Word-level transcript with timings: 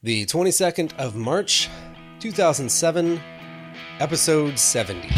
The 0.00 0.26
22nd 0.26 0.96
of 0.96 1.16
March, 1.16 1.68
2007, 2.20 3.20
episode 3.98 4.56
70. 4.56 5.08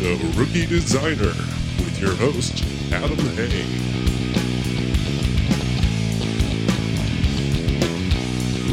The 0.00 0.32
Rookie 0.34 0.66
Designer 0.66 1.32
with 1.78 2.00
your 2.00 2.16
host, 2.16 2.64
Adam 2.92 3.18
Hay. 3.36 3.64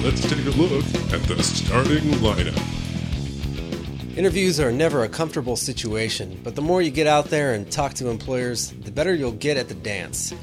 Let's 0.02 0.22
take 0.22 0.44
a 0.44 0.58
look 0.58 0.84
at 1.14 1.22
the 1.28 1.44
starting 1.44 2.10
lineup. 2.16 2.85
Interviews 4.16 4.62
are 4.62 4.72
never 4.72 5.04
a 5.04 5.10
comfortable 5.10 5.58
situation, 5.58 6.40
but 6.42 6.56
the 6.56 6.62
more 6.62 6.82
you 6.82 6.90
get 6.90 7.06
out 7.06 7.26
there 7.26 7.54
and 7.54 7.70
talk 7.70 7.94
to 7.96 8.08
employers, 8.08 8.72
the 8.72 8.92
better 8.92 9.14
you'll 9.14 9.34
get 9.34 9.58
at 9.58 9.68
the 9.68 9.74
dance. 9.74 10.34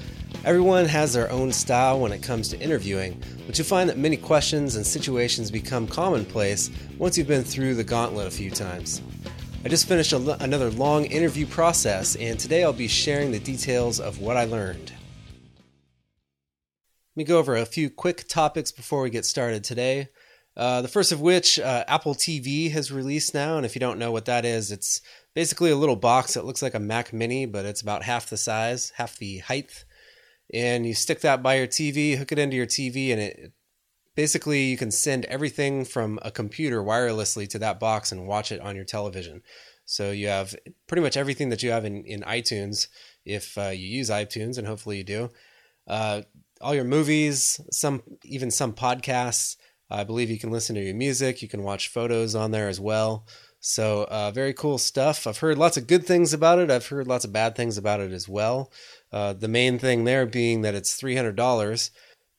Everyone 0.44 0.84
has 0.84 1.14
their 1.14 1.32
own 1.32 1.50
style 1.52 1.98
when 1.98 2.12
it 2.12 2.22
comes 2.22 2.48
to 2.48 2.60
interviewing, 2.60 3.18
but 3.46 3.56
you'll 3.56 3.66
find 3.66 3.88
that 3.88 3.96
many 3.96 4.18
questions 4.18 4.76
and 4.76 4.86
situations 4.86 5.50
become 5.50 5.86
commonplace 5.86 6.70
once 6.98 7.16
you've 7.16 7.28
been 7.28 7.42
through 7.44 7.74
the 7.74 7.82
gauntlet 7.82 8.26
a 8.26 8.30
few 8.30 8.50
times. 8.50 9.00
I 9.64 9.70
just 9.70 9.88
finished 9.88 10.12
another 10.12 10.70
long 10.70 11.06
interview 11.06 11.46
process, 11.46 12.14
and 12.16 12.38
today 12.38 12.64
I'll 12.64 12.74
be 12.74 12.88
sharing 12.88 13.32
the 13.32 13.38
details 13.38 14.00
of 14.00 14.20
what 14.20 14.36
I 14.36 14.44
learned. 14.44 14.92
Let 17.14 17.16
me 17.16 17.24
go 17.24 17.38
over 17.38 17.56
a 17.56 17.64
few 17.64 17.88
quick 17.88 18.28
topics 18.28 18.70
before 18.70 19.00
we 19.00 19.08
get 19.08 19.24
started 19.24 19.64
today. 19.64 20.08
Uh, 20.56 20.82
the 20.82 20.88
first 20.88 21.12
of 21.12 21.20
which, 21.20 21.58
uh, 21.58 21.84
Apple 21.88 22.14
TV 22.14 22.70
has 22.72 22.92
released 22.92 23.32
now, 23.32 23.56
and 23.56 23.64
if 23.64 23.74
you 23.74 23.80
don't 23.80 23.98
know 23.98 24.12
what 24.12 24.26
that 24.26 24.44
is, 24.44 24.70
it's 24.70 25.00
basically 25.34 25.70
a 25.70 25.76
little 25.76 25.96
box 25.96 26.34
that 26.34 26.44
looks 26.44 26.62
like 26.62 26.74
a 26.74 26.78
Mac 26.80 27.12
Mini, 27.12 27.46
but 27.46 27.64
it's 27.64 27.80
about 27.80 28.02
half 28.02 28.28
the 28.28 28.36
size, 28.36 28.92
half 28.96 29.18
the 29.18 29.38
height. 29.38 29.84
And 30.52 30.84
you 30.84 30.92
stick 30.92 31.20
that 31.22 31.42
by 31.42 31.54
your 31.54 31.66
TV, 31.66 32.16
hook 32.18 32.32
it 32.32 32.38
into 32.38 32.56
your 32.56 32.66
TV, 32.66 33.12
and 33.12 33.20
it 33.20 33.52
basically 34.14 34.64
you 34.64 34.76
can 34.76 34.90
send 34.90 35.24
everything 35.26 35.84
from 35.86 36.18
a 36.22 36.30
computer 36.30 36.82
wirelessly 36.82 37.48
to 37.48 37.58
that 37.60 37.80
box 37.80 38.12
and 38.12 38.26
watch 38.26 38.52
it 38.52 38.60
on 38.60 38.76
your 38.76 38.84
television. 38.84 39.42
So 39.86 40.10
you 40.10 40.28
have 40.28 40.54
pretty 40.86 41.02
much 41.02 41.16
everything 41.16 41.48
that 41.48 41.62
you 41.62 41.70
have 41.70 41.84
in, 41.84 42.04
in 42.04 42.20
iTunes 42.22 42.88
if 43.24 43.56
uh, 43.56 43.68
you 43.68 43.88
use 43.88 44.10
iTunes, 44.10 44.58
and 44.58 44.66
hopefully 44.66 44.98
you 44.98 45.04
do. 45.04 45.30
Uh, 45.86 46.22
all 46.60 46.74
your 46.74 46.84
movies, 46.84 47.60
some 47.70 48.02
even 48.24 48.50
some 48.50 48.72
podcasts. 48.72 49.56
I 49.92 50.04
believe 50.04 50.30
you 50.30 50.38
can 50.38 50.50
listen 50.50 50.74
to 50.76 50.82
your 50.82 50.94
music. 50.94 51.42
You 51.42 51.48
can 51.48 51.62
watch 51.62 51.88
photos 51.88 52.34
on 52.34 52.50
there 52.50 52.68
as 52.68 52.80
well. 52.80 53.26
So 53.60 54.06
uh, 54.10 54.32
very 54.32 54.54
cool 54.54 54.78
stuff. 54.78 55.26
I've 55.26 55.38
heard 55.38 55.58
lots 55.58 55.76
of 55.76 55.86
good 55.86 56.04
things 56.04 56.32
about 56.32 56.58
it. 56.58 56.70
I've 56.70 56.86
heard 56.86 57.06
lots 57.06 57.24
of 57.24 57.32
bad 57.32 57.54
things 57.54 57.78
about 57.78 58.00
it 58.00 58.12
as 58.12 58.28
well. 58.28 58.72
Uh, 59.12 59.32
the 59.34 59.48
main 59.48 59.78
thing 59.78 60.04
there 60.04 60.26
being 60.26 60.62
that 60.62 60.74
it's 60.74 60.94
three 60.94 61.14
hundred 61.16 61.36
dollars 61.36 61.90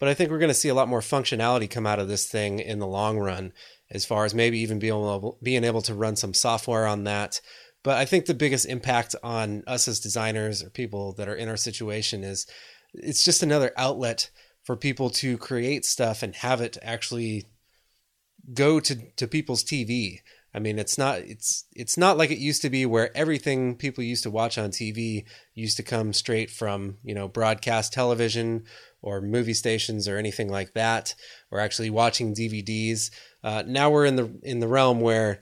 but 0.04 0.10
I 0.10 0.16
think 0.16 0.32
we're 0.32 0.40
going 0.40 0.50
to 0.50 0.54
see 0.54 0.68
a 0.68 0.74
lot 0.74 0.90
more 0.90 1.00
functionality 1.00 1.70
come 1.70 1.88
out 1.88 1.98
of 1.98 2.10
this 2.10 2.28
thing 2.28 2.60
in 2.60 2.80
the 2.80 2.86
long 2.86 3.18
run, 3.18 3.54
as 3.90 4.04
far 4.04 4.26
as 4.26 4.36
maybe 4.36 4.60
even 4.60 4.78
being 4.78 4.92
able, 4.92 5.38
being 5.42 5.64
able 5.64 5.82
to 5.84 5.94
run 5.94 6.18
some 6.18 6.34
software 6.34 6.86
on 6.86 7.06
that. 7.06 7.40
But 7.84 7.96
I 7.96 8.04
think 8.04 8.26
the 8.26 8.34
biggest 8.34 8.66
impact 8.66 9.16
on 9.24 9.64
us 9.66 9.88
as 9.88 10.02
designers 10.02 10.62
or 10.62 10.70
people 10.70 11.14
that 11.14 11.30
are 11.30 11.36
in 11.36 11.48
our 11.48 11.56
situation 11.56 12.26
is 12.26 12.46
it's 12.94 13.24
just 13.24 13.44
another 13.44 13.72
outlet 13.78 14.30
for 14.64 14.76
people 14.76 15.10
to 15.10 15.38
create 15.38 15.86
stuff 15.86 16.24
and 16.24 16.36
have 16.38 16.62
it 16.62 16.78
actually 16.82 17.46
go 18.54 18.80
to, 18.80 18.96
to 19.16 19.28
people's 19.28 19.64
TV. 19.64 20.20
I 20.56 20.60
mean, 20.60 20.78
it's 20.78 20.98
not 20.98 21.18
it's 21.20 21.66
it's 21.76 21.98
not 21.98 22.18
like 22.18 22.30
it 22.30 22.38
used 22.38 22.62
to 22.62 22.70
be 22.70 22.86
where 22.86 23.16
everything 23.18 23.76
people 23.76 24.04
used 24.04 24.22
to 24.24 24.30
watch 24.30 24.58
on 24.58 24.70
TV 24.70 25.26
used 25.56 25.78
to 25.78 25.84
come 25.84 26.14
straight 26.14 26.52
from 26.52 26.98
you 27.04 27.16
know 27.16 27.28
broadcast 27.28 27.92
television 27.92 28.66
or 29.02 29.20
movie 29.20 29.56
stations 29.56 30.08
or 30.08 30.18
anything 30.18 30.50
like 30.50 30.74
that, 30.74 31.16
or 31.50 31.60
actually 31.60 31.90
watching 31.90 32.36
DVDs. 32.36 33.10
Uh, 33.44 33.64
now 33.66 33.90
we're 33.90 34.06
in 34.06 34.16
the 34.16 34.40
in 34.44 34.60
the 34.60 34.68
realm 34.68 35.02
where 35.02 35.42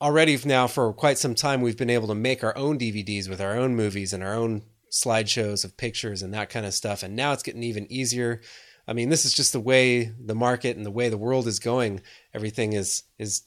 already 0.00 0.38
now 0.44 0.68
for 0.68 0.92
quite 0.92 1.18
some 1.18 1.34
time 1.34 1.60
we've 1.60 1.76
been 1.76 1.90
able 1.90 2.08
to 2.08 2.14
make 2.14 2.44
our 2.44 2.56
own 2.56 2.78
DVDs 2.78 3.28
with 3.28 3.40
our 3.40 3.56
own 3.56 3.74
movies 3.74 4.12
and 4.12 4.22
our 4.22 4.34
own 4.34 4.62
slideshows 4.94 5.64
of 5.64 5.76
pictures 5.76 6.22
and 6.22 6.32
that 6.32 6.50
kind 6.50 6.64
of 6.64 6.72
stuff. 6.72 7.02
And 7.02 7.16
now 7.16 7.32
it's 7.32 7.42
getting 7.42 7.64
even 7.64 7.90
easier. 7.90 8.40
I 8.86 8.92
mean, 8.92 9.08
this 9.08 9.24
is 9.24 9.32
just 9.32 9.52
the 9.52 9.60
way 9.60 10.12
the 10.24 10.36
market 10.36 10.76
and 10.76 10.86
the 10.86 10.90
way 10.90 11.08
the 11.08 11.18
world 11.18 11.48
is 11.48 11.58
going. 11.58 12.00
Everything 12.32 12.74
is 12.74 13.02
is 13.18 13.42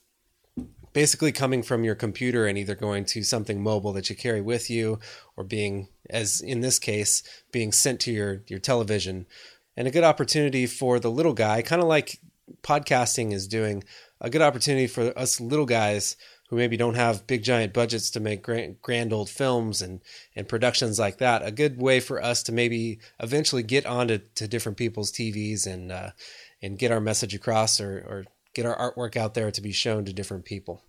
basically 0.92 1.32
coming 1.32 1.64
from 1.64 1.84
your 1.84 1.96
computer 1.96 2.48
and 2.48 2.58
either 2.58 2.76
going 2.76 3.06
to 3.06 3.24
something 3.24 3.62
mobile 3.62 3.94
that 3.94 4.10
you 4.10 4.16
carry 4.16 4.42
with 4.42 4.70
you 4.70 5.00
or 5.38 5.44
being 5.44 5.88
as 6.10 6.42
in 6.42 6.62
this 6.62 6.80
case 6.80 7.22
being 7.52 7.72
sent 7.72 8.00
to 8.00 8.12
your 8.12 8.42
your 8.48 8.58
television 8.58 9.28
and 9.76 9.88
a 9.88 9.92
good 9.92 10.04
opportunity 10.04 10.66
for 10.66 11.00
the 11.00 11.12
little 11.12 11.34
guy 11.34 11.62
kind 11.62 11.84
of 11.84 11.88
like 11.88 12.20
podcasting 12.64 13.32
is 13.32 13.48
doing 13.48 13.84
a 14.20 14.30
good 14.30 14.42
opportunity 14.42 14.88
for 14.88 15.16
us 15.16 15.40
little 15.40 15.68
guys 15.68 16.16
who 16.48 16.56
maybe 16.56 16.78
don't 16.78 16.96
have 16.96 17.28
big 17.28 17.44
giant 17.44 17.74
budgets 17.74 18.10
to 18.12 18.20
make 18.20 18.42
grand, 18.42 18.82
grand 18.82 19.14
old 19.14 19.30
films 19.30 19.82
and 19.82 20.02
and 20.36 20.48
productions 20.48 20.98
like 20.98 21.18
that 21.18 21.46
a 21.46 21.52
good 21.52 21.80
way 21.80 22.00
for 22.00 22.22
us 22.22 22.44
to 22.44 22.52
maybe 22.52 23.00
eventually 23.20 23.64
get 23.64 23.86
onto 23.86 24.20
to 24.36 24.48
different 24.48 24.78
people's 24.78 25.12
TVs 25.12 25.66
and 25.68 25.92
uh, 25.92 26.12
and 26.62 26.80
get 26.80 26.92
our 26.92 27.02
message 27.02 27.34
across 27.34 27.80
or 27.80 28.00
or 28.00 28.26
get 28.54 28.66
our 28.66 28.78
artwork 28.78 29.16
out 29.16 29.34
there 29.34 29.52
to 29.52 29.62
be 29.62 29.72
shown 29.72 30.06
to 30.06 30.14
different 30.14 30.46
people. 30.46 30.84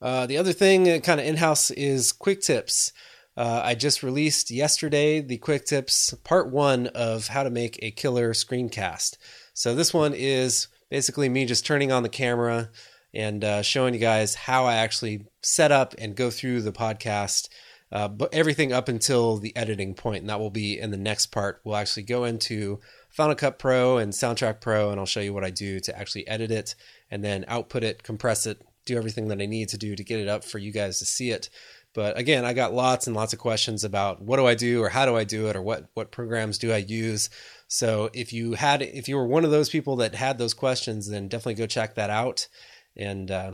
Uh, 0.00 0.26
the 0.26 0.36
other 0.36 0.52
thing, 0.52 0.90
uh, 0.90 0.98
kind 0.98 1.20
of 1.20 1.26
in 1.26 1.36
house, 1.36 1.70
is 1.70 2.10
quick 2.10 2.40
tips. 2.40 2.92
Uh, 3.36 3.62
I 3.64 3.74
just 3.76 4.02
released 4.02 4.50
yesterday 4.50 5.20
the 5.20 5.38
quick 5.38 5.64
tips 5.64 6.12
part 6.24 6.50
one 6.50 6.88
of 6.88 7.28
how 7.28 7.44
to 7.44 7.50
make 7.50 7.78
a 7.80 7.92
killer 7.92 8.32
screencast. 8.32 9.16
So 9.54 9.74
this 9.74 9.94
one 9.94 10.12
is 10.12 10.68
basically 10.90 11.28
me 11.28 11.46
just 11.46 11.64
turning 11.64 11.92
on 11.92 12.02
the 12.02 12.08
camera 12.08 12.70
and 13.14 13.44
uh, 13.44 13.62
showing 13.62 13.94
you 13.94 14.00
guys 14.00 14.34
how 14.34 14.64
I 14.64 14.74
actually 14.74 15.26
set 15.42 15.72
up 15.72 15.94
and 15.98 16.16
go 16.16 16.30
through 16.30 16.62
the 16.62 16.72
podcast, 16.72 17.48
uh, 17.90 18.08
but 18.08 18.32
everything 18.32 18.72
up 18.72 18.88
until 18.88 19.36
the 19.36 19.54
editing 19.56 19.94
point, 19.94 20.20
and 20.20 20.30
that 20.30 20.40
will 20.40 20.50
be 20.50 20.78
in 20.78 20.90
the 20.90 20.96
next 20.96 21.26
part. 21.26 21.60
We'll 21.64 21.76
actually 21.76 22.04
go 22.04 22.24
into 22.24 22.80
Final 23.10 23.34
Cut 23.34 23.58
Pro 23.58 23.98
and 23.98 24.12
Soundtrack 24.12 24.60
Pro, 24.60 24.90
and 24.90 24.98
I'll 24.98 25.06
show 25.06 25.20
you 25.20 25.34
what 25.34 25.44
I 25.44 25.50
do 25.50 25.80
to 25.80 25.98
actually 25.98 26.26
edit 26.26 26.50
it 26.50 26.74
and 27.10 27.22
then 27.22 27.44
output 27.48 27.84
it, 27.84 28.02
compress 28.02 28.46
it, 28.46 28.62
do 28.86 28.96
everything 28.96 29.28
that 29.28 29.40
I 29.40 29.46
need 29.46 29.68
to 29.68 29.78
do 29.78 29.94
to 29.94 30.04
get 30.04 30.20
it 30.20 30.28
up 30.28 30.44
for 30.44 30.58
you 30.58 30.72
guys 30.72 30.98
to 30.98 31.04
see 31.04 31.30
it. 31.30 31.50
But 31.94 32.16
again, 32.18 32.44
I 32.44 32.54
got 32.54 32.72
lots 32.72 33.06
and 33.06 33.14
lots 33.14 33.32
of 33.32 33.38
questions 33.38 33.84
about 33.84 34.22
what 34.22 34.38
do 34.38 34.46
I 34.46 34.54
do 34.54 34.82
or 34.82 34.88
how 34.88 35.04
do 35.04 35.14
I 35.14 35.24
do 35.24 35.48
it 35.48 35.56
or 35.56 35.62
what 35.62 35.88
what 35.94 36.10
programs 36.10 36.56
do 36.56 36.72
I 36.72 36.78
use. 36.78 37.28
So 37.68 38.08
if 38.14 38.32
you 38.32 38.54
had 38.54 38.80
if 38.80 39.08
you 39.08 39.16
were 39.16 39.26
one 39.26 39.44
of 39.44 39.50
those 39.50 39.68
people 39.68 39.96
that 39.96 40.14
had 40.14 40.38
those 40.38 40.54
questions, 40.54 41.08
then 41.08 41.28
definitely 41.28 41.54
go 41.54 41.66
check 41.66 41.94
that 41.96 42.08
out, 42.08 42.48
and 42.96 43.30
uh, 43.30 43.52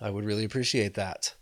I 0.00 0.10
would 0.10 0.24
really 0.24 0.44
appreciate 0.44 0.94
that. 0.94 1.34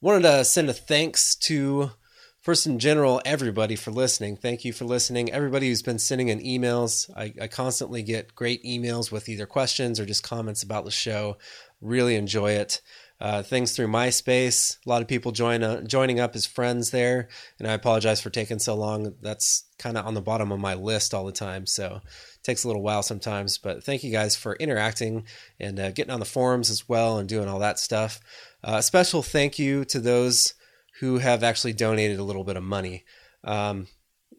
Wanted 0.00 0.22
to 0.22 0.44
send 0.44 0.70
a 0.70 0.72
thanks 0.72 1.34
to 1.36 1.92
first 2.40 2.66
in 2.66 2.78
general 2.78 3.20
everybody 3.24 3.76
for 3.76 3.90
listening. 3.90 4.36
Thank 4.36 4.64
you 4.64 4.72
for 4.72 4.84
listening. 4.84 5.30
Everybody 5.30 5.68
who's 5.68 5.82
been 5.82 5.98
sending 5.98 6.28
in 6.28 6.40
emails. 6.40 7.10
I, 7.16 7.34
I, 7.40 7.48
constantly 7.48 8.02
get 8.02 8.34
great 8.34 8.64
emails 8.64 9.12
with 9.12 9.28
either 9.28 9.46
questions 9.46 10.00
or 10.00 10.06
just 10.06 10.22
comments 10.22 10.62
about 10.62 10.84
the 10.84 10.90
show. 10.90 11.36
Really 11.80 12.16
enjoy 12.16 12.52
it. 12.52 12.80
Uh, 13.20 13.42
things 13.42 13.72
through 13.72 13.88
myspace. 13.88 14.78
A 14.86 14.88
lot 14.88 15.02
of 15.02 15.08
people 15.08 15.32
join 15.32 15.62
uh, 15.62 15.82
joining 15.82 16.18
up 16.18 16.34
as 16.34 16.46
friends 16.46 16.90
there. 16.90 17.28
And 17.58 17.68
i 17.68 17.74
apologize 17.74 18.22
for 18.22 18.30
taking 18.30 18.58
so 18.58 18.74
long. 18.74 19.14
That's 19.20 19.64
kind 19.78 19.98
of 19.98 20.06
on 20.06 20.14
the 20.14 20.22
bottom 20.22 20.50
of 20.50 20.58
my 20.58 20.72
list 20.72 21.12
all 21.12 21.26
the 21.26 21.32
time. 21.32 21.66
So 21.66 22.00
takes 22.42 22.64
a 22.64 22.66
little 22.66 22.82
while 22.82 23.02
sometimes 23.02 23.58
but 23.58 23.82
thank 23.84 24.02
you 24.02 24.10
guys 24.10 24.34
for 24.34 24.54
interacting 24.56 25.24
and 25.58 25.78
uh, 25.78 25.90
getting 25.90 26.12
on 26.12 26.20
the 26.20 26.26
forums 26.26 26.70
as 26.70 26.88
well 26.88 27.18
and 27.18 27.28
doing 27.28 27.48
all 27.48 27.58
that 27.58 27.78
stuff 27.78 28.20
uh, 28.62 28.76
a 28.78 28.82
special 28.82 29.22
thank 29.22 29.58
you 29.58 29.84
to 29.84 30.00
those 30.00 30.54
who 31.00 31.16
have 31.18 31.42
actually 31.42 31.72
donated 31.72 32.18
a 32.18 32.22
little 32.22 32.44
bit 32.44 32.58
of 32.58 32.62
money. 32.62 33.04
Um, 33.42 33.86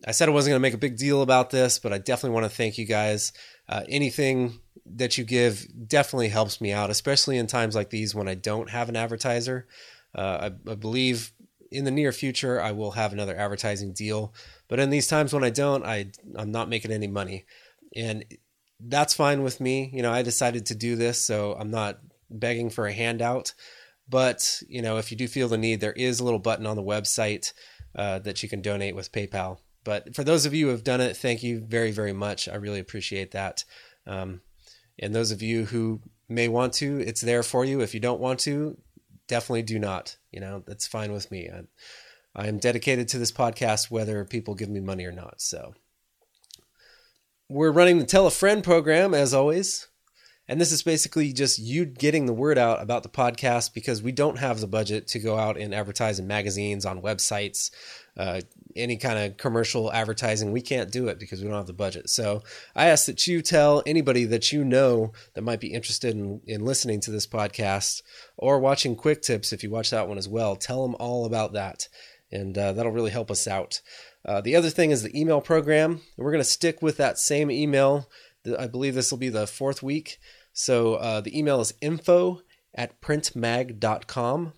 I 0.05 0.11
said 0.11 0.29
I 0.29 0.31
wasn't 0.31 0.51
going 0.51 0.59
to 0.61 0.67
make 0.67 0.75
a 0.75 0.79
big 0.79 0.95
deal 0.95 1.23
about 1.23 1.49
this, 1.49 1.79
but 1.79 1.91
I 1.91 1.97
definitely 1.97 2.35
want 2.35 2.45
to 2.45 2.55
thank 2.55 2.77
you 2.77 2.85
guys. 2.85 3.33
Uh, 3.67 3.81
anything 3.89 4.59
that 4.85 5.17
you 5.17 5.23
give 5.23 5.65
definitely 5.87 6.29
helps 6.29 6.61
me 6.61 6.71
out, 6.71 6.91
especially 6.91 7.37
in 7.37 7.47
times 7.47 7.75
like 7.75 7.89
these 7.89 8.13
when 8.13 8.27
I 8.27 8.35
don't 8.35 8.69
have 8.69 8.89
an 8.89 8.95
advertiser. 8.95 9.67
Uh, 10.13 10.51
I, 10.67 10.71
I, 10.71 10.75
believe 10.75 11.31
in 11.71 11.85
the 11.85 11.91
near 11.91 12.11
future 12.11 12.61
I 12.61 12.73
will 12.73 12.91
have 12.91 13.13
another 13.13 13.35
advertising 13.35 13.93
deal, 13.93 14.33
but 14.67 14.79
in 14.79 14.89
these 14.89 15.07
times 15.07 15.33
when 15.33 15.43
I 15.43 15.49
don't, 15.49 15.85
I 15.85 16.11
I'm 16.35 16.51
not 16.51 16.69
making 16.69 16.91
any 16.91 17.07
money, 17.07 17.45
and 17.95 18.25
that's 18.79 19.13
fine 19.13 19.43
with 19.43 19.59
me. 19.59 19.89
You 19.93 20.01
know, 20.01 20.11
I 20.11 20.21
decided 20.21 20.65
to 20.67 20.75
do 20.75 20.95
this, 20.95 21.23
so 21.23 21.53
I'm 21.53 21.71
not 21.71 21.99
begging 22.29 22.69
for 22.69 22.87
a 22.87 22.93
handout. 22.93 23.53
But 24.09 24.61
you 24.67 24.81
know, 24.81 24.97
if 24.97 25.11
you 25.11 25.17
do 25.17 25.27
feel 25.27 25.47
the 25.47 25.57
need, 25.57 25.79
there 25.79 25.93
is 25.93 26.19
a 26.19 26.23
little 26.23 26.39
button 26.39 26.65
on 26.65 26.75
the 26.75 26.83
website 26.83 27.53
uh, 27.95 28.19
that 28.19 28.43
you 28.43 28.49
can 28.49 28.61
donate 28.61 28.95
with 28.95 29.11
PayPal. 29.11 29.59
But 29.83 30.15
for 30.15 30.23
those 30.23 30.45
of 30.45 30.53
you 30.53 30.65
who 30.65 30.71
have 30.71 30.83
done 30.83 31.01
it, 31.01 31.17
thank 31.17 31.43
you 31.43 31.59
very, 31.59 31.91
very 31.91 32.13
much. 32.13 32.47
I 32.47 32.55
really 32.55 32.79
appreciate 32.79 33.31
that. 33.31 33.63
Um, 34.05 34.41
and 34.99 35.15
those 35.15 35.31
of 35.31 35.41
you 35.41 35.65
who 35.65 36.01
may 36.29 36.47
want 36.47 36.73
to, 36.73 36.99
it's 36.99 37.21
there 37.21 37.43
for 37.43 37.65
you. 37.65 37.81
If 37.81 37.93
you 37.93 37.99
don't 37.99 38.19
want 38.19 38.39
to, 38.41 38.77
definitely 39.27 39.63
do 39.63 39.79
not. 39.79 40.17
You 40.31 40.39
know, 40.39 40.63
that's 40.65 40.85
fine 40.85 41.11
with 41.11 41.31
me. 41.31 41.49
I, 41.49 41.63
I 42.35 42.47
am 42.47 42.59
dedicated 42.59 43.07
to 43.09 43.17
this 43.17 43.31
podcast, 43.31 43.89
whether 43.89 44.23
people 44.25 44.55
give 44.55 44.69
me 44.69 44.79
money 44.79 45.05
or 45.05 45.11
not. 45.11 45.41
So 45.41 45.73
we're 47.51 47.71
running 47.71 47.99
the 47.99 48.05
Tell 48.05 48.25
a 48.25 48.31
Friend 48.31 48.63
program 48.63 49.13
as 49.13 49.33
always. 49.33 49.87
And 50.47 50.59
this 50.59 50.71
is 50.71 50.83
basically 50.83 51.31
just 51.33 51.59
you 51.59 51.85
getting 51.85 52.25
the 52.25 52.33
word 52.33 52.57
out 52.57 52.81
about 52.81 53.03
the 53.03 53.09
podcast 53.09 53.73
because 53.73 54.01
we 54.01 54.11
don't 54.11 54.39
have 54.39 54.59
the 54.59 54.67
budget 54.67 55.07
to 55.09 55.19
go 55.19 55.37
out 55.37 55.57
and 55.57 55.73
advertise 55.73 56.17
in 56.17 56.27
magazines, 56.27 56.85
on 56.85 57.01
websites, 57.01 57.71
uh, 58.17 58.41
any 58.75 58.97
kind 58.97 59.19
of 59.19 59.37
commercial 59.37 59.91
advertising. 59.91 60.51
We 60.51 60.61
can't 60.61 60.91
do 60.91 61.07
it 61.07 61.19
because 61.19 61.41
we 61.41 61.47
don't 61.47 61.57
have 61.57 61.67
the 61.67 61.73
budget. 61.73 62.09
So 62.09 62.41
I 62.75 62.87
ask 62.87 63.05
that 63.05 63.27
you 63.27 63.41
tell 63.41 63.83
anybody 63.85 64.25
that 64.25 64.51
you 64.51 64.65
know 64.65 65.11
that 65.35 65.43
might 65.43 65.59
be 65.59 65.73
interested 65.73 66.15
in, 66.15 66.41
in 66.47 66.65
listening 66.65 67.01
to 67.01 67.11
this 67.11 67.27
podcast 67.27 68.01
or 68.37 68.59
watching 68.59 68.95
Quick 68.95 69.21
Tips 69.21 69.53
if 69.53 69.61
you 69.63 69.69
watch 69.69 69.89
that 69.91 70.07
one 70.07 70.17
as 70.17 70.27
well. 70.27 70.55
Tell 70.55 70.83
them 70.83 70.95
all 70.99 71.25
about 71.25 71.53
that. 71.53 71.87
And 72.31 72.57
uh, 72.57 72.73
that'll 72.73 72.93
really 72.93 73.11
help 73.11 73.29
us 73.29 73.45
out. 73.45 73.81
Uh, 74.25 74.41
the 74.41 74.55
other 74.55 74.69
thing 74.69 74.91
is 74.91 75.03
the 75.03 75.19
email 75.19 75.41
program. 75.41 76.01
We're 76.17 76.31
going 76.31 76.43
to 76.43 76.49
stick 76.49 76.81
with 76.81 76.97
that 76.97 77.17
same 77.17 77.49
email. 77.49 78.09
I 78.57 78.67
believe 78.67 78.95
this 78.95 79.11
will 79.11 79.17
be 79.17 79.29
the 79.29 79.47
fourth 79.47 79.81
week. 79.81 80.19
So 80.53 80.95
uh, 80.95 81.21
the 81.21 81.37
email 81.37 81.61
is 81.61 81.73
info 81.81 82.41
at 82.73 83.01
printmag.com. 83.01 84.53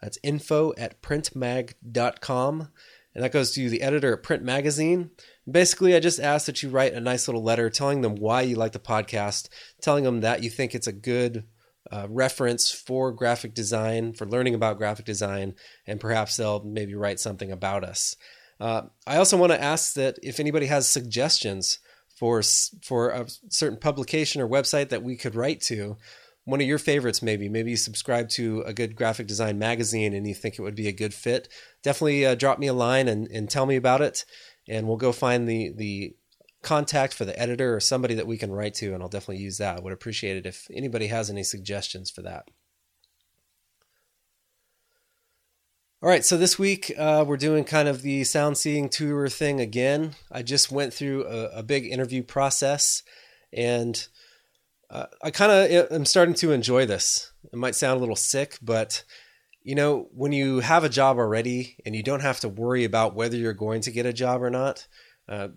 That's 0.00 0.18
info 0.22 0.72
at 0.76 1.00
printmag.com. 1.02 2.68
And 3.14 3.22
that 3.22 3.32
goes 3.32 3.52
to 3.52 3.70
the 3.70 3.82
editor 3.82 4.14
at 4.14 4.24
Print 4.24 4.42
Magazine. 4.42 5.10
Basically, 5.48 5.94
I 5.94 6.00
just 6.00 6.18
ask 6.18 6.46
that 6.46 6.62
you 6.62 6.68
write 6.68 6.94
a 6.94 7.00
nice 7.00 7.28
little 7.28 7.44
letter 7.44 7.70
telling 7.70 8.00
them 8.00 8.16
why 8.16 8.42
you 8.42 8.56
like 8.56 8.72
the 8.72 8.80
podcast, 8.80 9.48
telling 9.80 10.02
them 10.02 10.20
that 10.22 10.42
you 10.42 10.50
think 10.50 10.74
it's 10.74 10.88
a 10.88 10.92
good 10.92 11.44
uh, 11.92 12.06
reference 12.10 12.72
for 12.72 13.12
graphic 13.12 13.54
design, 13.54 14.14
for 14.14 14.26
learning 14.26 14.54
about 14.54 14.78
graphic 14.78 15.04
design, 15.04 15.54
and 15.86 16.00
perhaps 16.00 16.36
they'll 16.36 16.64
maybe 16.64 16.94
write 16.94 17.20
something 17.20 17.52
about 17.52 17.84
us. 17.84 18.16
Uh, 18.60 18.82
I 19.06 19.16
also 19.16 19.36
want 19.36 19.52
to 19.52 19.62
ask 19.62 19.94
that 19.94 20.18
if 20.22 20.38
anybody 20.40 20.66
has 20.66 20.88
suggestions 20.88 21.78
for 22.16 22.42
for 22.82 23.10
a 23.10 23.26
certain 23.48 23.78
publication 23.78 24.40
or 24.40 24.48
website 24.48 24.90
that 24.90 25.02
we 25.02 25.16
could 25.16 25.34
write 25.34 25.60
to, 25.62 25.96
one 26.44 26.60
of 26.60 26.66
your 26.66 26.78
favorites 26.78 27.22
maybe 27.22 27.48
maybe 27.48 27.70
you 27.70 27.76
subscribe 27.76 28.28
to 28.28 28.62
a 28.66 28.72
good 28.72 28.96
graphic 28.96 29.26
design 29.26 29.58
magazine 29.58 30.12
and 30.12 30.26
you 30.26 30.34
think 30.34 30.58
it 30.58 30.62
would 30.62 30.74
be 30.74 30.88
a 30.88 30.92
good 30.92 31.14
fit 31.14 31.48
definitely 31.82 32.24
uh, 32.24 32.34
drop 32.34 32.58
me 32.58 32.66
a 32.66 32.72
line 32.72 33.08
and, 33.08 33.28
and 33.28 33.50
tell 33.50 33.66
me 33.66 33.76
about 33.76 34.00
it 34.00 34.24
and 34.68 34.86
we'll 34.86 34.96
go 34.96 35.12
find 35.12 35.48
the 35.48 35.72
the 35.76 36.14
contact 36.62 37.12
for 37.12 37.24
the 37.24 37.38
editor 37.38 37.74
or 37.74 37.80
somebody 37.80 38.14
that 38.14 38.26
we 38.26 38.38
can 38.38 38.52
write 38.52 38.74
to 38.74 38.94
and 38.94 39.02
i'll 39.02 39.08
definitely 39.08 39.42
use 39.42 39.58
that. 39.58 39.78
I 39.78 39.80
would 39.80 39.92
appreciate 39.92 40.36
it 40.36 40.46
if 40.46 40.66
anybody 40.72 41.08
has 41.08 41.30
any 41.30 41.42
suggestions 41.42 42.10
for 42.10 42.22
that 42.22 42.48
All 46.04 46.10
right, 46.10 46.22
so 46.22 46.36
this 46.36 46.58
week 46.58 46.92
uh, 46.98 47.24
we're 47.26 47.38
doing 47.38 47.64
kind 47.64 47.88
of 47.88 48.02
the 48.02 48.24
sound 48.24 48.58
seeing 48.58 48.90
tour 48.90 49.26
thing 49.30 49.58
again. 49.58 50.16
I 50.30 50.42
just 50.42 50.70
went 50.70 50.92
through 50.92 51.24
a, 51.24 51.60
a 51.60 51.62
big 51.62 51.86
interview 51.86 52.22
process, 52.22 53.02
and 53.54 54.06
uh, 54.90 55.06
I 55.22 55.30
kind 55.30 55.50
of 55.50 55.90
am 55.90 56.04
starting 56.04 56.34
to 56.34 56.52
enjoy 56.52 56.84
this. 56.84 57.32
It 57.50 57.56
might 57.56 57.74
sound 57.74 57.96
a 57.96 58.00
little 58.00 58.16
sick, 58.16 58.58
but 58.60 59.02
you 59.62 59.74
know, 59.74 60.08
when 60.12 60.32
you 60.32 60.60
have 60.60 60.84
a 60.84 60.90
job 60.90 61.16
already 61.16 61.78
and 61.86 61.96
you 61.96 62.02
don't 62.02 62.20
have 62.20 62.40
to 62.40 62.50
worry 62.50 62.84
about 62.84 63.14
whether 63.14 63.38
you're 63.38 63.54
going 63.54 63.80
to 63.80 63.90
get 63.90 64.04
a 64.04 64.12
job 64.12 64.42
or 64.42 64.50
not, 64.50 64.86
uh, 65.26 65.48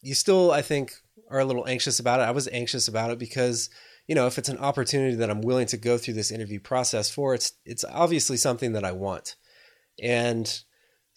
you 0.00 0.14
still, 0.14 0.50
I 0.50 0.62
think, 0.62 0.94
are 1.28 1.40
a 1.40 1.44
little 1.44 1.68
anxious 1.68 2.00
about 2.00 2.20
it. 2.20 2.22
I 2.22 2.30
was 2.30 2.48
anxious 2.52 2.88
about 2.88 3.10
it 3.10 3.18
because 3.18 3.68
you 4.06 4.14
know, 4.14 4.26
if 4.26 4.38
it's 4.38 4.48
an 4.48 4.56
opportunity 4.56 5.16
that 5.16 5.28
I'm 5.28 5.42
willing 5.42 5.66
to 5.66 5.76
go 5.76 5.98
through 5.98 6.14
this 6.14 6.32
interview 6.32 6.58
process 6.58 7.10
for, 7.10 7.34
it's 7.34 7.52
it's 7.66 7.84
obviously 7.84 8.38
something 8.38 8.72
that 8.72 8.84
I 8.86 8.92
want 8.92 9.36
and 10.00 10.62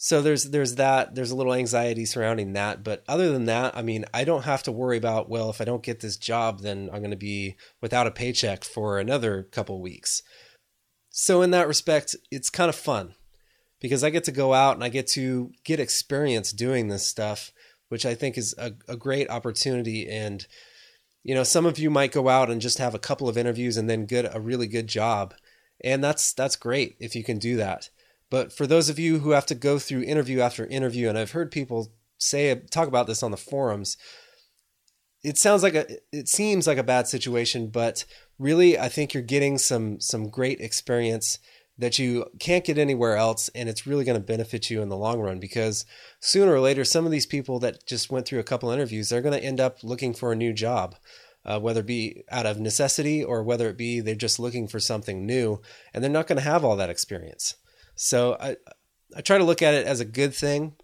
so 0.04 0.22
there's 0.22 0.46
there's 0.46 0.76
that 0.76 1.16
there's 1.16 1.32
a 1.32 1.36
little 1.36 1.54
anxiety 1.54 2.04
surrounding 2.04 2.52
that. 2.54 2.84
But 2.84 3.06
other 3.08 3.32
than 3.32 3.46
that 3.46 3.78
i 3.78 3.82
mean 3.82 4.04
i 4.14 4.26
don't 4.26 4.44
have 4.44 4.62
to 4.64 4.72
worry 4.72 4.98
about 4.98 5.30
well 5.30 5.50
if 5.50 5.62
i 5.62 5.64
don't 5.64 5.82
get 5.82 6.02
this 6.02 6.18
job 6.18 6.60
then 6.60 6.90
i'm 6.92 7.00
going 7.00 7.12
to 7.12 7.16
be 7.18 7.56
without 7.82 8.06
a 8.06 8.12
paycheck 8.12 8.66
for 8.66 9.00
another 9.00 9.44
couple 9.44 9.82
weeks. 9.82 10.22
So 11.10 11.42
in 11.42 11.52
that 11.52 11.70
respect 11.70 12.18
it's 12.32 12.50
kind 12.50 12.68
of 12.68 12.76
fun 12.76 13.16
because 13.80 14.04
i 14.04 14.10
get 14.10 14.26
to 14.26 14.32
go 14.34 14.54
out 14.54 14.76
and 14.76 14.84
i 14.84 14.90
get 14.90 15.08
to 15.08 15.52
get 15.64 15.80
experience 15.80 16.52
doing 16.52 16.90
this 16.90 17.08
stuff 17.08 17.54
which 17.88 18.06
i 18.06 18.14
think 18.14 18.38
is 18.38 18.54
a, 18.58 18.74
a 18.90 18.98
great 18.98 19.30
opportunity. 19.30 20.10
And 20.10 20.46
you 21.24 21.34
know 21.34 21.44
some 21.44 21.66
of 21.66 21.80
you 21.80 21.90
might 21.90 22.12
go 22.12 22.28
out 22.28 22.50
and 22.50 22.60
just 22.60 22.78
have 22.78 22.94
a 22.94 23.00
couple 23.00 23.30
of 23.30 23.38
interviews 23.38 23.78
and 23.78 23.90
then 23.90 24.06
get 24.06 24.36
a 24.36 24.42
really 24.42 24.68
good 24.68 24.88
job. 24.88 25.34
And 25.82 26.04
that's 26.04 26.34
that's 26.34 26.58
great 26.58 26.98
if 27.00 27.16
you 27.16 27.24
can 27.24 27.40
do 27.40 27.56
that 27.56 27.90
but 28.34 28.52
for 28.52 28.66
those 28.66 28.90
of 28.90 28.98
you 28.98 29.20
who 29.20 29.30
have 29.30 29.46
to 29.46 29.54
go 29.54 29.78
through 29.78 30.02
interview 30.02 30.40
after 30.40 30.66
interview, 30.66 31.08
and 31.08 31.20
I've 31.20 31.34
heard 31.34 31.52
people 31.52 31.94
say 32.18 32.56
talk 32.72 32.88
about 32.88 33.06
this 33.06 33.22
on 33.22 33.30
the 33.30 33.38
forums, 33.38 33.96
it 35.24 35.38
sounds 35.38 35.62
like 35.62 35.76
a 35.76 35.86
it 36.12 36.28
seems 36.28 36.66
like 36.66 36.80
a 36.80 36.84
bad 36.84 37.08
situation, 37.08 37.68
but 37.68 38.06
really 38.40 38.76
I 38.76 38.90
think 38.90 39.14
you're 39.14 39.22
getting 39.22 39.60
some 39.60 40.00
some 40.00 40.30
great 40.30 40.60
experience 40.62 41.38
that 41.78 42.00
you 42.00 42.26
can't 42.40 42.66
get 42.66 42.80
anywhere 42.80 43.18
else 43.18 43.52
and 43.54 43.70
it's 43.70 43.86
really 43.86 44.04
going 44.04 44.20
to 44.20 44.26
benefit 44.26 44.68
you 44.72 44.82
in 44.82 44.90
the 44.90 44.98
long 44.98 45.20
run 45.20 45.40
because 45.40 45.86
sooner 46.20 46.56
or 46.56 46.60
later 46.60 46.84
some 46.84 47.06
of 47.06 47.12
these 47.12 47.28
people 47.28 47.60
that 47.60 47.86
just 47.86 48.10
went 48.10 48.26
through 48.26 48.40
a 48.40 48.44
couple 48.44 48.72
interviews 48.72 49.10
they're 49.10 49.22
going 49.22 49.40
to 49.40 49.46
end 49.46 49.60
up 49.60 49.84
looking 49.84 50.12
for 50.12 50.32
a 50.32 50.36
new 50.36 50.54
job 50.54 50.96
uh, 51.46 51.60
whether 51.60 51.82
it 51.82 51.86
be 51.88 52.24
out 52.32 52.48
of 52.48 52.60
necessity 52.60 53.24
or 53.24 53.44
whether 53.44 53.70
it 53.70 53.78
be 53.78 54.00
they're 54.00 54.16
just 54.16 54.40
looking 54.40 54.68
for 54.68 54.80
something 54.80 55.24
new 55.24 55.62
and 55.94 56.04
they're 56.04 56.12
not 56.12 56.26
going 56.26 56.38
to 56.38 56.44
have 56.44 56.66
all 56.66 56.76
that 56.76 56.90
experience 56.90 57.56
so 57.96 58.38
I 58.40 58.58
I 59.16 59.22
try 59.22 59.38
to 59.38 59.44
look 59.44 59.62
at 59.62 59.74
it 59.74 59.86
as 59.86 60.00
a 60.00 60.06
good 60.06 60.34
thing. 60.34 60.76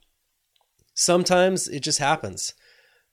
Sometimes 0.94 1.68
it 1.68 1.82
just 1.82 2.00
happens. 2.00 2.54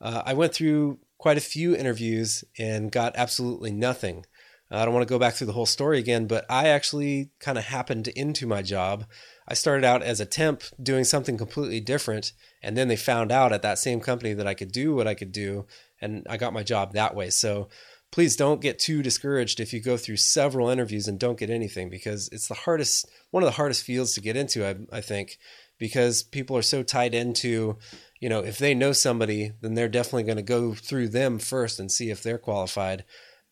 Uh, 0.01 0.23
I 0.27 0.35
went 0.35 0.53
through 0.53 0.99
quite 1.19 1.39
a 1.39 1.43
few 1.43 1.75
interviews 1.75 2.45
and 2.59 2.93
got 2.93 3.17
absolutely 3.17 3.73
nothing. 3.73 4.27
I 4.71 4.85
don't 4.85 4.95
want 4.95 5.07
to 5.07 5.13
go 5.13 5.19
back 5.19 5.35
through 5.35 5.47
the 5.47 5.53
whole 5.53 5.67
story 5.67 5.99
again, 5.99 6.27
but 6.27 6.45
I 6.51 6.69
actually 6.69 7.31
kind 7.39 7.57
of 7.57 7.65
happened 7.65 8.09
into 8.09 8.49
my 8.49 8.63
job. 8.63 9.05
I 9.47 9.55
started 9.55 9.85
out 9.85 10.03
as 10.03 10.19
a 10.19 10.27
temp 10.27 10.65
doing 10.83 11.05
something 11.05 11.39
completely 11.39 11.79
different, 11.79 12.33
and 12.63 12.77
then 12.77 12.89
they 12.89 12.97
found 12.97 13.31
out 13.31 13.53
at 13.53 13.63
that 13.63 13.79
same 13.79 14.01
company 14.01 14.33
that 14.35 14.47
I 14.47 14.55
could 14.55 14.73
do 14.73 14.95
what 14.95 15.07
I 15.07 15.15
could 15.15 15.31
do, 15.31 15.67
and 16.01 16.27
I 16.29 16.37
got 16.37 16.53
my 16.53 16.65
job 16.65 16.93
that 16.93 17.15
way. 17.15 17.31
So 17.31 17.69
please 18.17 18.35
don't 18.35 18.63
get 18.63 18.79
too 18.79 19.03
discouraged 19.03 19.61
if 19.61 19.75
you 19.75 19.79
go 19.79 19.99
through 19.99 20.17
several 20.17 20.71
interviews 20.71 21.07
and 21.07 21.21
don't 21.21 21.39
get 21.39 21.51
anything 21.51 21.91
because 21.91 22.31
it's 22.33 22.49
the 22.49 22.55
hardest 22.55 23.07
one 23.31 23.43
of 23.43 23.47
the 23.47 23.57
hardest 23.57 23.83
fields 23.83 24.15
to 24.15 24.23
get 24.23 24.35
into 24.35 24.67
I, 24.67 24.75
I 24.91 25.03
think 25.03 25.37
because 25.77 26.23
people 26.23 26.57
are 26.57 26.63
so 26.63 26.83
tied 26.83 27.15
into 27.15 27.77
you 28.19 28.31
know 28.31 28.39
if 28.39 28.57
they 28.57 28.73
know 28.73 28.93
somebody 28.93 29.53
then 29.61 29.75
they're 29.75 29.87
definitely 29.87 30.23
going 30.23 30.39
to 30.39 30.43
go 30.43 30.73
through 30.73 31.11
them 31.11 31.39
first 31.39 31.79
and 31.79 31.93
see 31.93 32.09
if 32.09 32.23
they're 32.23 32.39
qualified. 32.39 33.05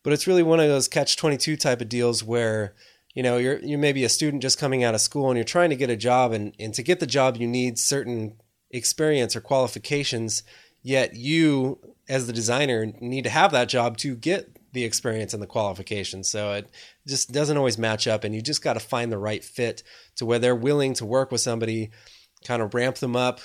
But 0.03 0.13
it's 0.13 0.25
really 0.25 0.41
one 0.41 0.59
of 0.59 0.67
those 0.67 0.87
catch 0.87 1.15
22 1.15 1.57
type 1.57 1.79
of 1.79 1.87
deals 1.87 2.23
where 2.23 2.73
you 3.13 3.21
know 3.21 3.37
you're 3.37 3.59
you 3.59 3.77
may 3.77 3.93
be 3.93 4.03
a 4.03 4.09
student 4.09 4.41
just 4.41 4.57
coming 4.57 4.83
out 4.83 4.95
of 4.95 5.01
school 5.01 5.29
and 5.29 5.37
you're 5.37 5.43
trying 5.43 5.69
to 5.69 5.75
get 5.75 5.91
a 5.91 5.95
job 5.95 6.31
and, 6.31 6.55
and 6.59 6.73
to 6.73 6.81
get 6.81 6.99
the 6.99 7.05
job 7.05 7.37
you 7.37 7.45
need 7.45 7.77
certain 7.77 8.33
experience 8.71 9.35
or 9.35 9.41
qualifications 9.41 10.41
yet 10.81 11.15
you 11.15 11.77
as 12.09 12.25
the 12.25 12.33
designer 12.33 12.91
need 12.99 13.23
to 13.25 13.29
have 13.29 13.51
that 13.51 13.69
job 13.69 13.97
to 13.97 14.15
get 14.15 14.54
the 14.75 14.83
experience 14.83 15.33
and 15.33 15.41
the 15.41 15.47
qualifications. 15.47 16.29
So 16.29 16.53
it 16.53 16.69
just 17.07 17.31
doesn't 17.31 17.57
always 17.57 17.79
match 17.79 18.05
up, 18.05 18.23
and 18.23 18.35
you 18.35 18.41
just 18.43 18.61
got 18.61 18.73
to 18.73 18.79
find 18.79 19.11
the 19.11 19.17
right 19.17 19.43
fit 19.43 19.81
to 20.17 20.25
where 20.25 20.37
they're 20.37 20.55
willing 20.55 20.93
to 20.95 21.05
work 21.05 21.31
with 21.31 21.41
somebody, 21.41 21.89
kind 22.45 22.61
of 22.61 22.75
ramp 22.75 22.97
them 22.97 23.15
up, 23.15 23.39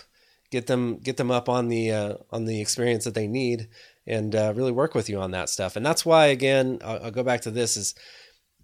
get 0.51 0.67
them 0.67 0.99
get 0.99 1.17
them 1.17 1.31
up 1.31 1.49
on 1.49 1.69
the 1.69 1.91
uh, 1.91 2.15
on 2.31 2.45
the 2.45 2.61
experience 2.61 3.05
that 3.05 3.15
they 3.15 3.27
need, 3.27 3.69
and 4.07 4.35
uh, 4.35 4.53
really 4.55 4.73
work 4.73 4.95
with 4.95 5.09
you 5.09 5.19
on 5.19 5.31
that 5.31 5.49
stuff. 5.49 5.77
And 5.77 5.87
that's 5.87 6.05
why, 6.05 6.27
again, 6.27 6.81
I'll, 6.85 7.05
I'll 7.05 7.11
go 7.11 7.23
back 7.23 7.41
to 7.43 7.51
this 7.51 7.79
is 7.79 7.95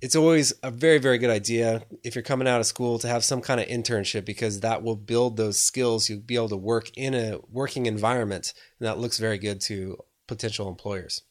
it's 0.02 0.16
always 0.16 0.52
a 0.62 0.70
very 0.70 0.99
very 0.99 1.18
good 1.18 1.30
idea 1.30 1.82
if 2.04 2.14
you're 2.14 2.23
coming 2.23 2.46
out 2.46 2.61
of 2.61 2.66
school 2.66 2.99
to 2.99 3.08
have 3.08 3.25
some 3.25 3.40
kind 3.40 3.61
of 3.61 3.66
internship 3.66 4.25
because 4.25 4.61
that 4.61 4.82
will 4.82 4.96
build 4.96 5.37
those 5.37 5.58
skills 5.58 6.08
you'll 6.08 6.20
be 6.20 6.37
able 6.37 6.50
to 6.50 6.56
work 6.56 6.90
in 6.96 7.14
a 7.14 7.38
working 7.50 7.87
environment 7.87 8.52
and 8.78 8.87
that 8.87 8.99
looks 8.99 9.18
very 9.18 9.38
good 9.38 9.58
to 9.58 9.96
potential 10.26 10.68
employers 10.68 11.23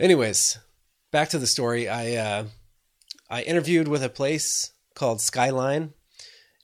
anyways 0.00 0.58
back 1.12 1.28
to 1.28 1.38
the 1.38 1.46
story 1.46 1.88
i 1.88 2.14
uh, 2.14 2.44
i 3.28 3.42
interviewed 3.42 3.86
with 3.86 4.02
a 4.02 4.08
place 4.08 4.72
called 4.94 5.20
skyline 5.20 5.92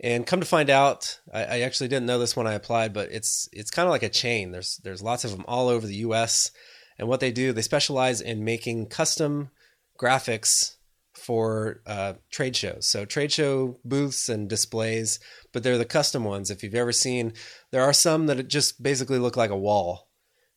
and 0.01 0.27
come 0.27 0.41
to 0.41 0.47
find 0.47 0.71
out 0.71 1.21
I, 1.33 1.45
I 1.45 1.61
actually 1.61 1.89
didn't 1.89 2.07
know 2.07 2.19
this 2.19 2.35
when 2.35 2.47
i 2.47 2.55
applied 2.55 2.95
but 2.95 3.13
it's 3.13 3.49
it's 3.53 3.71
kind 3.71 3.87
of 3.87 3.91
like 3.91 4.03
a 4.03 4.09
chain 4.09 4.53
there's 4.53 4.81
there's 4.83 5.03
lots 5.03 5.25
of 5.25 5.33
them 5.33 5.45
all 5.47 5.69
over 5.69 5.87
the 5.87 5.97
us 5.97 6.51
and 6.99 7.09
what 7.09 7.21
they 7.21 7.31
do 7.31 7.53
they 7.53 7.63
specialize 7.63 8.23
in 8.23 8.43
making 8.43 8.87
custom 8.87 9.51
graphics 10.01 10.77
for 11.17 11.81
uh, 11.87 12.13
trade 12.31 12.55
shows. 12.55 12.87
So 12.87 13.05
trade 13.05 13.33
show 13.33 13.81
booths 13.85 14.29
and 14.29 14.49
displays, 14.49 15.19
but 15.53 15.63
they're 15.63 15.79
the 15.79 15.85
custom 15.85 16.25
ones. 16.25 16.51
If 16.51 16.63
you've 16.63 16.75
ever 16.75 16.93
seen, 16.93 17.33
there 17.73 17.83
are 17.83 17.93
some 17.93 18.27
that 18.27 18.47
just 18.49 18.83
basically 18.83 19.19
look 19.19 19.37
like 19.37 19.51
a 19.51 19.57
wall, 19.57 20.06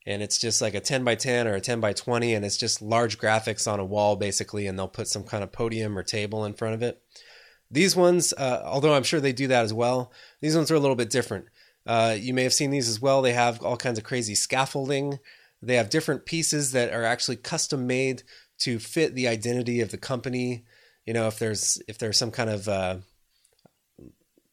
and 0.10 0.24
it's 0.24 0.40
just 0.40 0.60
like 0.60 0.74
a 0.74 0.80
10 0.80 1.04
by 1.04 1.14
10 1.14 1.48
or 1.48 1.54
a 1.54 1.62
10 1.62 1.80
by 1.80 1.94
20, 1.94 2.34
and 2.34 2.44
it's 2.44 2.58
just 2.58 2.82
large 2.82 3.20
graphics 3.20 3.72
on 3.72 3.80
a 3.80 3.86
wall 3.86 4.16
basically, 4.16 4.66
and 4.66 4.78
they'll 4.78 4.88
put 4.88 5.08
some 5.08 5.24
kind 5.24 5.44
of 5.44 5.52
podium 5.52 5.96
or 5.96 6.02
table 6.02 6.46
in 6.46 6.54
front 6.54 6.74
of 6.74 6.82
it. 6.82 7.00
These 7.70 7.96
ones, 7.96 8.34
uh, 8.34 8.64
although 8.66 8.96
I'm 8.96 9.04
sure 9.04 9.20
they 9.20 9.34
do 9.34 9.48
that 9.48 9.64
as 9.64 9.72
well, 9.72 10.12
these 10.42 10.56
ones 10.56 10.72
are 10.72 10.76
a 10.76 10.80
little 10.80 10.96
bit 10.96 11.12
different. 11.12 11.46
Uh, 11.86 12.16
you 12.20 12.34
may 12.34 12.42
have 12.42 12.54
seen 12.54 12.72
these 12.72 12.90
as 12.90 13.00
well. 13.00 13.22
They 13.22 13.34
have 13.34 13.64
all 13.64 13.78
kinds 13.78 14.00
of 14.00 14.04
crazy 14.04 14.34
scaffolding. 14.34 15.20
They 15.62 15.76
have 15.76 15.92
different 15.92 16.26
pieces 16.26 16.72
that 16.72 16.92
are 16.92 17.04
actually 17.04 17.38
custom 17.38 17.86
made 17.86 18.24
to 18.62 18.80
fit 18.80 19.14
the 19.14 19.28
identity 19.28 19.80
of 19.80 19.92
the 19.92 19.98
company. 19.98 20.66
You 21.06 21.14
know, 21.14 21.28
if 21.28 21.38
there's 21.38 21.80
if 21.88 22.00
there's 22.00 22.18
some 22.18 22.32
kind 22.32 22.50
of 22.50 22.68
uh, 22.68 22.98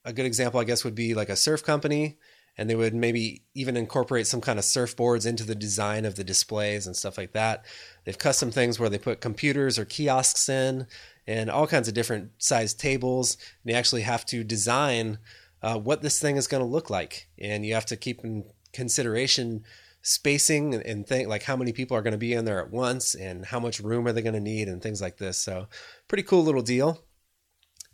a 0.05 0.13
good 0.13 0.27
example, 0.27 0.61
I 0.61 0.65
guess, 0.65 0.85
would 0.85 0.95
be 0.95 1.15
like 1.15 1.31
a 1.31 1.37
surf 1.37 1.65
company, 1.65 2.19
and 2.59 2.69
they 2.71 2.75
would 2.75 2.95
maybe 2.95 3.43
even 3.55 3.77
incorporate 3.77 4.27
some 4.27 4.41
kind 4.41 4.59
of 4.59 4.65
surfboards 4.65 5.27
into 5.27 5.45
the 5.45 5.55
design 5.55 6.05
of 6.05 6.17
the 6.17 6.25
displays 6.25 6.87
and 6.87 6.97
stuff 6.97 7.19
like 7.19 7.33
that. 7.33 7.65
They've 8.05 8.19
custom 8.19 8.51
things 8.51 8.79
where 8.79 8.89
they 8.89 8.99
put 8.99 9.21
computers 9.21 9.79
or 9.79 9.85
kiosks 9.85 10.49
in 10.49 10.87
and 11.27 11.51
all 11.51 11.67
kinds 11.67 11.89
of 11.89 11.95
different 11.95 12.31
sized 12.39 12.81
tables. 12.81 13.37
And 13.63 13.73
you 13.73 13.77
actually 13.77 14.03
have 14.03 14.25
to 14.27 14.45
design 14.45 15.19
uh, 15.63 15.79
what 15.79 16.03
this 16.03 16.21
thing 16.21 16.37
is 16.37 16.47
going 16.47 16.63
to 16.63 16.69
look 16.69 16.91
like, 16.91 17.29
and 17.39 17.65
you 17.65 17.75
have 17.75 17.87
to 17.87 17.97
keep 17.97 18.25
in 18.25 18.45
consideration 18.73 19.65
spacing 20.03 20.75
and 20.75 21.07
think 21.07 21.29
like 21.29 21.43
how 21.43 21.57
many 21.57 21.73
people 21.73 21.97
are 21.97 22.03
going 22.03 22.13
to 22.13 22.19
be 22.19 22.33
in 22.33 22.45
there 22.45 22.61
at 22.61 22.71
once 22.71 23.15
and 23.17 23.47
how 23.47 23.59
much 23.59 23.81
room 23.81 24.07
are 24.07 24.13
they 24.13 24.23
going 24.23 24.35
to 24.35 24.41
need 24.41 24.69
and 24.69 24.81
things 24.81 25.03
like 25.03 25.17
this. 25.17 25.37
So 25.37 25.67
pretty 26.07 26.23
cool 26.23 26.45
little 26.45 26.63
deal. 26.63 27.03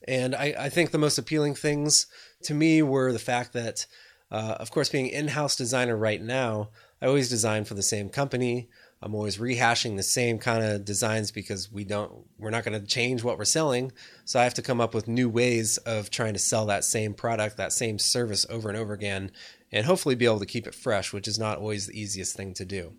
And 0.07 0.35
I, 0.35 0.55
I 0.59 0.69
think 0.69 0.91
the 0.91 0.99
most 0.99 1.17
appealing 1.17 1.55
things 1.55 2.07
to 2.43 2.53
me 2.53 2.83
were 2.83 3.13
the 3.13 3.19
fact 3.19 3.55
that, 3.55 3.87
uh, 4.33 4.57
of 4.59 4.71
course, 4.71 4.89
being 4.89 5.09
in-house 5.09 5.55
designer 5.55 5.95
right 5.95 6.23
now, 6.23 6.71
I 7.03 7.07
always 7.07 7.29
design 7.29 7.65
for 7.65 7.75
the 7.75 7.83
same 7.83 8.09
company. 8.09 8.71
I'm 9.03 9.15
always 9.15 9.37
rehashing 9.37 9.97
the 9.97 10.03
same 10.03 10.39
kind 10.39 10.65
of 10.65 10.87
designs 10.87 11.31
because 11.31 11.71
we 11.71 11.85
don't 11.85 12.25
we're 12.39 12.51
not 12.51 12.65
going 12.65 12.81
to 12.81 12.87
change 12.87 13.23
what 13.23 13.37
we're 13.37 13.45
selling. 13.45 13.93
So 14.25 14.41
I 14.41 14.45
have 14.45 14.55
to 14.55 14.63
come 14.63 14.81
up 14.81 14.95
with 14.95 15.07
new 15.07 15.29
ways 15.29 15.77
of 15.79 16.09
trying 16.09 16.33
to 16.33 16.39
sell 16.39 16.65
that 16.67 16.85
same 16.85 17.13
product, 17.13 17.59
that 17.59 17.73
same 17.73 17.99
service 17.99 18.47
over 18.49 18.69
and 18.69 18.79
over 18.79 18.95
again 18.95 19.33
and 19.71 19.85
hopefully 19.85 20.15
be 20.15 20.25
able 20.25 20.39
to 20.39 20.47
keep 20.47 20.67
it 20.67 20.75
fresh, 20.75 21.13
which 21.13 21.29
is 21.29 21.39
not 21.39 21.59
always 21.59 21.87
the 21.87 22.01
easiest 22.01 22.37
thing 22.37 22.55
to 22.55 22.65
do. 22.65 22.95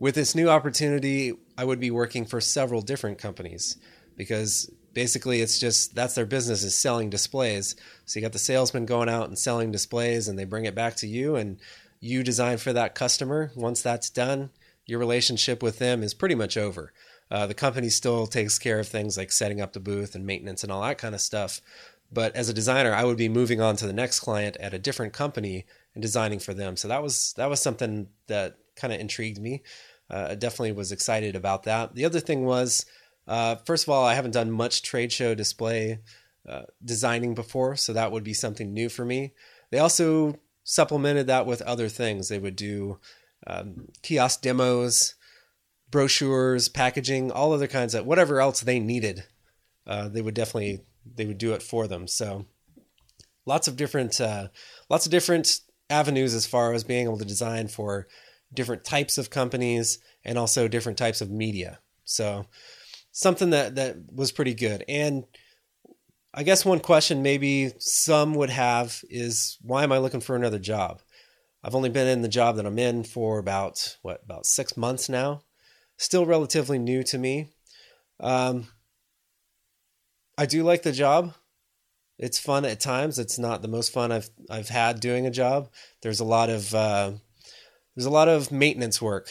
With 0.00 0.14
this 0.14 0.34
new 0.34 0.48
opportunity, 0.48 1.34
I 1.56 1.64
would 1.64 1.80
be 1.80 1.90
working 1.90 2.24
for 2.24 2.40
several 2.40 2.80
different 2.80 3.18
companies 3.18 3.76
because 4.16 4.70
basically 4.94 5.40
it's 5.40 5.58
just 5.58 5.94
that's 5.94 6.14
their 6.14 6.26
business 6.26 6.62
is 6.62 6.74
selling 6.74 7.10
displays. 7.10 7.76
So 8.06 8.18
you 8.18 8.24
got 8.24 8.32
the 8.32 8.38
salesman 8.38 8.86
going 8.86 9.08
out 9.08 9.28
and 9.28 9.38
selling 9.38 9.72
displays 9.72 10.28
and 10.28 10.38
they 10.38 10.44
bring 10.44 10.64
it 10.64 10.74
back 10.74 10.96
to 10.96 11.06
you 11.06 11.36
and 11.36 11.58
you 12.00 12.22
design 12.22 12.58
for 12.58 12.72
that 12.72 12.94
customer. 12.94 13.50
Once 13.54 13.82
that's 13.82 14.10
done, 14.10 14.50
your 14.86 14.98
relationship 14.98 15.62
with 15.62 15.78
them 15.78 16.02
is 16.02 16.14
pretty 16.14 16.34
much 16.34 16.56
over. 16.56 16.92
Uh, 17.30 17.46
the 17.46 17.54
company 17.54 17.88
still 17.88 18.26
takes 18.26 18.58
care 18.58 18.78
of 18.78 18.86
things 18.86 19.16
like 19.16 19.32
setting 19.32 19.60
up 19.60 19.72
the 19.72 19.80
booth 19.80 20.14
and 20.14 20.26
maintenance 20.26 20.62
and 20.62 20.70
all 20.70 20.82
that 20.82 20.98
kind 20.98 21.14
of 21.14 21.20
stuff. 21.20 21.60
But 22.12 22.36
as 22.36 22.48
a 22.48 22.54
designer, 22.54 22.92
I 22.92 23.04
would 23.04 23.16
be 23.16 23.28
moving 23.28 23.60
on 23.60 23.76
to 23.76 23.86
the 23.86 23.92
next 23.92 24.20
client 24.20 24.56
at 24.58 24.74
a 24.74 24.78
different 24.78 25.12
company 25.12 25.64
and 25.94 26.02
designing 26.02 26.38
for 26.38 26.54
them. 26.54 26.76
So 26.76 26.88
that 26.88 27.02
was 27.02 27.32
that 27.36 27.48
was 27.50 27.60
something 27.60 28.08
that 28.26 28.56
kind 28.76 28.92
of 28.92 29.00
intrigued 29.00 29.40
me. 29.40 29.62
Uh, 30.10 30.28
I 30.30 30.34
definitely 30.34 30.72
was 30.72 30.92
excited 30.92 31.34
about 31.34 31.62
that. 31.64 31.94
The 31.94 32.04
other 32.04 32.20
thing 32.20 32.44
was, 32.44 32.84
uh, 33.26 33.56
first 33.66 33.84
of 33.84 33.90
all, 33.90 34.04
I 34.04 34.14
haven't 34.14 34.32
done 34.32 34.50
much 34.50 34.82
trade 34.82 35.12
show 35.12 35.34
display 35.34 36.00
uh, 36.48 36.62
designing 36.84 37.34
before, 37.34 37.76
so 37.76 37.92
that 37.92 38.12
would 38.12 38.24
be 38.24 38.34
something 38.34 38.72
new 38.72 38.88
for 38.88 39.04
me. 39.04 39.32
They 39.70 39.78
also 39.78 40.38
supplemented 40.62 41.26
that 41.26 41.46
with 41.46 41.62
other 41.62 41.88
things. 41.88 42.28
They 42.28 42.38
would 42.38 42.56
do 42.56 42.98
um, 43.46 43.88
kiosk 44.02 44.40
demos, 44.40 45.14
brochures, 45.90 46.68
packaging, 46.68 47.30
all 47.30 47.52
other 47.52 47.66
kinds 47.66 47.94
of 47.94 48.06
whatever 48.06 48.40
else 48.40 48.60
they 48.60 48.80
needed. 48.80 49.24
Uh, 49.86 50.08
they 50.08 50.22
would 50.22 50.34
definitely 50.34 50.80
they 51.16 51.26
would 51.26 51.38
do 51.38 51.52
it 51.52 51.62
for 51.62 51.86
them. 51.86 52.08
So 52.08 52.46
lots 53.46 53.68
of 53.68 53.76
different 53.76 54.20
uh, 54.20 54.48
lots 54.88 55.06
of 55.06 55.12
different 55.12 55.60
avenues 55.90 56.34
as 56.34 56.46
far 56.46 56.72
as 56.72 56.84
being 56.84 57.04
able 57.04 57.18
to 57.18 57.24
design 57.24 57.68
for 57.68 58.08
different 58.52 58.84
types 58.84 59.18
of 59.18 59.30
companies 59.30 59.98
and 60.24 60.38
also 60.38 60.68
different 60.68 60.98
types 60.98 61.20
of 61.20 61.30
media. 61.30 61.80
So 62.04 62.46
something 63.14 63.50
that 63.50 63.76
that 63.76 63.96
was 64.12 64.32
pretty 64.32 64.54
good. 64.54 64.84
And 64.86 65.24
I 66.34 66.42
guess 66.42 66.64
one 66.64 66.80
question 66.80 67.22
maybe 67.22 67.72
some 67.78 68.34
would 68.34 68.50
have 68.50 69.02
is 69.08 69.56
why 69.62 69.84
am 69.84 69.92
I 69.92 69.98
looking 69.98 70.20
for 70.20 70.36
another 70.36 70.58
job? 70.58 71.00
I've 71.62 71.76
only 71.76 71.88
been 71.88 72.08
in 72.08 72.20
the 72.20 72.28
job 72.28 72.56
that 72.56 72.66
I'm 72.66 72.78
in 72.78 73.04
for 73.04 73.38
about 73.38 73.96
what 74.02 74.20
about 74.22 74.44
six 74.44 74.76
months 74.76 75.08
now. 75.08 75.44
Still 75.96 76.26
relatively 76.26 76.78
new 76.78 77.02
to 77.04 77.16
me. 77.16 77.50
Um, 78.18 78.66
I 80.36 80.44
do 80.44 80.64
like 80.64 80.82
the 80.82 80.92
job. 80.92 81.34
It's 82.18 82.38
fun 82.38 82.64
at 82.64 82.80
times. 82.80 83.18
It's 83.18 83.38
not 83.38 83.62
the 83.62 83.68
most 83.68 83.92
fun 83.92 84.10
I've 84.10 84.28
I've 84.50 84.68
had 84.68 84.98
doing 84.98 85.24
a 85.24 85.30
job. 85.30 85.70
There's 86.02 86.20
a 86.20 86.24
lot 86.24 86.50
of 86.50 86.74
uh, 86.74 87.12
there's 87.94 88.06
a 88.06 88.10
lot 88.10 88.28
of 88.28 88.50
maintenance 88.50 89.00
work. 89.00 89.30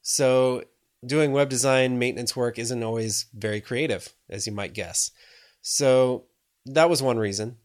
So 0.00 0.64
doing 1.04 1.32
web 1.32 1.48
design 1.48 1.98
maintenance 1.98 2.34
work 2.36 2.58
isn't 2.58 2.82
always 2.82 3.26
very 3.34 3.60
creative, 3.60 4.12
as 4.28 4.46
you 4.46 4.52
might 4.52 4.74
guess. 4.74 5.10
So 5.62 6.24
that 6.66 6.90
was 6.90 7.02
one 7.02 7.18
reason. 7.18 7.56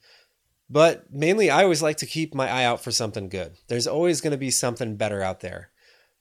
But 0.69 1.11
mainly, 1.11 1.49
I 1.49 1.63
always 1.63 1.83
like 1.83 1.97
to 1.97 2.05
keep 2.05 2.33
my 2.33 2.49
eye 2.49 2.63
out 2.63 2.83
for 2.83 2.91
something 2.91 3.29
good. 3.29 3.53
There's 3.67 3.87
always 3.87 4.21
going 4.21 4.31
to 4.31 4.37
be 4.37 4.51
something 4.51 4.95
better 4.95 5.21
out 5.21 5.41
there. 5.41 5.69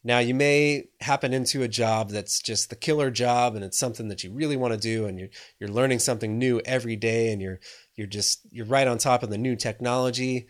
Now, 0.05 0.19
you 0.19 0.35
may 0.35 0.89
happen 1.01 1.33
into 1.33 1.63
a 1.63 1.69
job 1.69 2.11
that's 2.11 2.41
just 2.41 2.69
the 2.69 2.77
killer 2.77 3.11
job 3.11 3.55
and 3.55 3.65
it's 3.65 3.79
something 3.79 4.09
that 4.09 4.25
you 4.25 4.33
really 4.33 4.57
want 4.57 4.75
to 4.75 4.81
do 4.81 5.07
and 5.07 5.19
you're, 5.19 5.29
you're 5.61 5.71
learning 5.71 6.01
something 6.01 6.39
new 6.39 6.61
every 6.65 6.97
day 6.97 7.33
and 7.33 7.41
you're, 7.41 7.61
you're 7.95 8.09
just, 8.09 8.41
you're 8.51 8.67
right 8.67 8.89
on 8.89 8.99
top 8.99 9.23
of 9.23 9.31
the 9.31 9.39
new 9.39 9.55
technology 9.55 10.49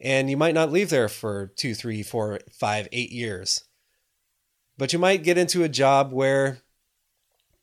and 0.00 0.30
you 0.30 0.36
might 0.36 0.54
not 0.54 0.72
leave 0.72 0.88
there 0.88 1.08
for 1.08 1.52
two, 1.56 1.74
three, 1.74 2.02
four, 2.02 2.40
five, 2.50 2.88
eight 2.90 3.12
years. 3.12 3.64
But 4.78 4.92
you 4.92 4.98
might 4.98 5.22
get 5.24 5.38
into 5.38 5.62
a 5.62 5.68
job 5.68 6.12
where 6.12 6.58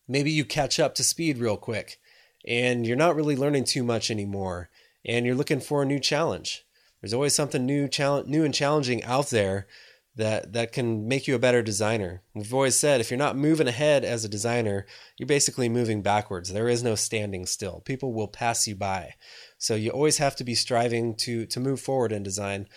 maybe 0.08 0.32
you 0.32 0.46
catch 0.46 0.80
up 0.80 0.96
to 0.96 1.04
speed 1.04 1.38
real 1.38 1.58
quick 1.58 2.00
and 2.46 2.86
you're 2.86 2.98
not 2.98 3.16
really 3.16 3.36
learning 3.36 3.66
too 3.66 3.84
much 3.84 4.10
anymore 4.10 4.70
and 5.06 5.26
you're 5.26 5.36
looking 5.36 5.60
for 5.60 5.84
a 5.84 5.86
new 5.86 6.00
challenge. 6.00 6.66
There's 7.02 7.14
always 7.14 7.36
something 7.36 7.66
new, 7.66 7.88
challenge, 7.88 8.28
new 8.28 8.44
and 8.44 8.54
challenging 8.54 9.04
out 9.04 9.30
there 9.30 9.68
that 10.16 10.54
that 10.54 10.72
can 10.72 11.08
make 11.08 11.28
you 11.28 11.36
a 11.36 11.40
better 11.40 11.62
designer. 11.62 12.22
We've 12.34 12.54
always 12.54 12.78
said 12.78 13.02
if 13.02 13.10
you're 13.10 13.18
not 13.18 13.36
moving 13.36 13.68
ahead 13.68 14.06
as 14.06 14.24
a 14.24 14.30
designer, 14.30 14.86
you're 15.18 15.28
basically 15.28 15.70
moving 15.70 16.02
backwards. 16.02 16.54
There 16.54 16.70
is 16.70 16.84
no 16.84 16.96
standing 16.96 17.46
still. 17.46 17.82
People 17.84 18.14
will 18.14 18.28
pass 18.28 18.68
you 18.68 18.76
by. 18.76 19.16
So 19.58 19.76
you 19.76 19.90
always 19.90 20.20
have 20.20 20.36
to 20.38 20.44
be 20.44 20.56
striving 20.56 21.16
to 21.18 21.46
to 21.48 21.60
move 21.60 21.82
forward 21.82 22.12
in 22.12 22.24
design, 22.24 22.68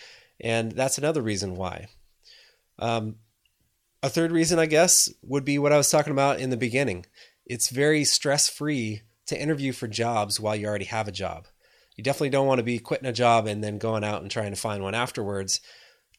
and 0.41 0.71
that's 0.71 0.97
another 0.97 1.21
reason 1.21 1.55
why. 1.55 1.87
Um, 2.79 3.17
a 4.03 4.09
third 4.09 4.31
reason, 4.31 4.59
I 4.59 4.65
guess, 4.65 5.11
would 5.21 5.45
be 5.45 5.57
what 5.57 5.71
I 5.71 5.77
was 5.77 5.89
talking 5.89 6.13
about 6.13 6.39
in 6.39 6.49
the 6.49 6.57
beginning. 6.57 7.05
It's 7.45 7.69
very 7.69 8.03
stress 8.03 8.49
free 8.49 9.01
to 9.27 9.39
interview 9.39 9.73
for 9.73 9.87
jobs 9.87 10.39
while 10.39 10.55
you 10.55 10.67
already 10.67 10.85
have 10.85 11.07
a 11.07 11.11
job. 11.11 11.47
You 11.95 12.03
definitely 12.03 12.29
don't 12.29 12.47
want 12.47 12.59
to 12.59 12.63
be 12.63 12.79
quitting 12.79 13.07
a 13.07 13.13
job 13.13 13.47
and 13.47 13.63
then 13.63 13.79
going 13.79 14.03
out 14.03 14.21
and 14.21 14.29
trying 14.29 14.51
to 14.51 14.59
find 14.59 14.83
one 14.83 14.95
afterwards 14.95 15.61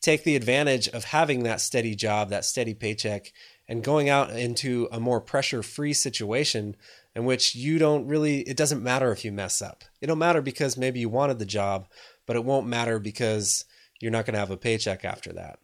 take 0.00 0.24
the 0.24 0.36
advantage 0.36 0.88
of 0.88 1.04
having 1.04 1.42
that 1.42 1.60
steady 1.60 1.94
job, 1.94 2.30
that 2.30 2.44
steady 2.44 2.74
paycheck, 2.74 3.32
and 3.66 3.82
going 3.82 4.08
out 4.08 4.30
into 4.30 4.88
a 4.92 5.00
more 5.00 5.20
pressure 5.20 5.62
free 5.62 5.92
situation 5.92 6.76
in 7.14 7.24
which 7.24 7.54
you 7.54 7.78
don't 7.78 8.06
really, 8.06 8.40
it 8.40 8.56
doesn't 8.56 8.82
matter 8.82 9.12
if 9.12 9.24
you 9.24 9.32
mess 9.32 9.60
up. 9.60 9.84
It 10.00 10.06
don't 10.06 10.18
matter 10.18 10.40
because 10.40 10.76
maybe 10.76 11.00
you 11.00 11.08
wanted 11.08 11.38
the 11.38 11.46
job, 11.46 11.88
but 12.26 12.36
it 12.36 12.44
won't 12.44 12.66
matter 12.66 12.98
because 12.98 13.64
you're 14.00 14.12
not 14.12 14.24
going 14.24 14.34
to 14.34 14.40
have 14.40 14.50
a 14.50 14.56
paycheck 14.56 15.04
after 15.04 15.32
that. 15.32 15.58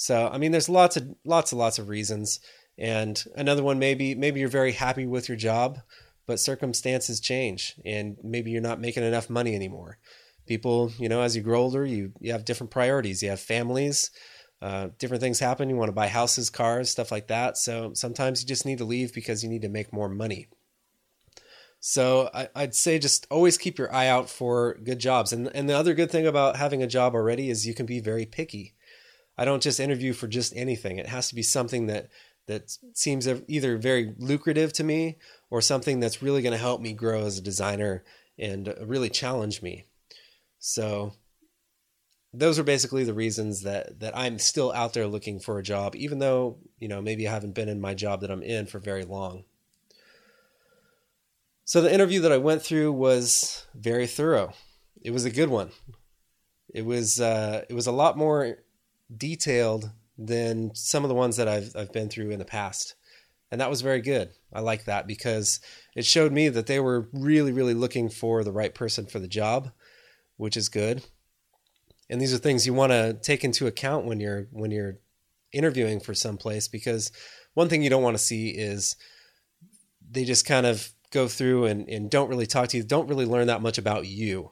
So, 0.00 0.28
I 0.32 0.38
mean, 0.38 0.52
there's 0.52 0.68
lots 0.68 0.96
of, 0.96 1.08
lots 1.24 1.50
and 1.50 1.58
lots 1.58 1.78
of 1.78 1.88
reasons. 1.88 2.38
And 2.78 3.22
another 3.34 3.64
one, 3.64 3.80
maybe, 3.80 4.14
maybe 4.14 4.38
you're 4.38 4.48
very 4.48 4.72
happy 4.72 5.06
with 5.06 5.28
your 5.28 5.36
job, 5.36 5.80
but 6.26 6.38
circumstances 6.38 7.18
change 7.18 7.74
and 7.84 8.16
maybe 8.22 8.52
you're 8.52 8.62
not 8.62 8.80
making 8.80 9.02
enough 9.02 9.28
money 9.28 9.56
anymore 9.56 9.98
people, 10.48 10.90
you 10.98 11.08
know, 11.08 11.20
as 11.20 11.36
you 11.36 11.42
grow 11.42 11.60
older, 11.60 11.84
you, 11.84 12.12
you 12.18 12.32
have 12.32 12.44
different 12.44 12.72
priorities. 12.72 13.22
You 13.22 13.28
have 13.30 13.38
families, 13.38 14.10
uh, 14.60 14.88
different 14.98 15.22
things 15.22 15.38
happen. 15.38 15.68
You 15.68 15.76
want 15.76 15.90
to 15.90 15.94
buy 15.94 16.08
houses, 16.08 16.50
cars, 16.50 16.90
stuff 16.90 17.12
like 17.12 17.28
that. 17.28 17.56
So 17.56 17.92
sometimes 17.94 18.42
you 18.42 18.48
just 18.48 18.66
need 18.66 18.78
to 18.78 18.84
leave 18.84 19.14
because 19.14 19.44
you 19.44 19.50
need 19.50 19.62
to 19.62 19.68
make 19.68 19.92
more 19.92 20.08
money. 20.08 20.48
So 21.80 22.28
I, 22.34 22.48
would 22.56 22.74
say 22.74 22.98
just 22.98 23.28
always 23.30 23.56
keep 23.56 23.78
your 23.78 23.94
eye 23.94 24.08
out 24.08 24.28
for 24.28 24.78
good 24.82 24.98
jobs. 24.98 25.32
And 25.32 25.48
and 25.54 25.68
the 25.68 25.76
other 25.76 25.94
good 25.94 26.10
thing 26.10 26.26
about 26.26 26.56
having 26.56 26.82
a 26.82 26.88
job 26.88 27.14
already 27.14 27.50
is 27.50 27.68
you 27.68 27.74
can 27.74 27.86
be 27.86 28.00
very 28.00 28.26
picky. 28.26 28.74
I 29.38 29.44
don't 29.44 29.62
just 29.62 29.78
interview 29.78 30.12
for 30.12 30.26
just 30.26 30.52
anything. 30.56 30.98
It 30.98 31.06
has 31.06 31.28
to 31.28 31.34
be 31.36 31.42
something 31.42 31.86
that 31.86 32.08
that 32.48 32.76
seems 32.94 33.28
either 33.46 33.76
very 33.78 34.14
lucrative 34.18 34.72
to 34.72 34.82
me 34.84 35.18
or 35.50 35.60
something 35.60 36.00
that's 36.00 36.22
really 36.22 36.42
going 36.42 36.52
to 36.52 36.58
help 36.58 36.80
me 36.80 36.92
grow 36.94 37.26
as 37.26 37.38
a 37.38 37.42
designer 37.42 38.02
and 38.38 38.74
really 38.80 39.10
challenge 39.10 39.62
me. 39.62 39.84
So 40.58 41.12
those 42.32 42.58
are 42.58 42.64
basically 42.64 43.04
the 43.04 43.14
reasons 43.14 43.62
that 43.62 44.00
that 44.00 44.16
I'm 44.16 44.38
still 44.38 44.72
out 44.72 44.92
there 44.92 45.06
looking 45.06 45.38
for 45.38 45.58
a 45.58 45.62
job, 45.62 45.94
even 45.94 46.18
though 46.18 46.58
you 46.80 46.88
know 46.88 47.00
maybe 47.00 47.28
I 47.28 47.32
haven't 47.32 47.54
been 47.54 47.68
in 47.68 47.80
my 47.80 47.94
job 47.94 48.22
that 48.22 48.30
I'm 48.30 48.42
in 48.42 48.66
for 48.66 48.80
very 48.80 49.04
long. 49.04 49.44
So 51.64 51.80
the 51.80 51.92
interview 51.92 52.22
that 52.22 52.32
I 52.32 52.38
went 52.38 52.62
through 52.62 52.92
was 52.92 53.66
very 53.74 54.06
thorough. 54.06 54.54
It 55.02 55.10
was 55.10 55.26
a 55.26 55.30
good 55.30 55.50
one. 55.50 55.70
It 56.74 56.84
was 56.84 57.20
uh, 57.20 57.64
it 57.68 57.74
was 57.74 57.86
a 57.86 57.92
lot 57.92 58.16
more 58.16 58.58
detailed 59.14 59.90
than 60.16 60.74
some 60.74 61.04
of 61.04 61.08
the 61.08 61.14
ones 61.14 61.36
that 61.36 61.48
I've 61.48 61.74
I've 61.76 61.92
been 61.92 62.08
through 62.08 62.30
in 62.30 62.38
the 62.38 62.44
past, 62.44 62.94
and 63.50 63.60
that 63.60 63.70
was 63.70 63.82
very 63.82 64.00
good. 64.00 64.30
I 64.52 64.60
like 64.60 64.84
that 64.84 65.06
because 65.06 65.60
it 65.94 66.04
showed 66.04 66.32
me 66.32 66.48
that 66.48 66.66
they 66.66 66.80
were 66.80 67.08
really 67.12 67.52
really 67.52 67.74
looking 67.74 68.08
for 68.08 68.44
the 68.44 68.52
right 68.52 68.74
person 68.74 69.06
for 69.06 69.18
the 69.18 69.28
job, 69.28 69.70
which 70.36 70.56
is 70.56 70.68
good. 70.68 71.04
And 72.10 72.20
these 72.20 72.32
are 72.32 72.38
things 72.38 72.66
you 72.66 72.72
want 72.72 72.92
to 72.92 73.18
take 73.22 73.44
into 73.44 73.66
account 73.66 74.06
when 74.06 74.20
you're 74.20 74.48
when 74.50 74.70
you're 74.70 74.98
interviewing 75.52 76.00
for 76.00 76.14
some 76.14 76.36
place 76.36 76.68
because 76.68 77.10
one 77.54 77.68
thing 77.68 77.82
you 77.82 77.90
don't 77.90 78.02
want 78.02 78.16
to 78.16 78.22
see 78.22 78.50
is 78.50 78.96
they 80.10 80.24
just 80.24 80.46
kind 80.46 80.66
of 80.66 80.90
go 81.10 81.26
through 81.26 81.64
and, 81.64 81.88
and 81.88 82.10
don't 82.10 82.28
really 82.28 82.46
talk 82.46 82.68
to 82.68 82.76
you, 82.76 82.82
don't 82.82 83.08
really 83.08 83.24
learn 83.24 83.46
that 83.46 83.62
much 83.62 83.78
about 83.78 84.06
you. 84.06 84.50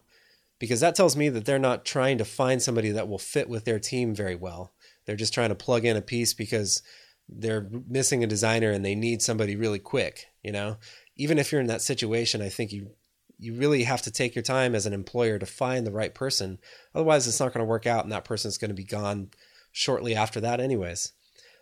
Because 0.59 0.81
that 0.81 0.95
tells 0.95 1.17
me 1.17 1.29
that 1.29 1.45
they're 1.45 1.59
not 1.59 1.85
trying 1.85 2.19
to 2.19 2.25
find 2.25 2.63
somebody 2.63 2.91
that 2.91 3.09
will 3.09 3.19
fit 3.19 3.49
with 3.49 3.65
their 3.65 3.79
team 3.79 4.15
very 4.15 4.35
well. 4.35 4.73
They're 5.05 5.17
just 5.17 5.35
trying 5.35 5.51
to 5.51 5.55
plug 5.55 5.85
in 5.85 5.97
a 5.97 6.03
piece 6.03 6.33
because 6.33 6.83
they're 7.29 7.69
missing 7.89 8.23
a 8.25 8.27
designer 8.27 8.71
and 8.71 8.85
they 8.85 8.95
need 8.95 9.21
somebody 9.21 9.57
really 9.57 9.79
quick, 9.79 10.27
you 10.43 10.53
know? 10.53 10.79
Even 11.17 11.39
if 11.39 11.53
you're 11.53 11.61
in 11.61 11.67
that 11.67 11.83
situation, 11.83 12.41
I 12.43 12.49
think 12.49 12.73
you 12.73 12.93
you 13.39 13.55
really 13.55 13.83
have 13.83 14.01
to 14.03 14.11
take 14.11 14.35
your 14.35 14.43
time 14.43 14.75
as 14.75 14.87
an 14.87 14.95
employer 14.95 15.39
to 15.39 15.45
find 15.45 15.87
the 15.87 15.93
right 15.93 16.15
person. 16.15 16.59
Otherwise, 16.95 17.29
it's 17.29 17.39
not 17.39 17.53
going 17.53 17.65
to 17.65 17.69
work 17.69 17.87
out 17.87 18.03
and 18.03 18.13
that 18.13 18.25
person's 18.25 18.57
going 18.57 18.71
to 18.71 18.75
be 18.75 18.85
gone 18.85 19.29
shortly 19.73 20.15
after 20.15 20.41
that 20.41 20.59
anyways. 20.59 21.13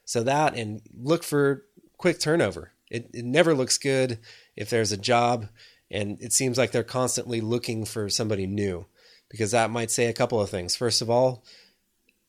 So 0.04 0.22
that 0.22 0.54
and 0.54 0.82
look 0.96 1.24
for 1.24 1.64
quick 1.96 2.20
turnover. 2.20 2.72
It, 2.90 3.10
it 3.12 3.24
never 3.24 3.54
looks 3.54 3.78
good 3.78 4.20
if 4.54 4.70
there's 4.70 4.92
a 4.92 4.96
job 4.96 5.48
and 5.94 6.20
it 6.20 6.32
seems 6.32 6.58
like 6.58 6.72
they're 6.72 6.82
constantly 6.82 7.40
looking 7.40 7.84
for 7.84 8.08
somebody 8.08 8.48
new 8.48 8.84
because 9.30 9.52
that 9.52 9.70
might 9.70 9.92
say 9.92 10.06
a 10.06 10.12
couple 10.12 10.40
of 10.40 10.50
things. 10.50 10.74
First 10.74 11.00
of 11.00 11.08
all, 11.08 11.44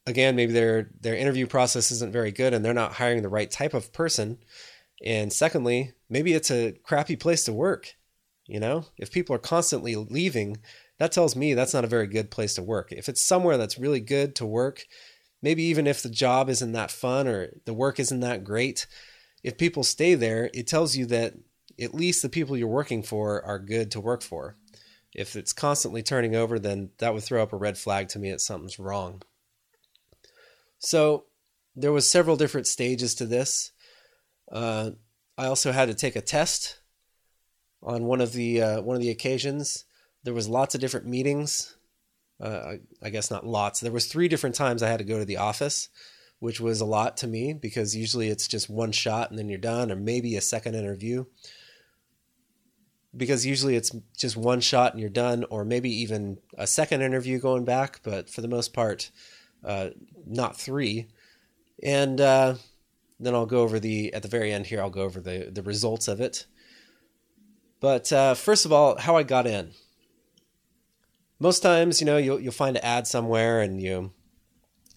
again, 0.06 0.36
maybe 0.36 0.54
their 0.54 0.92
their 1.02 1.16
interview 1.16 1.48
process 1.48 1.92
isn't 1.92 2.14
very 2.14 2.32
good 2.32 2.54
and 2.54 2.64
they're 2.64 2.76
not 2.76 2.94
hiring 2.94 3.24
the 3.24 3.30
right 3.30 3.50
type 3.50 3.74
of 3.74 3.92
person. 3.92 4.38
And 5.04 5.34
secondly, 5.34 5.94
maybe 6.10 6.34
it's 6.34 6.52
a 6.52 6.74
crappy 6.84 7.16
place 7.16 7.44
to 7.46 7.54
work. 7.54 7.96
You 8.46 8.60
know, 8.60 8.86
if 8.98 9.12
people 9.12 9.36
are 9.36 9.40
constantly 9.40 9.96
leaving, 9.96 10.58
that 11.00 11.12
tells 11.12 11.36
me 11.36 11.56
that's 11.56 11.74
not 11.74 11.84
a 11.84 11.88
very 11.88 12.06
good 12.06 12.30
place 12.30 12.54
to 12.56 12.64
work. 12.64 12.92
If 12.92 13.10
it's 13.10 13.22
somewhere 13.22 13.58
that's 13.58 13.80
really 13.80 14.00
good 14.00 14.36
to 14.36 14.46
work, 14.46 14.86
maybe 15.42 15.64
even 15.64 15.88
if 15.88 16.04
the 16.04 16.10
job 16.10 16.50
isn't 16.50 16.74
that 16.74 16.92
fun 16.92 17.28
or 17.28 17.50
the 17.66 17.74
work 17.74 18.00
isn't 18.00 18.20
that 18.20 18.44
great, 18.44 18.86
if 19.44 19.58
people 19.58 19.84
stay 19.84 20.14
there, 20.14 20.52
it 20.54 20.68
tells 20.68 20.96
you 20.96 21.08
that 21.08 21.34
at 21.80 21.94
least 21.94 22.22
the 22.22 22.30
people 22.30 22.58
you're 22.58 22.68
working 22.68 23.04
for 23.04 23.44
are 23.44 23.60
good 23.60 23.92
to 23.92 24.02
work 24.02 24.22
for. 24.22 24.56
If 25.14 25.36
it's 25.36 25.54
constantly 25.54 26.04
turning 26.04 26.36
over, 26.36 26.60
then 26.60 26.90
that 26.98 27.14
would 27.14 27.24
throw 27.24 27.42
up 27.42 27.54
a 27.54 27.58
red 27.58 27.78
flag 27.78 28.10
to 28.10 28.20
me 28.20 28.32
that 28.32 28.42
something's 28.42 28.80
wrong. 28.80 29.22
So 30.80 31.26
there 31.76 31.94
was 31.94 32.10
several 32.10 32.36
different 32.36 32.68
stages 32.68 33.16
to 33.16 33.26
this. 33.26 33.72
Uh, 34.52 34.92
I 35.38 35.46
also 35.46 35.72
had 35.72 35.88
to 35.88 35.94
take 35.94 36.16
a 36.16 36.22
test 36.22 36.80
on 37.82 38.06
one 38.06 38.22
of 38.22 38.34
the 38.34 38.62
uh, 38.62 38.82
one 38.82 38.96
of 38.96 39.02
the 39.02 39.10
occasions. 39.10 39.86
There 40.24 40.34
was 40.34 40.50
lots 40.50 40.76
of 40.76 40.82
different 40.82 41.08
meetings. 41.08 41.76
Uh, 42.42 42.76
I, 42.76 42.80
I 43.02 43.10
guess 43.10 43.32
not 43.32 43.46
lots. 43.46 43.80
There 43.80 43.92
was 43.92 44.08
three 44.08 44.28
different 44.28 44.56
times 44.56 44.84
I 44.84 44.90
had 44.90 45.00
to 45.00 45.06
go 45.06 45.20
to 45.20 45.26
the 45.26 45.38
office, 45.38 45.88
which 46.40 46.60
was 46.60 46.82
a 46.82 46.86
lot 46.86 47.18
to 47.18 47.28
me 47.28 47.54
because 47.54 47.96
usually 47.96 48.28
it's 48.28 48.48
just 48.48 48.70
one 48.70 48.92
shot 48.92 49.30
and 49.30 49.40
then 49.40 49.48
you're 49.48 49.58
done, 49.58 49.92
or 49.92 49.96
maybe 49.96 50.36
a 50.36 50.42
second 50.42 50.76
interview 50.76 51.26
because 53.16 53.46
usually 53.46 53.76
it's 53.76 53.92
just 54.18 54.36
one 54.36 54.60
shot 54.60 54.92
and 54.92 55.00
you're 55.00 55.10
done, 55.10 55.46
or 55.50 55.64
maybe 55.64 55.90
even 55.90 56.38
a 56.58 56.68
second 56.68 57.02
interview 57.02 57.40
going 57.40 57.66
back, 57.66 58.02
but 58.04 58.30
for 58.30 58.42
the 58.42 58.48
most 58.48 58.74
part, 58.74 59.12
uh, 59.64 59.90
not 60.26 60.58
three. 60.58 61.08
And 61.84 62.20
uh, 62.20 62.56
then 63.20 63.36
I'll 63.36 63.46
go 63.46 63.62
over 63.62 63.80
the 63.80 64.14
at 64.14 64.22
the 64.22 64.28
very 64.28 64.52
end 64.52 64.68
here. 64.68 64.82
I'll 64.82 64.90
go 64.90 65.04
over 65.04 65.20
the 65.20 65.50
the 65.52 65.64
results 65.64 66.08
of 66.08 66.20
it. 66.20 66.46
But 67.80 68.12
uh, 68.12 68.34
first 68.34 68.66
of 68.66 68.72
all, 68.72 68.98
how 68.98 69.18
I 69.18 69.24
got 69.24 69.48
in. 69.48 69.72
Most 71.40 71.60
times, 71.60 72.00
you 72.00 72.06
know, 72.06 72.18
you'll 72.18 72.40
you'll 72.40 72.54
find 72.54 72.78
an 72.78 72.84
ad 72.84 73.08
somewhere, 73.08 73.62
and 73.62 73.82
you 73.82 74.12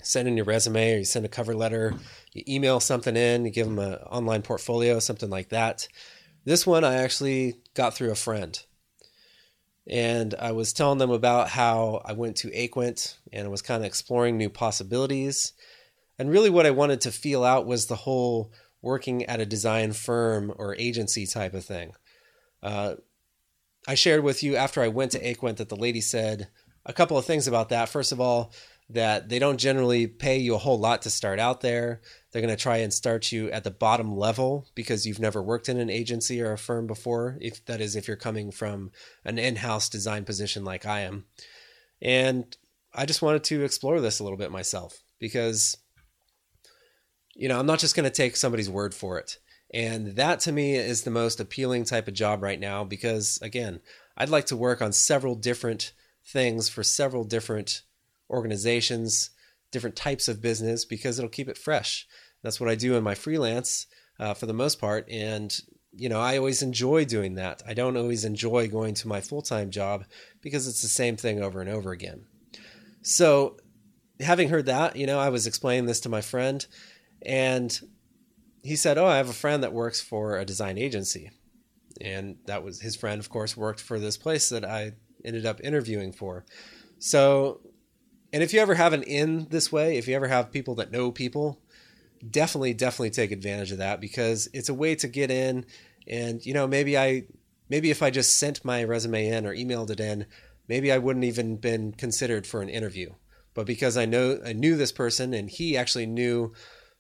send 0.02 0.28
in 0.28 0.37
your 0.37 0.46
resume, 0.46 0.94
or 0.94 0.98
you 0.98 1.04
send 1.04 1.24
a 1.26 1.28
cover 1.28 1.54
letter, 1.54 1.94
you 2.33 2.44
email 2.46 2.78
something 2.78 3.16
in, 3.16 3.44
you 3.44 3.50
give 3.50 3.66
them 3.66 3.81
an 3.81 3.94
online 3.94 4.42
portfolio, 4.42 5.00
something 5.00 5.28
like 5.28 5.48
that 5.48 5.88
this 6.48 6.66
one 6.66 6.82
I 6.82 6.94
actually 6.94 7.56
got 7.74 7.92
through 7.92 8.11
a 8.11 8.14
friend. 8.14 8.58
And 9.87 10.34
I 10.38 10.52
was 10.52 10.72
telling 10.72 10.96
them 10.96 11.11
about 11.11 11.50
how 11.50 12.00
I 12.06 12.14
went 12.14 12.37
to 12.37 12.48
Aquent 12.48 13.16
and 13.30 13.46
I 13.46 13.50
was 13.50 13.61
kind 13.61 13.82
of 13.82 13.87
exploring 13.87 14.38
new 14.38 14.48
possibilities. 14.48 15.52
And 16.18 16.30
really, 16.30 16.48
what 16.48 16.64
I 16.64 16.70
wanted 16.70 17.02
to 17.02 17.12
feel 17.12 17.44
out 17.44 17.66
was 17.66 17.84
the 17.84 17.96
whole 17.96 18.50
working 18.80 19.26
at 19.26 19.42
a 19.42 19.46
design 19.46 19.92
firm 19.92 20.50
or 20.56 20.74
agency 20.76 21.26
type 21.26 21.52
of 21.52 21.66
thing. 21.66 21.92
Uh, 22.62 22.94
I 23.87 23.94
shared 23.94 24.24
with 24.24 24.42
you 24.42 24.56
after 24.56 24.80
I 24.80 24.88
went 24.88 25.12
to 25.12 25.22
Aquent 25.22 25.58
that 25.58 25.68
the 25.68 25.76
lady 25.76 26.00
said 26.00 26.48
a 26.87 26.94
couple 26.94 27.18
of 27.18 27.26
things 27.26 27.46
about 27.46 27.68
that. 27.68 27.90
First 27.90 28.11
of 28.11 28.22
all, 28.22 28.52
that 28.88 29.28
they 29.28 29.38
don't 29.38 29.61
generally 29.61 30.06
pay 30.06 30.38
you 30.38 30.54
a 30.54 30.58
whole 30.58 30.78
lot 30.78 31.02
to 31.02 31.11
start 31.11 31.38
out 31.38 31.61
there. 31.61 32.00
They're 32.38 32.46
going 32.46 32.57
to 32.57 32.62
try 32.62 32.77
and 32.77 32.94
start 32.94 33.33
you 33.33 33.51
at 33.51 33.64
the 33.64 33.70
bottom 33.72 34.16
level 34.16 34.68
because 34.77 35.05
you've 35.05 35.18
never 35.18 35.42
worked 35.42 35.68
in 35.68 35.81
an 35.81 35.90
agency 35.90 36.40
or 36.40 36.53
a 36.53 36.57
firm 36.57 36.87
before. 36.87 37.37
If 37.40 37.64
that 37.64 37.81
is, 37.81 37.96
if 37.96 38.07
you're 38.07 38.16
coming 38.16 38.53
from 38.53 38.92
an 39.24 39.40
in-house 39.40 39.88
design 39.88 40.24
position 40.24 40.64
like 40.64 40.87
I 40.87 41.01
am, 41.01 41.24
and 42.01 42.57
I 42.94 43.07
just 43.07 43.22
wanted 43.22 43.42
to 43.42 43.64
explore 43.64 44.01
this 44.01 44.20
a 44.20 44.22
little 44.22 44.38
bit 44.38 44.53
myself 44.53 45.03
because, 45.18 45.79
you 47.35 47.48
know, 47.48 47.59
I'm 47.59 47.66
not 47.66 47.81
just 47.81 47.96
going 47.96 48.09
to 48.09 48.14
take 48.14 48.37
somebody's 48.37 48.70
word 48.70 48.94
for 48.94 49.18
it. 49.18 49.38
And 49.74 50.14
that 50.14 50.38
to 50.42 50.53
me 50.53 50.77
is 50.77 51.03
the 51.03 51.11
most 51.11 51.40
appealing 51.40 51.87
type 51.87 52.07
of 52.07 52.14
job 52.14 52.40
right 52.40 52.61
now 52.61 52.85
because, 52.85 53.40
again, 53.42 53.81
I'd 54.16 54.29
like 54.29 54.46
to 54.46 54.57
work 54.57 54.81
on 54.81 54.92
several 54.92 55.35
different 55.35 55.92
things 56.24 56.68
for 56.68 56.85
several 56.85 57.24
different 57.24 57.83
organizations, 58.31 59.31
different 59.72 59.96
types 59.96 60.29
of 60.29 60.40
business 60.40 60.85
because 60.85 61.18
it'll 61.18 61.29
keep 61.29 61.48
it 61.48 61.59
fresh. 61.59 62.07
That's 62.42 62.61
what 62.61 62.70
I 62.70 62.74
do 62.74 62.96
in 62.96 63.03
my 63.03 63.14
freelance 63.14 63.87
uh, 64.20 64.35
for 64.35 64.46
the 64.46 64.53
most 64.53 64.81
part. 64.81 65.09
And, 65.11 65.57
you 65.92 66.09
know, 66.09 66.20
I 66.20 66.38
always 66.38 66.62
enjoy 66.62 67.05
doing 67.05 67.35
that. 67.35 67.62
I 67.66 67.74
don't 67.74 67.96
always 67.96 68.24
enjoy 68.24 68.68
going 68.68 68.94
to 68.94 69.09
my 69.09 69.20
full 69.20 69.42
time 69.42 69.70
job 69.70 70.05
because 70.40 70.66
it's 70.66 70.83
the 70.83 70.88
same 70.88 71.16
thing 71.16 71.42
over 71.42 71.61
and 71.61 71.70
over 71.70 71.92
again. 71.92 72.27
So, 73.03 73.57
having 74.20 74.48
heard 74.48 74.66
that, 74.66 74.96
you 74.96 75.07
know, 75.07 75.18
I 75.18 75.29
was 75.29 75.46
explaining 75.46 75.87
this 75.87 76.01
to 76.01 76.09
my 76.09 76.20
friend 76.20 76.66
and 77.24 77.79
he 78.62 78.77
said, 78.77 78.98
Oh, 78.98 79.07
I 79.07 79.16
have 79.16 79.29
a 79.29 79.35
friend 79.35 79.62
that 79.62 79.72
works 79.72 80.01
for 80.01 80.37
a 80.37 80.44
design 80.44 80.79
agency. 80.79 81.31
And 82.01 82.37
that 82.46 82.62
was 82.62 82.81
his 82.81 82.96
friend, 82.96 83.20
of 83.20 83.29
course, 83.29 83.57
worked 83.57 83.81
for 83.81 83.98
this 83.98 84.16
place 84.16 84.48
that 84.51 84.64
I 84.64 84.92
ended 85.24 85.46
up 85.46 85.61
interviewing 85.62 86.12
for. 86.12 86.44
So 86.98 87.61
and 88.33 88.42
if 88.42 88.53
you 88.53 88.61
ever 88.61 88.74
have 88.74 88.92
an 88.92 89.03
in 89.03 89.46
this 89.51 89.72
way, 89.72 89.96
if 89.96 90.07
you 90.07 90.14
ever 90.14 90.29
have 90.29 90.53
people 90.53 90.74
that 90.77 90.90
know 90.90 91.11
people, 91.11 91.61
definitely, 92.31 92.74
definitely 92.74 93.11
take 93.11 93.31
advantage 93.31 93.72
of 93.72 93.78
that 93.78 94.00
because 94.00 94.48
it's 94.52 94.68
a 94.68 94.74
way 94.74 94.94
to 94.96 95.09
get 95.09 95.31
in. 95.31 95.66
And, 96.07 96.44
you 96.44 96.54
know, 96.54 96.66
maybe 96.66 96.96
I, 96.96 97.24
maybe 97.68 97.90
if 97.90 98.02
I 98.02 98.11
just 98.11 98.38
sent 98.38 98.64
my 98.64 98.85
resume 98.85 99.26
in 99.26 99.46
or 99.46 99.54
emailed 99.54 99.90
it 99.90 100.00
in, 100.00 100.26
maybe 100.68 100.92
I 100.92 100.98
wouldn't 100.98 101.24
even 101.24 101.57
been 101.57 101.92
considered 101.92 102.46
for 102.46 102.62
an 102.62 102.68
interview. 102.68 103.14
But 103.54 103.66
because 103.66 103.96
I 103.96 104.04
know, 104.04 104.38
I 104.44 104.52
knew 104.52 104.76
this 104.76 104.92
person 104.92 105.35
and 105.35 105.50
he 105.50 105.76
actually 105.76 106.07
knew 106.07 106.52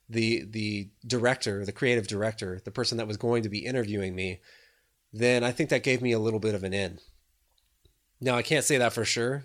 the, 0.08 0.44
the 0.48 0.90
director, 1.06 1.64
the 1.64 1.72
creative 1.72 2.08
director, 2.08 2.60
the 2.64 2.70
person 2.70 2.98
that 2.98 3.06
was 3.06 3.16
going 3.16 3.42
to 3.42 3.48
be 3.48 3.64
interviewing 3.64 4.14
me, 4.14 4.40
then 5.12 5.44
I 5.44 5.52
think 5.52 5.70
that 5.70 5.82
gave 5.82 6.02
me 6.02 6.12
a 6.12 6.18
little 6.18 6.40
bit 6.40 6.54
of 6.54 6.64
an 6.64 6.74
in. 6.74 6.98
Now, 8.20 8.34
I 8.34 8.42
can't 8.42 8.64
say 8.64 8.78
that 8.78 8.92
for 8.92 9.04
sure 9.04 9.44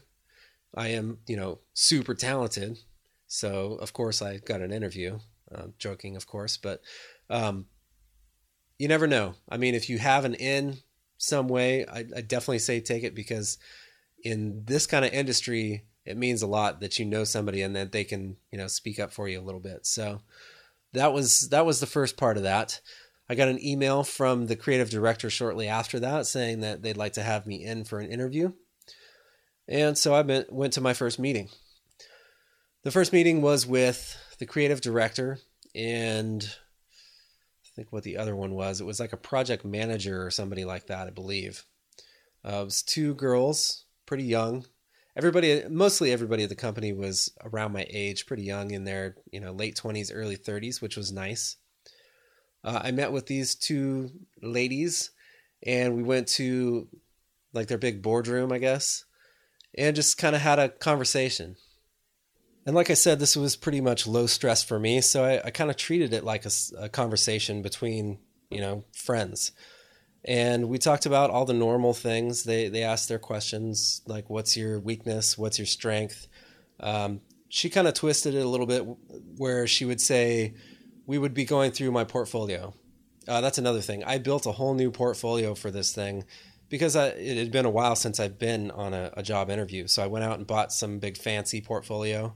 I 0.75 0.87
am, 0.89 1.19
you 1.27 1.37
know, 1.37 1.59
super 1.73 2.15
talented. 2.15 2.79
So 3.27 3.73
of 3.75 3.93
course 3.93 4.21
I 4.21 4.37
got 4.37 4.61
an 4.61 4.71
interview. 4.71 5.19
Uh, 5.53 5.67
joking, 5.77 6.15
of 6.15 6.25
course, 6.25 6.57
but 6.57 6.81
um, 7.29 7.67
you 8.79 8.87
never 8.87 9.07
know. 9.07 9.35
I 9.47 9.57
mean, 9.57 9.75
if 9.75 9.89
you 9.89 9.97
have 9.99 10.25
an 10.25 10.33
in 10.33 10.77
some 11.17 11.47
way, 11.47 11.85
I, 11.85 11.99
I 11.99 12.21
definitely 12.21 12.59
say 12.59 12.79
take 12.79 13.03
it 13.03 13.15
because 13.15 13.57
in 14.23 14.63
this 14.65 14.87
kind 14.87 15.05
of 15.05 15.13
industry, 15.13 15.83
it 16.05 16.17
means 16.17 16.41
a 16.41 16.47
lot 16.47 16.81
that 16.81 16.99
you 16.99 17.05
know 17.05 17.23
somebody 17.23 17.61
and 17.61 17.75
that 17.75 17.91
they 17.91 18.03
can, 18.03 18.37
you 18.51 18.57
know, 18.57 18.67
speak 18.67 18.99
up 18.99 19.13
for 19.13 19.27
you 19.27 19.39
a 19.39 19.43
little 19.43 19.59
bit. 19.59 19.85
So 19.85 20.21
that 20.93 21.13
was 21.13 21.49
that 21.49 21.65
was 21.65 21.79
the 21.79 21.85
first 21.85 22.17
part 22.17 22.37
of 22.37 22.43
that. 22.43 22.81
I 23.29 23.35
got 23.35 23.47
an 23.47 23.63
email 23.65 24.03
from 24.03 24.47
the 24.47 24.55
creative 24.55 24.89
director 24.89 25.29
shortly 25.29 25.67
after 25.67 25.99
that 26.01 26.27
saying 26.27 26.59
that 26.61 26.81
they'd 26.81 26.97
like 26.97 27.13
to 27.13 27.23
have 27.23 27.47
me 27.47 27.63
in 27.63 27.85
for 27.85 27.99
an 27.99 28.11
interview. 28.11 28.51
And 29.67 29.97
so 29.97 30.13
I 30.13 30.43
went 30.49 30.73
to 30.73 30.81
my 30.81 30.93
first 30.93 31.19
meeting. 31.19 31.49
The 32.83 32.91
first 32.91 33.13
meeting 33.13 33.41
was 33.41 33.65
with 33.65 34.17
the 34.39 34.45
creative 34.45 34.81
director 34.81 35.39
and 35.73 36.43
I 36.43 37.69
think 37.75 37.93
what 37.93 38.03
the 38.03 38.17
other 38.17 38.35
one 38.35 38.53
was. 38.55 38.81
It 38.81 38.85
was 38.85 38.99
like 38.99 39.13
a 39.13 39.17
project 39.17 39.63
manager 39.63 40.25
or 40.25 40.29
somebody 40.29 40.65
like 40.65 40.87
that, 40.87 41.07
I 41.07 41.11
believe. 41.11 41.63
Uh, 42.45 42.59
it 42.61 42.65
was 42.65 42.83
two 42.83 43.15
girls, 43.15 43.85
pretty 44.05 44.25
young. 44.25 44.65
Everybody, 45.15 45.63
mostly 45.69 46.11
everybody 46.11 46.43
at 46.43 46.49
the 46.49 46.55
company 46.55 46.91
was 46.91 47.31
around 47.41 47.71
my 47.71 47.85
age, 47.89 48.25
pretty 48.25 48.43
young 48.43 48.71
in 48.71 48.83
their 48.83 49.15
you 49.31 49.39
know 49.39 49.53
late 49.53 49.77
twenties, 49.77 50.11
early 50.11 50.35
thirties, 50.35 50.81
which 50.81 50.97
was 50.97 51.11
nice. 51.11 51.55
Uh, 52.65 52.81
I 52.83 52.91
met 52.91 53.13
with 53.13 53.27
these 53.27 53.55
two 53.55 54.11
ladies, 54.41 55.11
and 55.65 55.95
we 55.95 56.03
went 56.03 56.27
to 56.29 56.89
like 57.53 57.67
their 57.67 57.77
big 57.77 58.01
boardroom, 58.01 58.51
I 58.51 58.57
guess, 58.57 59.05
and 59.77 59.95
just 59.95 60.17
kind 60.17 60.35
of 60.35 60.41
had 60.41 60.59
a 60.59 60.67
conversation. 60.67 61.55
And 62.65 62.75
like 62.75 62.89
I 62.89 62.93
said, 62.93 63.19
this 63.19 63.35
was 63.35 63.55
pretty 63.55 63.81
much 63.81 64.07
low 64.07 64.25
stress 64.25 64.63
for 64.63 64.79
me, 64.79 65.01
so 65.01 65.23
I, 65.23 65.47
I 65.47 65.51
kind 65.51 65.69
of 65.69 65.75
treated 65.75 66.13
it 66.13 66.23
like 66.23 66.45
a, 66.45 66.51
a 66.77 66.89
conversation 66.89 67.61
between 67.61 68.19
you 68.49 68.61
know 68.61 68.83
friends 68.93 69.51
and 70.25 70.69
we 70.69 70.77
talked 70.77 71.05
about 71.05 71.29
all 71.29 71.45
the 71.45 71.53
normal 71.53 71.93
things. 71.93 72.43
They 72.43 72.69
they 72.69 72.83
asked 72.83 73.09
their 73.09 73.19
questions 73.19 74.01
like, 74.05 74.29
"What's 74.29 74.55
your 74.55 74.79
weakness? 74.79 75.37
What's 75.37 75.59
your 75.59 75.65
strength?" 75.65 76.27
Um, 76.79 77.21
she 77.49 77.69
kind 77.69 77.87
of 77.87 77.93
twisted 77.93 78.33
it 78.33 78.45
a 78.45 78.47
little 78.47 78.65
bit, 78.65 78.85
where 79.37 79.67
she 79.67 79.85
would 79.85 79.99
say, 79.99 80.53
"We 81.05 81.17
would 81.17 81.33
be 81.33 81.45
going 81.45 81.71
through 81.71 81.91
my 81.91 82.05
portfolio." 82.05 82.73
Uh, 83.27 83.41
that's 83.41 83.57
another 83.57 83.81
thing. 83.81 84.03
I 84.03 84.17
built 84.17 84.45
a 84.45 84.51
whole 84.51 84.73
new 84.73 84.91
portfolio 84.91 85.55
for 85.55 85.71
this 85.71 85.93
thing 85.93 86.25
because 86.73 86.95
I, 86.95 87.09
it 87.09 87.37
had 87.37 87.51
been 87.51 87.67
a 87.67 87.69
while 87.69 87.95
since 87.95 88.19
I've 88.19 88.39
been 88.39 88.71
on 88.71 88.95
a, 88.95 89.11
a 89.15 89.21
job 89.21 89.51
interview. 89.51 89.85
So 89.85 90.01
I 90.01 90.07
went 90.07 90.25
out 90.25 90.39
and 90.39 90.47
bought 90.47 90.73
some 90.73 90.97
big 90.97 91.19
fancy 91.19 91.61
portfolio. 91.61 92.33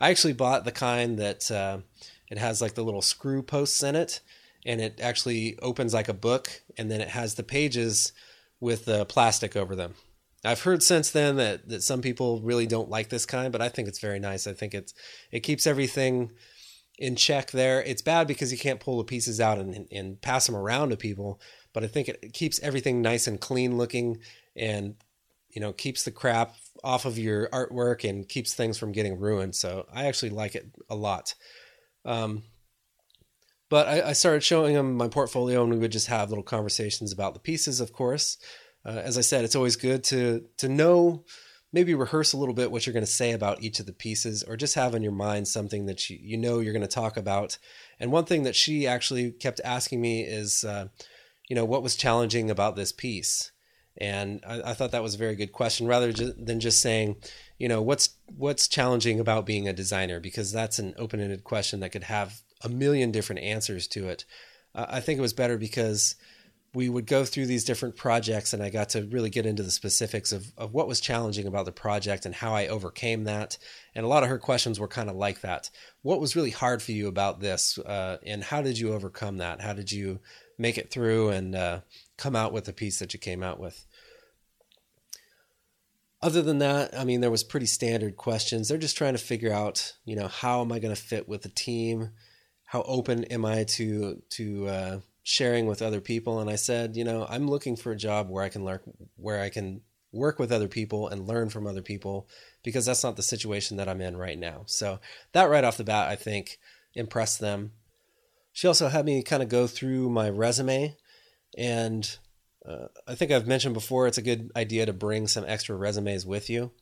I 0.00 0.08
actually 0.08 0.32
bought 0.32 0.64
the 0.64 0.72
kind 0.72 1.18
that 1.18 1.50
uh, 1.50 1.80
it 2.30 2.38
has 2.38 2.62
like 2.62 2.76
the 2.76 2.82
little 2.82 3.02
screw 3.02 3.42
posts 3.42 3.82
in 3.82 3.94
it 3.94 4.22
and 4.64 4.80
it 4.80 5.00
actually 5.02 5.58
opens 5.58 5.92
like 5.92 6.08
a 6.08 6.14
book 6.14 6.62
and 6.78 6.90
then 6.90 7.02
it 7.02 7.08
has 7.08 7.34
the 7.34 7.42
pages 7.42 8.14
with 8.58 8.86
the 8.86 9.04
plastic 9.04 9.54
over 9.54 9.76
them. 9.76 9.92
I've 10.46 10.62
heard 10.62 10.82
since 10.82 11.10
then 11.10 11.36
that, 11.36 11.68
that 11.68 11.82
some 11.82 12.00
people 12.00 12.40
really 12.40 12.66
don't 12.66 12.88
like 12.88 13.10
this 13.10 13.26
kind, 13.26 13.52
but 13.52 13.60
I 13.60 13.68
think 13.68 13.86
it's 13.86 14.00
very 14.00 14.18
nice. 14.18 14.46
I 14.46 14.54
think 14.54 14.72
it's 14.72 14.94
it 15.30 15.40
keeps 15.40 15.66
everything 15.66 16.30
in 16.98 17.16
check 17.16 17.50
there. 17.50 17.82
It's 17.82 18.00
bad 18.00 18.28
because 18.28 18.50
you 18.50 18.56
can't 18.56 18.80
pull 18.80 18.96
the 18.96 19.04
pieces 19.04 19.42
out 19.42 19.58
and, 19.58 19.86
and 19.92 20.22
pass 20.22 20.46
them 20.46 20.56
around 20.56 20.88
to 20.88 20.96
people, 20.96 21.38
but 21.74 21.84
I 21.84 21.88
think 21.88 22.08
it 22.08 22.32
keeps 22.32 22.58
everything 22.60 23.02
nice 23.02 23.26
and 23.26 23.38
clean 23.38 23.76
looking 23.76 24.20
and 24.56 24.94
you 25.50 25.60
know 25.60 25.72
keeps 25.72 26.04
the 26.04 26.10
crap 26.10 26.54
off 26.82 27.04
of 27.04 27.18
your 27.18 27.48
artwork 27.48 28.08
and 28.08 28.28
keeps 28.28 28.54
things 28.54 28.78
from 28.78 28.92
getting 28.92 29.18
ruined. 29.18 29.54
So 29.54 29.86
I 29.92 30.06
actually 30.06 30.30
like 30.30 30.54
it 30.54 30.70
a 30.88 30.94
lot. 30.94 31.34
Um, 32.04 32.44
but 33.70 33.88
I, 33.88 34.10
I, 34.10 34.12
started 34.12 34.44
showing 34.44 34.74
him 34.74 34.94
my 34.94 35.08
portfolio, 35.08 35.62
and 35.62 35.72
we 35.72 35.78
would 35.78 35.90
just 35.90 36.08
have 36.08 36.28
little 36.28 36.44
conversations 36.44 37.12
about 37.12 37.32
the 37.32 37.40
pieces. 37.40 37.80
Of 37.80 37.92
course, 37.92 38.36
uh, 38.84 38.90
as 38.90 39.16
I 39.16 39.22
said, 39.22 39.44
it's 39.44 39.56
always 39.56 39.76
good 39.76 40.04
to 40.04 40.44
to 40.58 40.68
know, 40.68 41.24
maybe 41.72 41.94
rehearse 41.94 42.34
a 42.34 42.36
little 42.36 42.54
bit 42.54 42.70
what 42.70 42.86
you're 42.86 42.92
going 42.92 43.06
to 43.06 43.10
say 43.10 43.32
about 43.32 43.62
each 43.62 43.80
of 43.80 43.86
the 43.86 43.92
pieces, 43.94 44.42
or 44.42 44.56
just 44.56 44.74
have 44.74 44.94
in 44.94 45.02
your 45.02 45.12
mind 45.12 45.48
something 45.48 45.86
that 45.86 46.10
you 46.10 46.18
you 46.20 46.36
know 46.36 46.60
you're 46.60 46.74
going 46.74 46.82
to 46.82 46.88
talk 46.88 47.16
about. 47.16 47.58
And 47.98 48.12
one 48.12 48.26
thing 48.26 48.42
that 48.42 48.54
she 48.54 48.86
actually 48.86 49.32
kept 49.32 49.62
asking 49.64 50.00
me 50.00 50.22
is, 50.22 50.62
uh, 50.62 50.88
you 51.48 51.56
know, 51.56 51.64
what 51.64 51.82
was 51.82 51.96
challenging 51.96 52.50
about 52.50 52.76
this 52.76 52.92
piece. 52.92 53.52
And 53.96 54.42
I, 54.46 54.70
I, 54.70 54.74
thought 54.74 54.90
that 54.90 55.02
was 55.02 55.14
a 55.14 55.18
very 55.18 55.36
good 55.36 55.52
question, 55.52 55.86
rather 55.86 56.12
than 56.12 56.58
just 56.58 56.80
saying, 56.80 57.16
you 57.58 57.68
know, 57.68 57.80
what's 57.80 58.10
what's 58.26 58.66
challenging 58.66 59.20
about 59.20 59.46
being 59.46 59.68
a 59.68 59.72
designer, 59.72 60.18
because 60.18 60.50
that's 60.50 60.80
an 60.80 60.94
open-ended 60.96 61.44
question 61.44 61.80
that 61.80 61.90
could 61.92 62.04
have 62.04 62.40
a 62.62 62.68
million 62.68 63.12
different 63.12 63.42
answers 63.42 63.86
to 63.88 64.08
it. 64.08 64.24
Uh, 64.74 64.86
I 64.88 65.00
think 65.00 65.18
it 65.18 65.22
was 65.22 65.32
better 65.32 65.56
because 65.56 66.16
we 66.74 66.88
would 66.88 67.06
go 67.06 67.24
through 67.24 67.46
these 67.46 67.64
different 67.64 67.96
projects 67.96 68.52
and 68.52 68.62
I 68.62 68.68
got 68.68 68.90
to 68.90 69.04
really 69.04 69.30
get 69.30 69.46
into 69.46 69.62
the 69.62 69.70
specifics 69.70 70.32
of, 70.32 70.52
of 70.58 70.74
what 70.74 70.88
was 70.88 71.00
challenging 71.00 71.46
about 71.46 71.66
the 71.66 71.72
project 71.72 72.26
and 72.26 72.34
how 72.34 72.52
I 72.52 72.66
overcame 72.66 73.24
that. 73.24 73.56
And 73.94 74.04
a 74.04 74.08
lot 74.08 74.24
of 74.24 74.28
her 74.28 74.38
questions 74.38 74.80
were 74.80 74.88
kind 74.88 75.08
of 75.08 75.14
like 75.14 75.42
that. 75.42 75.70
What 76.02 76.20
was 76.20 76.34
really 76.34 76.50
hard 76.50 76.82
for 76.82 76.90
you 76.90 77.06
about 77.06 77.38
this? 77.38 77.78
Uh, 77.78 78.18
and 78.26 78.42
how 78.42 78.60
did 78.60 78.76
you 78.76 78.92
overcome 78.92 79.36
that? 79.36 79.60
How 79.60 79.72
did 79.72 79.92
you 79.92 80.18
make 80.58 80.78
it 80.78 80.90
through 80.90 81.30
and 81.30 81.54
uh, 81.54 81.80
come 82.16 82.36
out 82.36 82.52
with 82.52 82.64
the 82.64 82.72
piece 82.72 82.98
that 82.98 83.12
you 83.12 83.20
came 83.20 83.42
out 83.42 83.58
with? 83.58 83.86
Other 86.22 86.42
than 86.42 86.58
that, 86.58 86.98
I 86.98 87.04
mean, 87.04 87.20
there 87.20 87.30
was 87.30 87.44
pretty 87.44 87.66
standard 87.66 88.16
questions. 88.16 88.68
They're 88.68 88.78
just 88.78 88.96
trying 88.96 89.12
to 89.12 89.18
figure 89.18 89.52
out, 89.52 89.94
you 90.04 90.16
know, 90.16 90.28
how 90.28 90.62
am 90.62 90.72
I 90.72 90.78
going 90.78 90.94
to 90.94 91.00
fit 91.00 91.28
with 91.28 91.42
the 91.42 91.50
team? 91.50 92.10
how 92.74 92.82
open 92.88 93.22
am 93.26 93.44
I 93.44 93.62
to 93.62 94.20
to 94.30 94.66
uh, 94.66 95.00
sharing 95.22 95.66
with 95.66 95.80
other 95.80 96.00
people? 96.00 96.40
And 96.40 96.50
I 96.50 96.56
said, 96.56 96.96
you 96.96 97.04
know, 97.04 97.24
I'm 97.30 97.46
looking 97.46 97.76
for 97.76 97.92
a 97.92 97.96
job 97.96 98.28
where 98.28 98.42
I 98.42 98.48
can 98.48 98.64
learn, 98.64 98.80
where 99.14 99.40
I 99.40 99.48
can 99.48 99.82
work 100.10 100.40
with 100.40 100.50
other 100.50 100.66
people 100.66 101.06
and 101.06 101.28
learn 101.28 101.50
from 101.50 101.68
other 101.68 101.82
people, 101.82 102.28
because 102.64 102.84
that's 102.84 103.04
not 103.04 103.14
the 103.14 103.22
situation 103.22 103.76
that 103.76 103.88
I'm 103.88 104.00
in 104.00 104.16
right 104.16 104.36
now. 104.36 104.62
So 104.66 104.98
that 105.34 105.50
right 105.50 105.62
off 105.62 105.76
the 105.76 105.84
bat, 105.84 106.08
I 106.08 106.16
think 106.16 106.58
impressed 106.94 107.38
them. 107.38 107.70
She 108.54 108.66
also 108.66 108.88
had 108.88 109.04
me 109.04 109.22
kind 109.22 109.42
of 109.42 109.50
go 109.50 109.66
through 109.66 110.08
my 110.08 110.30
resume, 110.30 110.96
and 111.58 112.16
uh, 112.66 112.86
I 113.06 113.14
think 113.14 113.30
I've 113.30 113.46
mentioned 113.46 113.74
before 113.74 114.06
it's 114.06 114.16
a 114.16 114.22
good 114.22 114.50
idea 114.56 114.86
to 114.86 114.94
bring 114.94 115.28
some 115.28 115.44
extra 115.46 115.76
resumes 115.76 116.24
with 116.24 116.48
you. 116.48 116.72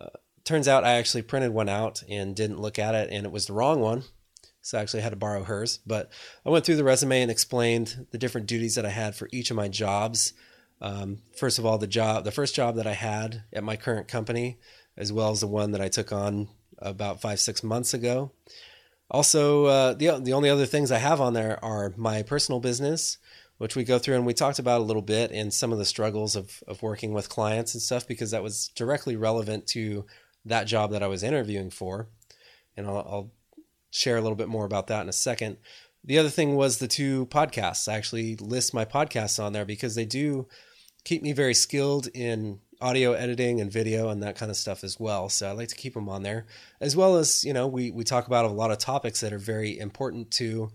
Uh, 0.00 0.06
turns 0.44 0.66
out 0.66 0.84
I 0.84 0.92
actually 0.92 1.22
printed 1.22 1.52
one 1.52 1.68
out 1.68 2.02
and 2.08 2.34
didn't 2.34 2.60
look 2.60 2.78
at 2.78 2.94
it, 2.94 3.10
and 3.12 3.26
it 3.26 3.32
was 3.32 3.44
the 3.44 3.52
wrong 3.52 3.80
one 3.80 4.04
so 4.62 4.78
I 4.78 4.80
actually 4.80 5.02
had 5.02 5.10
to 5.10 5.16
borrow 5.16 5.44
hers. 5.44 5.80
But 5.86 6.10
I 6.46 6.50
went 6.50 6.64
through 6.64 6.76
the 6.76 6.84
resume 6.84 7.20
and 7.20 7.30
explained 7.30 8.06
the 8.12 8.18
different 8.18 8.46
duties 8.46 8.76
that 8.76 8.86
I 8.86 8.90
had 8.90 9.14
for 9.14 9.28
each 9.32 9.50
of 9.50 9.56
my 9.56 9.68
jobs. 9.68 10.32
Um, 10.80 11.18
first 11.36 11.58
of 11.58 11.66
all, 11.66 11.78
the 11.78 11.86
job, 11.86 12.24
the 12.24 12.30
first 12.30 12.54
job 12.54 12.76
that 12.76 12.86
I 12.86 12.94
had 12.94 13.42
at 13.52 13.64
my 13.64 13.76
current 13.76 14.08
company, 14.08 14.58
as 14.96 15.12
well 15.12 15.30
as 15.30 15.40
the 15.40 15.46
one 15.48 15.72
that 15.72 15.80
I 15.80 15.88
took 15.88 16.12
on 16.12 16.48
about 16.78 17.20
five 17.20 17.40
six 17.40 17.62
months 17.62 17.92
ago. 17.92 18.32
Also, 19.10 19.66
uh, 19.66 19.92
the 19.94 20.18
the 20.22 20.32
only 20.32 20.48
other 20.48 20.66
things 20.66 20.90
I 20.90 20.98
have 20.98 21.20
on 21.20 21.34
there 21.34 21.62
are 21.64 21.92
my 21.96 22.22
personal 22.22 22.60
business, 22.60 23.18
which 23.58 23.76
we 23.76 23.84
go 23.84 23.98
through 23.98 24.16
and 24.16 24.26
we 24.26 24.34
talked 24.34 24.58
about 24.58 24.80
a 24.80 24.84
little 24.84 25.02
bit, 25.02 25.30
and 25.30 25.52
some 25.52 25.72
of 25.72 25.78
the 25.78 25.84
struggles 25.84 26.34
of 26.36 26.62
of 26.66 26.82
working 26.82 27.12
with 27.12 27.28
clients 27.28 27.74
and 27.74 27.82
stuff 27.82 28.06
because 28.06 28.30
that 28.30 28.42
was 28.42 28.68
directly 28.68 29.16
relevant 29.16 29.66
to 29.68 30.06
that 30.44 30.64
job 30.64 30.90
that 30.90 31.02
I 31.02 31.08
was 31.08 31.22
interviewing 31.22 31.70
for. 31.70 32.08
And 32.76 32.86
I'll, 32.86 32.96
I'll 32.96 33.30
share 33.90 34.16
a 34.16 34.20
little 34.20 34.36
bit 34.36 34.48
more 34.48 34.64
about 34.64 34.86
that 34.88 35.02
in 35.02 35.08
a 35.08 35.12
second. 35.12 35.58
The 36.04 36.18
other 36.18 36.30
thing 36.30 36.56
was 36.56 36.78
the 36.78 36.88
two 36.88 37.26
podcasts. 37.26 37.86
I 37.86 37.94
actually 37.94 38.36
list 38.36 38.74
my 38.74 38.84
podcasts 38.84 39.42
on 39.42 39.52
there 39.52 39.64
because 39.64 39.94
they 39.94 40.06
do 40.06 40.48
keep 41.04 41.22
me 41.22 41.32
very 41.32 41.54
skilled 41.54 42.08
in 42.14 42.60
audio 42.82 43.12
editing 43.12 43.60
and 43.60 43.70
video 43.70 44.08
and 44.08 44.22
that 44.22 44.36
kind 44.36 44.50
of 44.50 44.56
stuff 44.56 44.84
as 44.84 44.98
well. 44.98 45.28
So 45.28 45.48
I 45.48 45.52
like 45.52 45.68
to 45.68 45.74
keep 45.74 45.94
them 45.94 46.08
on 46.08 46.22
there, 46.22 46.46
as 46.80 46.96
well 46.96 47.16
as 47.16 47.44
you 47.44 47.52
know 47.52 47.66
we 47.66 47.90
we 47.90 48.04
talk 48.04 48.26
about 48.26 48.44
a 48.44 48.48
lot 48.48 48.70
of 48.70 48.78
topics 48.78 49.20
that 49.20 49.32
are 49.32 49.38
very 49.38 49.78
important 49.78 50.30
to 50.32 50.70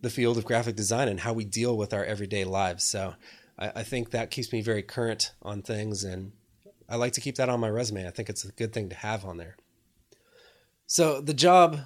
the 0.00 0.10
field 0.10 0.38
of 0.38 0.44
graphic 0.44 0.76
design 0.76 1.08
and 1.08 1.20
how 1.20 1.32
we 1.32 1.44
deal 1.44 1.76
with 1.76 1.92
our 1.92 2.04
everyday 2.04 2.44
lives. 2.44 2.84
So 2.84 3.14
I, 3.58 3.72
I 3.76 3.82
think 3.82 4.10
that 4.10 4.30
keeps 4.30 4.52
me 4.52 4.62
very 4.62 4.82
current 4.82 5.32
on 5.42 5.62
things, 5.62 6.04
and 6.04 6.32
I 6.88 6.96
like 6.96 7.12
to 7.14 7.20
keep 7.20 7.36
that 7.36 7.48
on 7.48 7.60
my 7.60 7.68
resume. 7.68 8.06
I 8.06 8.10
think 8.10 8.30
it's 8.30 8.44
a 8.44 8.52
good 8.52 8.72
thing 8.72 8.88
to 8.88 8.96
have 8.96 9.24
on 9.24 9.36
there. 9.36 9.56
So 10.86 11.20
the 11.20 11.34
job 11.34 11.80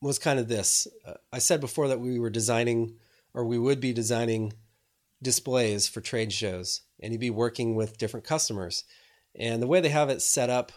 was 0.00 0.18
kind 0.18 0.38
of 0.38 0.48
this. 0.48 0.86
Uh, 1.06 1.14
I 1.32 1.38
said 1.38 1.60
before 1.60 1.88
that 1.88 2.00
we 2.00 2.18
were 2.18 2.30
designing, 2.30 2.96
or 3.32 3.44
we 3.44 3.58
would 3.58 3.80
be 3.80 3.92
designing 3.92 4.52
displays 5.26 5.88
for 5.88 6.00
trade 6.00 6.32
shows, 6.32 6.82
and 7.02 7.12
you'd 7.12 7.20
be 7.20 7.30
working 7.30 7.74
with 7.74 7.98
different 7.98 8.24
customers. 8.24 8.84
And 9.34 9.60
the 9.60 9.66
way 9.66 9.80
they 9.80 9.88
have 9.88 10.08
it 10.08 10.22
set 10.22 10.48
up, 10.48 10.70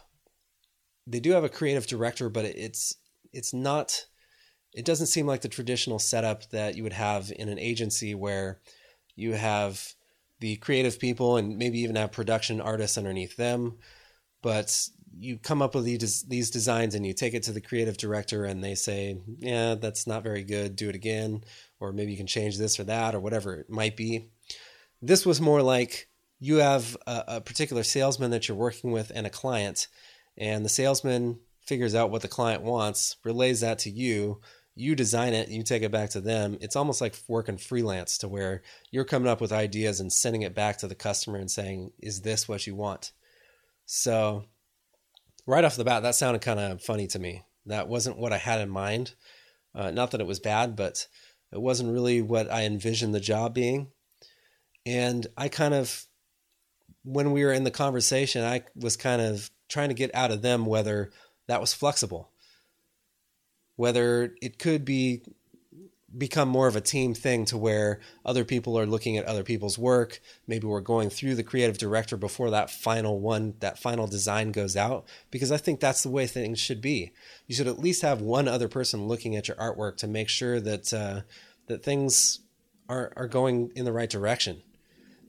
they 1.05 1.19
do 1.19 1.33
have 1.33 1.43
a 1.43 1.49
creative 1.49 1.85
director, 1.85 2.29
but 2.29 2.45
it's 2.45 2.95
it's 3.31 3.53
not. 3.53 4.07
It 4.73 4.85
doesn't 4.85 5.07
seem 5.07 5.27
like 5.27 5.41
the 5.41 5.49
traditional 5.49 5.99
setup 5.99 6.49
that 6.49 6.75
you 6.75 6.81
would 6.81 6.93
have 6.93 7.31
in 7.35 7.47
an 7.47 7.59
agency 7.59 8.15
where 8.15 8.59
you 9.15 9.33
have 9.33 9.93
the 10.39 10.55
creative 10.57 10.99
people 10.99 11.37
and 11.37 11.57
maybe 11.57 11.79
even 11.81 11.95
have 11.95 12.11
production 12.11 12.59
artists 12.59 12.97
underneath 12.97 13.35
them, 13.35 13.77
but 14.41 14.89
you 15.15 15.37
come 15.37 15.61
up 15.61 15.75
with 15.75 15.85
these 15.85 16.23
these 16.23 16.49
designs 16.49 16.95
and 16.95 17.05
you 17.05 17.13
take 17.13 17.35
it 17.35 17.43
to 17.43 17.51
the 17.51 17.61
creative 17.61 17.97
director 17.97 18.45
and 18.45 18.63
they 18.63 18.73
say, 18.73 19.21
"Yeah, 19.37 19.75
that's 19.75 20.07
not 20.07 20.23
very 20.23 20.43
good. 20.43 20.75
Do 20.75 20.89
it 20.89 20.95
again." 20.95 21.43
Or 21.79 21.93
maybe 21.93 22.11
you 22.11 22.17
can 22.17 22.27
change 22.27 22.57
this 22.57 22.79
or 22.79 22.83
that 22.85 23.13
or 23.13 23.19
whatever 23.19 23.55
it 23.55 23.69
might 23.69 23.95
be. 23.95 24.31
This 25.01 25.25
was 25.25 25.39
more 25.39 25.61
like 25.61 26.07
you 26.39 26.57
have 26.57 26.97
a, 27.07 27.23
a 27.27 27.41
particular 27.41 27.83
salesman 27.83 28.31
that 28.31 28.47
you're 28.47 28.57
working 28.57 28.91
with 28.91 29.11
and 29.13 29.25
a 29.27 29.29
client, 29.29 29.87
and 30.37 30.63
the 30.63 30.69
salesman 30.69 31.39
figures 31.65 31.95
out 31.95 32.11
what 32.11 32.21
the 32.21 32.27
client 32.27 32.63
wants, 32.63 33.17
relays 33.23 33.61
that 33.61 33.79
to 33.79 33.89
you, 33.89 34.41
you 34.75 34.95
design 34.95 35.33
it, 35.33 35.49
you 35.49 35.61
take 35.61 35.83
it 35.83 35.91
back 35.91 36.09
to 36.09 36.21
them. 36.21 36.57
It's 36.61 36.75
almost 36.75 37.01
like 37.01 37.15
working 37.27 37.57
freelance 37.57 38.17
to 38.19 38.29
where 38.29 38.61
you're 38.91 39.03
coming 39.03 39.27
up 39.27 39.41
with 39.41 39.51
ideas 39.51 39.99
and 39.99 40.11
sending 40.11 40.41
it 40.41 40.55
back 40.55 40.77
to 40.77 40.87
the 40.87 40.95
customer 40.95 41.37
and 41.37 41.51
saying, 41.51 41.91
"Is 41.99 42.21
this 42.21 42.47
what 42.47 42.65
you 42.65 42.75
want?" 42.75 43.11
So 43.85 44.45
right 45.45 45.65
off 45.65 45.75
the 45.75 45.83
bat, 45.83 46.03
that 46.03 46.15
sounded 46.15 46.41
kind 46.41 46.59
of 46.59 46.81
funny 46.81 47.07
to 47.07 47.19
me. 47.19 47.43
That 47.65 47.87
wasn't 47.89 48.17
what 48.17 48.31
I 48.31 48.37
had 48.37 48.61
in 48.61 48.69
mind. 48.69 49.15
Uh, 49.75 49.91
not 49.91 50.11
that 50.11 50.21
it 50.21 50.27
was 50.27 50.39
bad, 50.39 50.75
but 50.75 51.07
it 51.51 51.61
wasn't 51.61 51.91
really 51.91 52.21
what 52.21 52.49
I 52.51 52.63
envisioned 52.63 53.13
the 53.13 53.19
job 53.19 53.53
being. 53.53 53.91
And 54.85 55.27
I 55.37 55.49
kind 55.49 55.73
of 55.73 56.05
when 57.03 57.31
we 57.31 57.43
were 57.43 57.53
in 57.53 57.63
the 57.63 57.71
conversation, 57.71 58.43
I 58.43 58.63
was 58.75 58.97
kind 58.97 59.21
of 59.21 59.49
trying 59.67 59.89
to 59.89 59.95
get 59.95 60.13
out 60.13 60.31
of 60.31 60.41
them 60.41 60.65
whether 60.65 61.11
that 61.47 61.61
was 61.61 61.73
flexible, 61.73 62.29
whether 63.75 64.35
it 64.41 64.59
could 64.59 64.85
be 64.85 65.21
become 66.17 66.49
more 66.49 66.67
of 66.67 66.75
a 66.75 66.81
team 66.81 67.13
thing 67.13 67.45
to 67.45 67.55
where 67.55 67.99
other 68.25 68.43
people 68.43 68.79
are 68.79 68.87
looking 68.87 69.15
at 69.17 69.25
other 69.25 69.43
people's 69.43 69.77
work. 69.77 70.19
Maybe 70.47 70.65
we're 70.65 70.81
going 70.81 71.11
through 71.11 71.35
the 71.35 71.43
creative 71.43 71.77
director 71.77 72.17
before 72.17 72.49
that 72.49 72.71
final 72.71 73.19
one, 73.19 73.53
that 73.59 73.77
final 73.77 74.07
design 74.07 74.51
goes 74.51 74.75
out, 74.75 75.05
because 75.29 75.51
I 75.51 75.57
think 75.57 75.79
that's 75.79 76.01
the 76.01 76.09
way 76.09 76.25
things 76.25 76.59
should 76.59 76.81
be. 76.81 77.11
You 77.45 77.53
should 77.53 77.67
at 77.67 77.77
least 77.77 78.01
have 78.01 78.21
one 78.21 78.47
other 78.47 78.67
person 78.67 79.07
looking 79.07 79.35
at 79.35 79.47
your 79.47 79.57
artwork 79.57 79.97
to 79.97 80.07
make 80.07 80.29
sure 80.29 80.59
that 80.59 80.91
uh, 80.91 81.21
that 81.67 81.83
things 81.83 82.39
are 82.87 83.13
are 83.15 83.27
going 83.27 83.71
in 83.75 83.85
the 83.85 83.93
right 83.93 84.09
direction. 84.09 84.63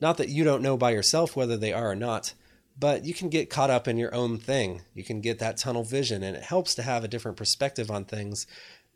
Not 0.01 0.17
that 0.17 0.29
you 0.29 0.43
don't 0.43 0.63
know 0.63 0.75
by 0.75 0.91
yourself 0.91 1.35
whether 1.35 1.55
they 1.55 1.71
are 1.71 1.91
or 1.91 1.95
not, 1.95 2.33
but 2.77 3.05
you 3.05 3.13
can 3.13 3.29
get 3.29 3.49
caught 3.49 3.69
up 3.69 3.87
in 3.87 3.97
your 3.97 4.13
own 4.13 4.39
thing. 4.39 4.81
You 4.95 5.03
can 5.03 5.21
get 5.21 5.39
that 5.39 5.57
tunnel 5.57 5.83
vision, 5.83 6.23
and 6.23 6.35
it 6.35 6.43
helps 6.43 6.73
to 6.75 6.83
have 6.83 7.03
a 7.03 7.07
different 7.07 7.37
perspective 7.37 7.91
on 7.91 8.05
things 8.05 8.47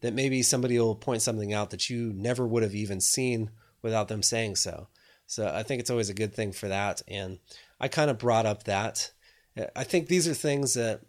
that 0.02 0.14
maybe 0.14 0.42
somebody 0.42 0.80
will 0.80 0.96
point 0.96 1.22
something 1.22 1.54
out 1.54 1.70
that 1.70 1.90
you 1.90 2.12
never 2.14 2.48
would 2.48 2.64
have 2.64 2.76
even 2.76 3.00
seen 3.00 3.52
without 3.82 4.08
them 4.08 4.24
saying 4.24 4.56
so. 4.56 4.88
So 5.28 5.48
I 5.48 5.64
think 5.64 5.80
it's 5.80 5.90
always 5.90 6.10
a 6.10 6.16
good 6.16 6.34
thing 6.34 6.52
for 6.52 6.68
that. 6.68 7.02
And 7.08 7.40
I 7.80 7.88
kind 7.88 8.10
of 8.10 8.18
brought 8.18 8.46
up 8.46 8.64
that. 8.64 9.12
I 9.76 9.84
think 9.84 10.08
these 10.08 10.28
are 10.28 10.34
things 10.34 10.74
that, 10.74 11.02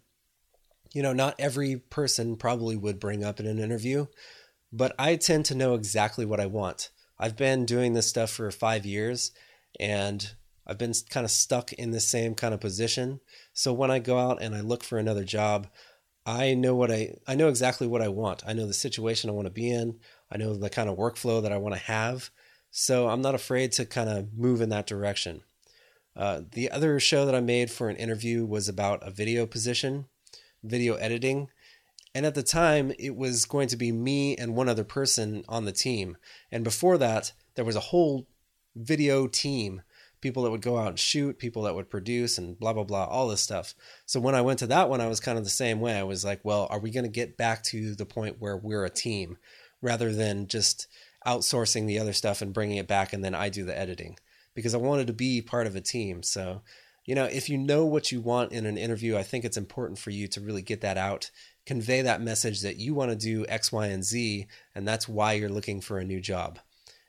you 0.93 1.03
know, 1.03 1.13
not 1.13 1.35
every 1.37 1.75
person 1.75 2.37
probably 2.37 2.75
would 2.75 2.99
bring 2.99 3.23
up 3.23 3.39
in 3.39 3.45
an 3.45 3.59
interview, 3.59 4.07
but 4.71 4.95
I 4.97 5.15
tend 5.15 5.45
to 5.45 5.55
know 5.55 5.73
exactly 5.73 6.25
what 6.25 6.39
I 6.39 6.45
want. 6.45 6.89
I've 7.19 7.35
been 7.35 7.65
doing 7.65 7.93
this 7.93 8.07
stuff 8.07 8.31
for 8.31 8.49
five 8.51 8.85
years 8.85 9.31
and 9.79 10.33
I've 10.65 10.77
been 10.77 10.93
kind 11.09 11.23
of 11.23 11.31
stuck 11.31 11.71
in 11.73 11.91
the 11.91 11.99
same 11.99 12.35
kind 12.35 12.53
of 12.53 12.59
position. 12.59 13.21
So 13.53 13.71
when 13.71 13.89
I 13.89 13.99
go 13.99 14.19
out 14.19 14.41
and 14.41 14.53
I 14.53 14.61
look 14.61 14.83
for 14.83 14.99
another 14.99 15.23
job, 15.23 15.67
I 16.25 16.55
know 16.55 16.75
what 16.75 16.91
I 16.91 17.15
I 17.25 17.35
know 17.35 17.47
exactly 17.47 17.87
what 17.87 18.01
I 18.01 18.09
want. 18.09 18.43
I 18.45 18.53
know 18.53 18.67
the 18.67 18.73
situation 18.73 19.29
I 19.29 19.33
want 19.33 19.47
to 19.47 19.53
be 19.53 19.71
in. 19.71 19.99
I 20.29 20.37
know 20.37 20.53
the 20.53 20.69
kind 20.69 20.89
of 20.89 20.97
workflow 20.97 21.41
that 21.41 21.53
I 21.53 21.57
want 21.57 21.75
to 21.75 21.81
have. 21.81 22.29
So 22.69 23.07
I'm 23.07 23.21
not 23.21 23.33
afraid 23.33 23.71
to 23.73 23.85
kind 23.85 24.09
of 24.09 24.33
move 24.33 24.59
in 24.59 24.69
that 24.69 24.87
direction. 24.87 25.41
Uh, 26.17 26.41
the 26.51 26.69
other 26.69 26.99
show 26.99 27.25
that 27.25 27.35
I 27.35 27.39
made 27.39 27.71
for 27.71 27.89
an 27.89 27.95
interview 27.95 28.45
was 28.45 28.67
about 28.67 29.07
a 29.07 29.11
video 29.11 29.45
position, 29.45 30.07
video 30.63 30.95
editing. 30.95 31.49
And 32.13 32.25
at 32.25 32.35
the 32.35 32.43
time, 32.43 32.91
it 32.97 33.15
was 33.15 33.45
going 33.45 33.67
to 33.69 33.77
be 33.77 33.91
me 33.91 34.35
and 34.35 34.55
one 34.55 34.67
other 34.67 34.83
person 34.83 35.45
on 35.47 35.65
the 35.65 35.71
team. 35.71 36.17
And 36.51 36.63
before 36.63 36.97
that, 36.97 37.31
there 37.55 37.65
was 37.65 37.75
a 37.75 37.81
whole 37.81 38.27
video 38.77 39.27
team 39.27 39.81
people 40.21 40.43
that 40.43 40.51
would 40.51 40.61
go 40.61 40.77
out 40.77 40.87
and 40.87 40.99
shoot, 40.99 41.37
people 41.37 41.63
that 41.63 41.75
would 41.75 41.89
produce, 41.89 42.37
and 42.37 42.59
blah, 42.59 42.73
blah, 42.73 42.83
blah, 42.83 43.05
all 43.05 43.27
this 43.27 43.41
stuff. 43.41 43.75
So 44.05 44.19
when 44.19 44.35
I 44.35 44.41
went 44.41 44.59
to 44.59 44.67
that 44.67 44.89
one, 44.89 45.01
I 45.01 45.07
was 45.07 45.19
kind 45.19 45.37
of 45.37 45.43
the 45.43 45.49
same 45.49 45.79
way. 45.79 45.95
I 45.95 46.03
was 46.03 46.25
like, 46.25 46.43
well, 46.43 46.67
are 46.69 46.79
we 46.79 46.91
going 46.91 47.05
to 47.05 47.09
get 47.09 47.37
back 47.37 47.63
to 47.65 47.95
the 47.95 48.05
point 48.05 48.37
where 48.39 48.57
we're 48.57 48.85
a 48.85 48.89
team 48.89 49.37
rather 49.81 50.11
than 50.11 50.47
just 50.47 50.87
outsourcing 51.25 51.85
the 51.85 51.99
other 51.99 52.13
stuff 52.13 52.41
and 52.41 52.53
bringing 52.53 52.77
it 52.77 52.87
back 52.87 53.13
and 53.13 53.23
then 53.23 53.35
I 53.35 53.49
do 53.49 53.63
the 53.63 53.77
editing? 53.77 54.17
Because 54.55 54.73
I 54.73 54.79
wanted 54.79 55.07
to 55.07 55.13
be 55.13 55.41
part 55.41 55.67
of 55.67 55.75
a 55.75 55.81
team. 55.81 56.23
So, 56.23 56.61
you 57.05 57.13
know, 57.13 57.25
if 57.25 57.47
you 57.47 57.57
know 57.57 57.85
what 57.85 58.11
you 58.11 58.19
want 58.19 58.51
in 58.51 58.65
an 58.65 58.77
interview, 58.77 59.15
I 59.15 59.23
think 59.23 59.45
it's 59.45 59.57
important 59.57 59.99
for 59.99 60.09
you 60.09 60.27
to 60.29 60.41
really 60.41 60.63
get 60.63 60.81
that 60.81 60.97
out, 60.97 61.29
convey 61.65 62.01
that 62.01 62.21
message 62.21 62.61
that 62.61 62.77
you 62.77 62.95
want 62.95 63.11
to 63.11 63.15
do 63.15 63.45
X, 63.47 63.71
Y, 63.71 63.85
and 63.85 64.03
Z, 64.03 64.47
and 64.73 64.87
that's 64.87 65.07
why 65.07 65.33
you're 65.33 65.47
looking 65.47 65.79
for 65.79 65.99
a 65.99 66.03
new 66.03 66.19
job. 66.19 66.59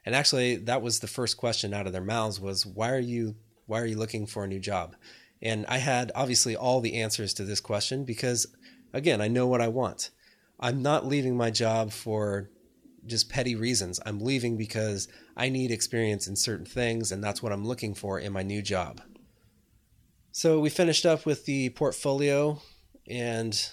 And 0.08 0.16
actually, 0.16 0.56
that 0.56 0.80
was 0.80 1.00
the 1.00 1.06
first 1.06 1.36
question 1.36 1.74
out 1.74 1.86
of 1.86 1.92
their 1.92 2.00
mouths 2.00 2.40
was, 2.40 2.64
"Why 2.64 2.92
are 2.92 2.98
you 2.98 3.36
why 3.66 3.78
are 3.78 3.84
you 3.84 3.98
looking 3.98 4.24
for 4.24 4.42
a 4.42 4.48
new 4.48 4.58
job?" 4.58 4.96
And 5.42 5.66
I 5.66 5.76
had 5.76 6.12
obviously 6.14 6.56
all 6.56 6.80
the 6.80 6.94
answers 6.94 7.34
to 7.34 7.44
this 7.44 7.60
question 7.60 8.06
because 8.06 8.46
again, 8.94 9.20
I 9.20 9.28
know 9.28 9.46
what 9.46 9.60
I 9.60 9.68
want. 9.68 10.08
I'm 10.58 10.80
not 10.80 11.04
leaving 11.04 11.36
my 11.36 11.50
job 11.50 11.92
for 11.92 12.48
just 13.04 13.28
petty 13.28 13.54
reasons. 13.54 14.00
I'm 14.06 14.18
leaving 14.18 14.56
because 14.56 15.08
I 15.36 15.50
need 15.50 15.70
experience 15.70 16.26
in 16.26 16.36
certain 16.36 16.64
things 16.64 17.12
and 17.12 17.22
that's 17.22 17.42
what 17.42 17.52
I'm 17.52 17.66
looking 17.66 17.92
for 17.92 18.18
in 18.18 18.32
my 18.32 18.42
new 18.42 18.62
job. 18.62 19.02
So 20.32 20.58
we 20.58 20.70
finished 20.70 21.04
up 21.04 21.26
with 21.26 21.44
the 21.44 21.68
portfolio 21.68 22.62
and 23.06 23.70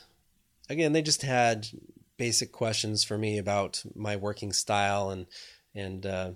again, 0.68 0.92
they 0.92 1.02
just 1.02 1.22
had 1.22 1.70
basic 2.18 2.52
questions 2.52 3.06
for 3.06 3.18
me 3.18 3.38
about 3.38 3.84
my 3.96 4.18
working 4.18 4.52
style 4.52 5.10
and 5.10 5.28
and 5.76 6.06
uh, 6.06 6.32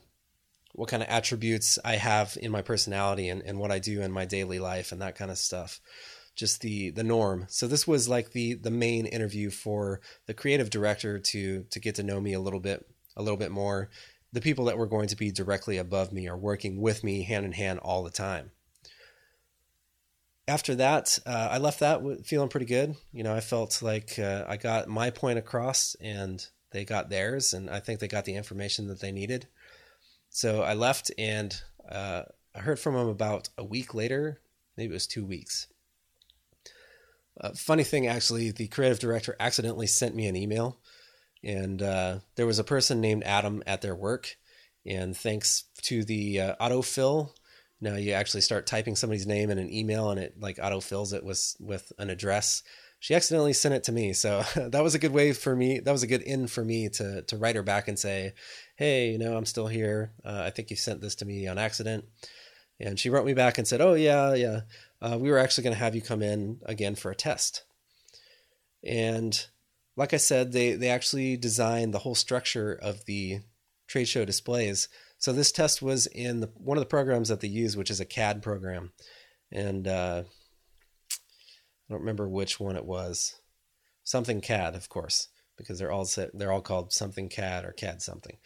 what 0.73 0.89
kind 0.89 1.01
of 1.01 1.09
attributes 1.09 1.79
I 1.83 1.95
have 1.95 2.37
in 2.39 2.51
my 2.51 2.61
personality 2.61 3.29
and, 3.29 3.41
and 3.41 3.59
what 3.59 3.71
I 3.71 3.79
do 3.79 4.01
in 4.01 4.11
my 4.11 4.25
daily 4.25 4.59
life 4.59 4.91
and 4.91 5.01
that 5.01 5.15
kind 5.15 5.31
of 5.31 5.37
stuff. 5.37 5.79
Just 6.35 6.61
the 6.61 6.91
the 6.91 7.03
norm. 7.03 7.45
So 7.49 7.67
this 7.67 7.87
was 7.87 8.07
like 8.07 8.31
the 8.31 8.53
the 8.53 8.71
main 8.71 9.05
interview 9.05 9.49
for 9.49 9.99
the 10.25 10.33
creative 10.33 10.69
director 10.69 11.19
to 11.19 11.65
to 11.69 11.79
get 11.79 11.95
to 11.95 12.03
know 12.03 12.21
me 12.21 12.33
a 12.33 12.39
little 12.39 12.61
bit 12.61 12.85
a 13.17 13.21
little 13.21 13.37
bit 13.37 13.51
more. 13.51 13.89
The 14.31 14.41
people 14.41 14.65
that 14.65 14.77
were 14.77 14.87
going 14.87 15.09
to 15.09 15.17
be 15.17 15.31
directly 15.31 15.77
above 15.77 16.13
me 16.13 16.29
are 16.29 16.37
working 16.37 16.79
with 16.79 17.03
me 17.03 17.23
hand 17.23 17.45
in 17.45 17.51
hand 17.51 17.79
all 17.79 18.03
the 18.03 18.09
time. 18.09 18.51
After 20.47 20.75
that, 20.75 21.19
uh, 21.25 21.49
I 21.51 21.57
left 21.57 21.81
that 21.81 22.01
feeling 22.25 22.49
pretty 22.49 22.67
good. 22.67 22.95
You 23.11 23.23
know, 23.23 23.35
I 23.35 23.41
felt 23.41 23.81
like 23.81 24.17
uh, 24.17 24.45
I 24.47 24.57
got 24.57 24.87
my 24.87 25.09
point 25.09 25.39
across, 25.39 25.95
and 25.99 26.45
they 26.71 26.85
got 26.85 27.09
theirs, 27.09 27.53
and 27.53 27.69
I 27.69 27.79
think 27.79 27.99
they 27.99 28.07
got 28.07 28.25
the 28.25 28.35
information 28.35 28.87
that 28.87 28.99
they 28.99 29.11
needed. 29.11 29.47
So 30.29 30.61
I 30.61 30.73
left, 30.73 31.11
and 31.17 31.59
uh, 31.89 32.23
I 32.55 32.59
heard 32.59 32.79
from 32.79 32.95
them 32.95 33.07
about 33.07 33.49
a 33.57 33.63
week 33.63 33.93
later. 33.93 34.39
Maybe 34.77 34.91
it 34.91 34.93
was 34.93 35.07
two 35.07 35.25
weeks. 35.25 35.67
Uh, 37.39 37.51
funny 37.55 37.83
thing, 37.83 38.05
actually, 38.07 38.51
the 38.51 38.67
creative 38.67 38.99
director 38.99 39.35
accidentally 39.39 39.87
sent 39.87 40.15
me 40.15 40.27
an 40.27 40.35
email, 40.35 40.79
and 41.43 41.81
uh, 41.81 42.19
there 42.35 42.45
was 42.45 42.59
a 42.59 42.63
person 42.63 43.01
named 43.01 43.23
Adam 43.23 43.63
at 43.65 43.81
their 43.81 43.95
work. 43.95 44.35
And 44.85 45.15
thanks 45.15 45.65
to 45.83 46.03
the 46.03 46.41
uh, 46.41 46.55
autofill, 46.59 47.31
now 47.81 47.95
you 47.95 48.11
actually 48.11 48.41
start 48.41 48.65
typing 48.65 48.95
somebody's 48.95 49.27
name 49.27 49.49
in 49.49 49.57
an 49.57 49.71
email, 49.71 50.09
and 50.09 50.19
it 50.19 50.39
like 50.39 50.57
autofills 50.57 51.13
it 51.13 51.23
with 51.23 51.55
with 51.59 51.91
an 51.97 52.09
address 52.09 52.63
she 52.99 53.15
accidentally 53.15 53.53
sent 53.53 53.73
it 53.73 53.83
to 53.85 53.91
me. 53.91 54.13
So 54.13 54.43
that 54.55 54.83
was 54.83 54.93
a 54.93 54.99
good 54.99 55.13
way 55.13 55.33
for 55.33 55.55
me. 55.55 55.79
That 55.79 55.91
was 55.91 56.03
a 56.03 56.07
good 56.07 56.21
in 56.21 56.47
for 56.47 56.63
me 56.63 56.89
to 56.89 57.23
to 57.23 57.37
write 57.37 57.55
her 57.55 57.63
back 57.63 57.87
and 57.87 57.97
say, 57.97 58.33
"Hey, 58.75 59.11
you 59.11 59.17
know, 59.17 59.35
I'm 59.35 59.45
still 59.45 59.67
here. 59.67 60.11
Uh, 60.23 60.43
I 60.45 60.49
think 60.51 60.69
you 60.69 60.75
sent 60.75 61.01
this 61.01 61.15
to 61.15 61.25
me 61.25 61.47
on 61.47 61.57
accident." 61.57 62.05
And 62.81 62.97
she 62.97 63.09
wrote 63.09 63.25
me 63.25 63.33
back 63.33 63.57
and 63.57 63.67
said, 63.67 63.81
"Oh 63.81 63.93
yeah, 63.93 64.33
yeah. 64.33 64.61
Uh, 65.01 65.17
we 65.19 65.31
were 65.31 65.39
actually 65.39 65.63
going 65.63 65.75
to 65.75 65.83
have 65.83 65.95
you 65.95 66.01
come 66.01 66.21
in 66.21 66.59
again 66.65 66.95
for 66.95 67.09
a 67.09 67.15
test." 67.15 67.63
And 68.83 69.45
like 69.95 70.13
I 70.13 70.17
said, 70.17 70.51
they 70.51 70.73
they 70.73 70.89
actually 70.89 71.37
designed 71.37 71.93
the 71.93 71.99
whole 71.99 72.15
structure 72.15 72.73
of 72.73 73.05
the 73.05 73.39
trade 73.87 74.07
show 74.07 74.25
displays. 74.25 74.87
So 75.17 75.33
this 75.33 75.51
test 75.51 75.81
was 75.81 76.07
in 76.07 76.39
the, 76.39 76.47
one 76.55 76.77
of 76.77 76.81
the 76.81 76.87
programs 76.89 77.27
that 77.27 77.41
they 77.41 77.49
use, 77.49 77.75
which 77.75 77.91
is 77.91 77.99
a 77.99 78.05
CAD 78.05 78.41
program, 78.41 78.93
and 79.51 79.85
uh, 79.85 80.23
I 81.89 81.93
don't 81.93 82.01
remember 82.01 82.27
which 82.27 82.59
one 82.59 82.75
it 82.75 82.85
was. 82.85 83.39
Something 84.03 84.41
CAD, 84.41 84.75
of 84.75 84.89
course, 84.89 85.27
because 85.57 85.79
they're 85.79 85.91
all 85.91 86.05
set, 86.05 86.31
they're 86.33 86.51
all 86.51 86.61
called 86.61 86.93
something 86.93 87.29
CAD 87.29 87.65
or 87.65 87.71
CAD 87.71 88.01
something. 88.01 88.37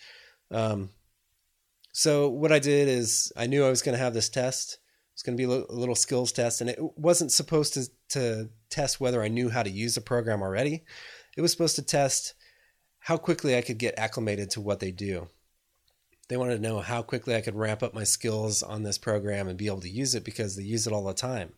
Um, 0.52 0.90
so 1.92 2.30
what 2.30 2.52
I 2.52 2.60
did 2.60 2.88
is 2.88 3.32
I 3.36 3.48
knew 3.48 3.66
I 3.66 3.70
was 3.70 3.82
going 3.82 3.98
to 3.98 4.04
have 4.04 4.14
this 4.14 4.30
test. 4.30 4.80
It's 5.14 5.22
going 5.22 5.38
to 5.38 5.48
be 5.48 5.52
a 5.52 5.72
little 5.72 5.96
skills 5.96 6.32
test, 6.32 6.60
and 6.60 6.70
it 6.70 6.80
wasn't 6.98 7.32
supposed 7.32 7.74
to 7.76 7.88
to 8.10 8.50
test 8.70 9.00
whether 9.00 9.22
I 9.22 9.28
knew 9.28 9.50
how 9.50 9.62
to 9.62 9.70
use 9.70 9.96
the 9.96 10.02
program 10.02 10.42
already. 10.42 10.84
It 11.38 11.42
was 11.42 11.52
supposed 11.52 11.76
to 11.76 11.84
test 11.84 12.34
how 13.00 13.18
quickly 13.18 13.56
I 13.56 13.62
could 13.62 13.78
get 13.78 13.98
acclimated 13.98 14.50
to 14.52 14.62
what 14.62 14.80
they 14.80 14.92
do. 14.92 15.28
They 16.30 16.38
wanted 16.38 16.56
to 16.56 16.62
know 16.62 16.80
how 16.80 17.02
quickly 17.02 17.36
I 17.36 17.42
could 17.42 17.56
ramp 17.56 17.84
up 17.84 17.94
my 17.94 18.06
skills 18.06 18.64
on 18.64 18.84
this 18.84 18.98
program 18.98 19.48
and 19.48 19.58
be 19.58 19.68
able 19.68 19.82
to 19.82 19.90
use 19.90 20.16
it 20.16 20.24
because 20.24 20.56
they 20.56 20.64
use 20.64 20.88
it 20.88 20.94
all 20.94 21.04
the 21.04 21.14
time. 21.14 21.54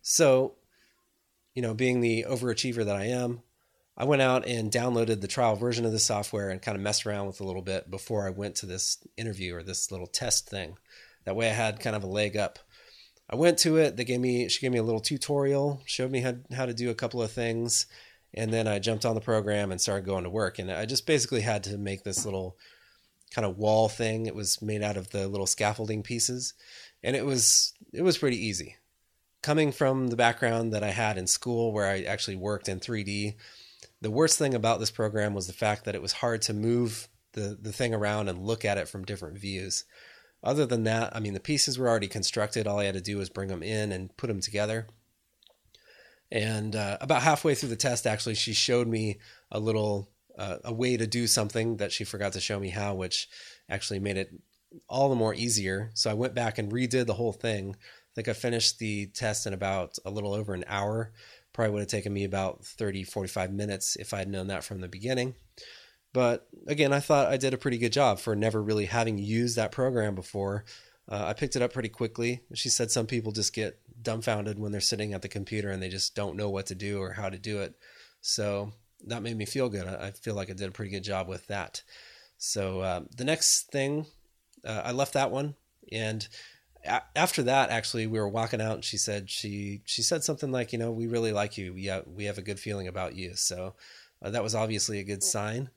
So 0.00 0.54
you 1.54 1.62
know, 1.62 1.74
being 1.74 2.00
the 2.00 2.24
overachiever 2.28 2.84
that 2.84 2.96
I 2.96 3.06
am, 3.06 3.42
I 3.96 4.04
went 4.04 4.22
out 4.22 4.46
and 4.46 4.70
downloaded 4.70 5.20
the 5.20 5.28
trial 5.28 5.56
version 5.56 5.84
of 5.84 5.92
the 5.92 5.98
software 5.98 6.48
and 6.48 6.62
kind 6.62 6.76
of 6.76 6.82
messed 6.82 7.04
around 7.06 7.26
with 7.26 7.40
a 7.40 7.44
little 7.44 7.62
bit 7.62 7.90
before 7.90 8.26
I 8.26 8.30
went 8.30 8.54
to 8.56 8.66
this 8.66 8.98
interview 9.16 9.54
or 9.54 9.62
this 9.62 9.90
little 9.90 10.06
test 10.06 10.48
thing. 10.48 10.78
That 11.24 11.36
way 11.36 11.50
I 11.50 11.52
had 11.52 11.80
kind 11.80 11.94
of 11.94 12.02
a 12.02 12.08
leg 12.08 12.36
up. 12.36 12.58
I 13.28 13.36
went 13.36 13.58
to 13.58 13.76
it. 13.76 13.96
They 13.96 14.04
gave 14.04 14.20
me 14.20 14.48
she 14.48 14.60
gave 14.60 14.72
me 14.72 14.78
a 14.78 14.82
little 14.82 15.00
tutorial, 15.00 15.82
showed 15.84 16.10
me 16.10 16.20
how 16.20 16.36
how 16.52 16.66
to 16.66 16.74
do 16.74 16.90
a 16.90 16.94
couple 16.94 17.22
of 17.22 17.30
things, 17.30 17.86
and 18.32 18.52
then 18.52 18.66
I 18.66 18.78
jumped 18.78 19.04
on 19.04 19.14
the 19.14 19.20
program 19.20 19.70
and 19.70 19.80
started 19.80 20.06
going 20.06 20.24
to 20.24 20.30
work. 20.30 20.58
And 20.58 20.70
I 20.70 20.86
just 20.86 21.06
basically 21.06 21.42
had 21.42 21.64
to 21.64 21.76
make 21.76 22.02
this 22.02 22.24
little 22.24 22.56
kind 23.32 23.46
of 23.46 23.58
wall 23.58 23.88
thing. 23.88 24.26
It 24.26 24.34
was 24.34 24.62
made 24.62 24.82
out 24.82 24.96
of 24.96 25.10
the 25.10 25.28
little 25.28 25.46
scaffolding 25.46 26.02
pieces, 26.02 26.54
and 27.02 27.14
it 27.14 27.24
was 27.24 27.74
it 27.92 28.02
was 28.02 28.18
pretty 28.18 28.44
easy 28.44 28.76
coming 29.42 29.72
from 29.72 30.08
the 30.08 30.16
background 30.16 30.72
that 30.72 30.82
I 30.82 30.90
had 30.90 31.16
in 31.16 31.26
school 31.26 31.72
where 31.72 31.86
I 31.86 32.02
actually 32.02 32.36
worked 32.36 32.68
in 32.68 32.80
3D, 32.80 33.34
the 34.00 34.10
worst 34.10 34.38
thing 34.38 34.54
about 34.54 34.80
this 34.80 34.90
program 34.90 35.34
was 35.34 35.46
the 35.46 35.52
fact 35.52 35.84
that 35.84 35.94
it 35.94 36.02
was 36.02 36.12
hard 36.12 36.42
to 36.42 36.54
move 36.54 37.08
the, 37.32 37.56
the 37.60 37.72
thing 37.72 37.94
around 37.94 38.28
and 38.28 38.46
look 38.46 38.64
at 38.64 38.78
it 38.78 38.88
from 38.88 39.04
different 39.04 39.38
views. 39.38 39.84
other 40.42 40.66
than 40.66 40.84
that, 40.84 41.14
I 41.14 41.20
mean, 41.20 41.34
the 41.34 41.40
pieces 41.40 41.78
were 41.78 41.88
already 41.88 42.08
constructed. 42.08 42.66
All 42.66 42.78
I 42.78 42.84
had 42.84 42.94
to 42.94 43.00
do 43.00 43.18
was 43.18 43.28
bring 43.28 43.48
them 43.48 43.62
in 43.62 43.92
and 43.92 44.16
put 44.16 44.28
them 44.28 44.40
together. 44.40 44.86
And 46.32 46.74
uh, 46.76 46.98
about 47.00 47.22
halfway 47.22 47.54
through 47.54 47.68
the 47.70 47.76
test, 47.76 48.06
actually, 48.06 48.36
she 48.36 48.52
showed 48.52 48.88
me 48.88 49.18
a 49.50 49.60
little 49.60 50.10
uh, 50.38 50.56
a 50.64 50.72
way 50.72 50.96
to 50.96 51.06
do 51.06 51.26
something 51.26 51.76
that 51.76 51.92
she 51.92 52.04
forgot 52.04 52.32
to 52.32 52.40
show 52.40 52.58
me 52.58 52.70
how, 52.70 52.94
which 52.94 53.28
actually 53.68 53.98
made 53.98 54.16
it 54.16 54.30
all 54.88 55.08
the 55.08 55.14
more 55.14 55.34
easier. 55.34 55.90
So 55.94 56.10
I 56.10 56.14
went 56.14 56.34
back 56.34 56.56
and 56.56 56.72
redid 56.72 57.06
the 57.06 57.14
whole 57.14 57.32
thing. 57.32 57.76
I 58.10 58.14
think 58.14 58.28
I 58.28 58.32
finished 58.32 58.78
the 58.78 59.06
test 59.06 59.46
in 59.46 59.52
about 59.52 59.98
a 60.04 60.10
little 60.10 60.34
over 60.34 60.52
an 60.54 60.64
hour. 60.66 61.12
Probably 61.52 61.72
would 61.72 61.80
have 61.80 61.88
taken 61.88 62.12
me 62.12 62.24
about 62.24 62.64
30, 62.64 63.04
45 63.04 63.52
minutes 63.52 63.96
if 63.96 64.12
I'd 64.12 64.28
known 64.28 64.48
that 64.48 64.64
from 64.64 64.80
the 64.80 64.88
beginning. 64.88 65.34
But 66.12 66.48
again, 66.66 66.92
I 66.92 67.00
thought 67.00 67.30
I 67.30 67.36
did 67.36 67.54
a 67.54 67.58
pretty 67.58 67.78
good 67.78 67.92
job 67.92 68.18
for 68.18 68.34
never 68.34 68.62
really 68.62 68.86
having 68.86 69.18
used 69.18 69.56
that 69.56 69.72
program 69.72 70.14
before. 70.14 70.64
Uh, 71.08 71.24
I 71.26 71.32
picked 71.34 71.56
it 71.56 71.62
up 71.62 71.72
pretty 71.72 71.88
quickly. 71.88 72.40
She 72.54 72.68
said 72.68 72.90
some 72.90 73.06
people 73.06 73.32
just 73.32 73.54
get 73.54 73.80
dumbfounded 74.02 74.58
when 74.58 74.72
they're 74.72 74.80
sitting 74.80 75.12
at 75.12 75.22
the 75.22 75.28
computer 75.28 75.70
and 75.70 75.82
they 75.82 75.88
just 75.88 76.14
don't 76.14 76.36
know 76.36 76.50
what 76.50 76.66
to 76.66 76.74
do 76.74 77.00
or 77.00 77.12
how 77.12 77.28
to 77.28 77.38
do 77.38 77.60
it. 77.60 77.74
So 78.20 78.72
that 79.06 79.22
made 79.22 79.36
me 79.36 79.44
feel 79.44 79.68
good. 79.68 79.86
I 79.86 80.10
feel 80.10 80.34
like 80.34 80.50
I 80.50 80.54
did 80.54 80.68
a 80.68 80.72
pretty 80.72 80.90
good 80.90 81.04
job 81.04 81.28
with 81.28 81.46
that. 81.46 81.82
So 82.38 82.80
uh, 82.80 83.02
the 83.16 83.24
next 83.24 83.70
thing, 83.70 84.06
uh, 84.64 84.82
I 84.84 84.92
left 84.92 85.14
that 85.14 85.30
one, 85.30 85.54
and 85.92 86.26
a- 86.84 87.02
after 87.16 87.42
that, 87.44 87.70
actually, 87.70 88.06
we 88.06 88.18
were 88.18 88.28
walking 88.28 88.60
out, 88.60 88.76
and 88.76 88.84
she 88.84 88.96
said 88.96 89.30
she 89.30 89.82
she 89.84 90.02
said 90.02 90.24
something 90.24 90.50
like, 90.50 90.72
you 90.72 90.78
know, 90.78 90.90
we 90.90 91.06
really 91.06 91.32
like 91.32 91.58
you. 91.58 91.74
We 91.74 91.88
uh, 91.90 92.02
we 92.06 92.24
have 92.24 92.38
a 92.38 92.42
good 92.42 92.60
feeling 92.60 92.88
about 92.88 93.14
you. 93.14 93.34
So 93.34 93.74
uh, 94.22 94.30
that 94.30 94.42
was 94.42 94.54
obviously 94.54 94.98
a 94.98 95.04
good 95.04 95.22
sign. 95.22 95.70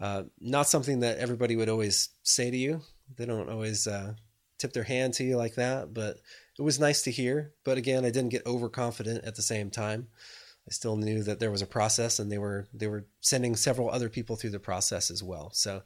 Uh, 0.00 0.24
not 0.40 0.68
something 0.68 1.00
that 1.00 1.18
everybody 1.18 1.56
would 1.56 1.68
always 1.68 2.08
say 2.22 2.50
to 2.50 2.56
you. 2.56 2.82
They 3.16 3.26
don't 3.26 3.48
always 3.48 3.86
uh, 3.86 4.14
tip 4.58 4.72
their 4.72 4.82
hand 4.82 5.14
to 5.14 5.24
you 5.24 5.36
like 5.36 5.54
that, 5.56 5.94
but 5.94 6.18
it 6.58 6.62
was 6.62 6.80
nice 6.80 7.02
to 7.02 7.10
hear. 7.10 7.52
But 7.64 7.78
again, 7.78 8.04
I 8.04 8.10
didn't 8.10 8.30
get 8.30 8.46
overconfident 8.46 9.24
at 9.24 9.36
the 9.36 9.42
same 9.42 9.70
time. 9.70 10.08
I 10.68 10.70
still 10.70 10.96
knew 10.96 11.22
that 11.24 11.40
there 11.40 11.50
was 11.50 11.62
a 11.62 11.66
process, 11.66 12.18
and 12.18 12.30
they 12.30 12.38
were 12.38 12.68
they 12.72 12.86
were 12.86 13.06
sending 13.20 13.56
several 13.56 13.90
other 13.90 14.08
people 14.08 14.36
through 14.36 14.50
the 14.50 14.60
process 14.60 15.10
as 15.10 15.22
well. 15.22 15.50
So 15.52 15.82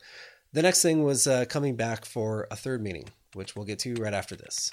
the 0.53 0.63
next 0.63 0.83
thing 0.83 1.03
was 1.03 1.27
uh, 1.27 1.45
coming 1.49 1.77
back 1.77 2.05
for 2.05 2.47
a 2.51 2.57
third 2.57 2.83
meeting, 2.83 3.09
which 3.37 3.55
we'll 3.55 3.67
get 3.67 3.79
to 3.81 3.95
right 3.95 4.15
after 4.15 4.35
this. 4.35 4.73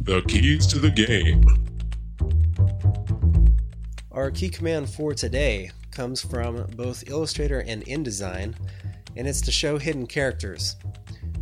The 0.00 0.22
keys 0.26 0.66
to 0.68 0.78
the 0.78 0.90
game. 0.90 1.44
Our 4.10 4.30
key 4.30 4.48
command 4.48 4.90
for 4.90 5.14
today 5.14 5.70
comes 5.92 6.20
from 6.20 6.66
both 6.76 7.08
Illustrator 7.08 7.60
and 7.60 7.84
InDesign, 7.86 8.54
and 9.16 9.28
it's 9.28 9.40
to 9.42 9.52
show 9.52 9.78
hidden 9.78 10.06
characters. 10.06 10.76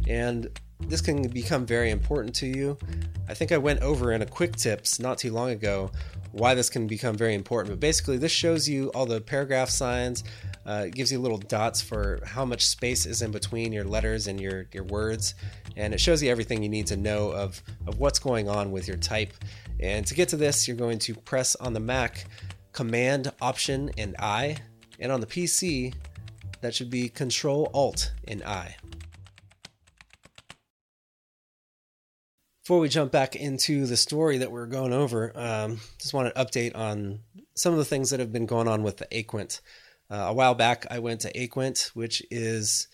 And 0.06 0.48
this 0.80 1.00
can 1.00 1.28
become 1.28 1.64
very 1.64 1.90
important 1.90 2.34
to 2.36 2.46
you. 2.46 2.76
I 3.28 3.34
think 3.34 3.50
I 3.50 3.58
went 3.58 3.80
over 3.82 4.12
in 4.12 4.22
a 4.22 4.26
quick 4.26 4.56
tips 4.56 5.00
not 5.00 5.18
too 5.18 5.32
long 5.32 5.50
ago 5.50 5.90
why 6.32 6.54
this 6.54 6.68
can 6.68 6.86
become 6.86 7.16
very 7.16 7.34
important. 7.34 7.72
But 7.72 7.80
basically, 7.80 8.18
this 8.18 8.32
shows 8.32 8.68
you 8.68 8.88
all 8.90 9.06
the 9.06 9.20
paragraph 9.20 9.70
signs. 9.70 10.22
Uh, 10.66 10.84
it 10.86 10.94
gives 10.94 11.12
you 11.12 11.18
little 11.18 11.38
dots 11.38 11.80
for 11.80 12.20
how 12.24 12.44
much 12.44 12.66
space 12.66 13.06
is 13.06 13.22
in 13.22 13.30
between 13.30 13.72
your 13.72 13.84
letters 13.84 14.26
and 14.26 14.40
your, 14.40 14.66
your 14.72 14.84
words. 14.84 15.34
And 15.76 15.94
it 15.94 16.00
shows 16.00 16.22
you 16.22 16.30
everything 16.30 16.62
you 16.62 16.68
need 16.68 16.88
to 16.88 16.96
know 16.96 17.30
of, 17.30 17.62
of 17.86 18.00
what's 18.00 18.18
going 18.18 18.48
on 18.48 18.72
with 18.72 18.88
your 18.88 18.96
type. 18.96 19.32
And 19.78 20.06
to 20.06 20.14
get 20.14 20.30
to 20.30 20.36
this, 20.36 20.66
you're 20.66 20.76
going 20.76 20.98
to 21.00 21.14
press 21.14 21.54
on 21.56 21.72
the 21.72 21.80
Mac 21.80 22.24
Command, 22.72 23.30
Option, 23.40 23.90
and 23.96 24.16
I. 24.18 24.56
And 24.98 25.12
on 25.12 25.20
the 25.20 25.26
PC, 25.26 25.94
that 26.62 26.74
should 26.74 26.90
be 26.90 27.08
Control, 27.08 27.70
Alt, 27.72 28.12
and 28.26 28.42
I. 28.42 28.76
Before 32.64 32.80
we 32.80 32.88
jump 32.88 33.12
back 33.12 33.36
into 33.36 33.86
the 33.86 33.96
story 33.96 34.38
that 34.38 34.50
we're 34.50 34.66
going 34.66 34.92
over, 34.92 35.30
um, 35.36 35.78
just 36.00 36.12
want 36.12 36.34
to 36.34 36.44
update 36.44 36.74
on 36.74 37.20
some 37.54 37.72
of 37.72 37.78
the 37.78 37.84
things 37.84 38.10
that 38.10 38.18
have 38.18 38.32
been 38.32 38.46
going 38.46 38.66
on 38.66 38.82
with 38.82 38.96
the 38.96 39.06
Aquent. 39.12 39.60
Uh, 40.10 40.26
a 40.28 40.32
while 40.32 40.54
back, 40.54 40.86
I 40.90 40.98
went 40.98 41.20
to 41.22 41.32
Aquent, 41.32 41.88
which 41.88 42.22
is 42.30 42.88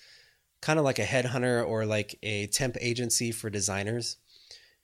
kind 0.61 0.79
of 0.79 0.85
like 0.85 0.99
a 0.99 1.05
headhunter 1.05 1.67
or 1.67 1.85
like 1.85 2.19
a 2.23 2.47
temp 2.47 2.77
agency 2.81 3.33
for 3.33 3.51
designers. 3.51 4.17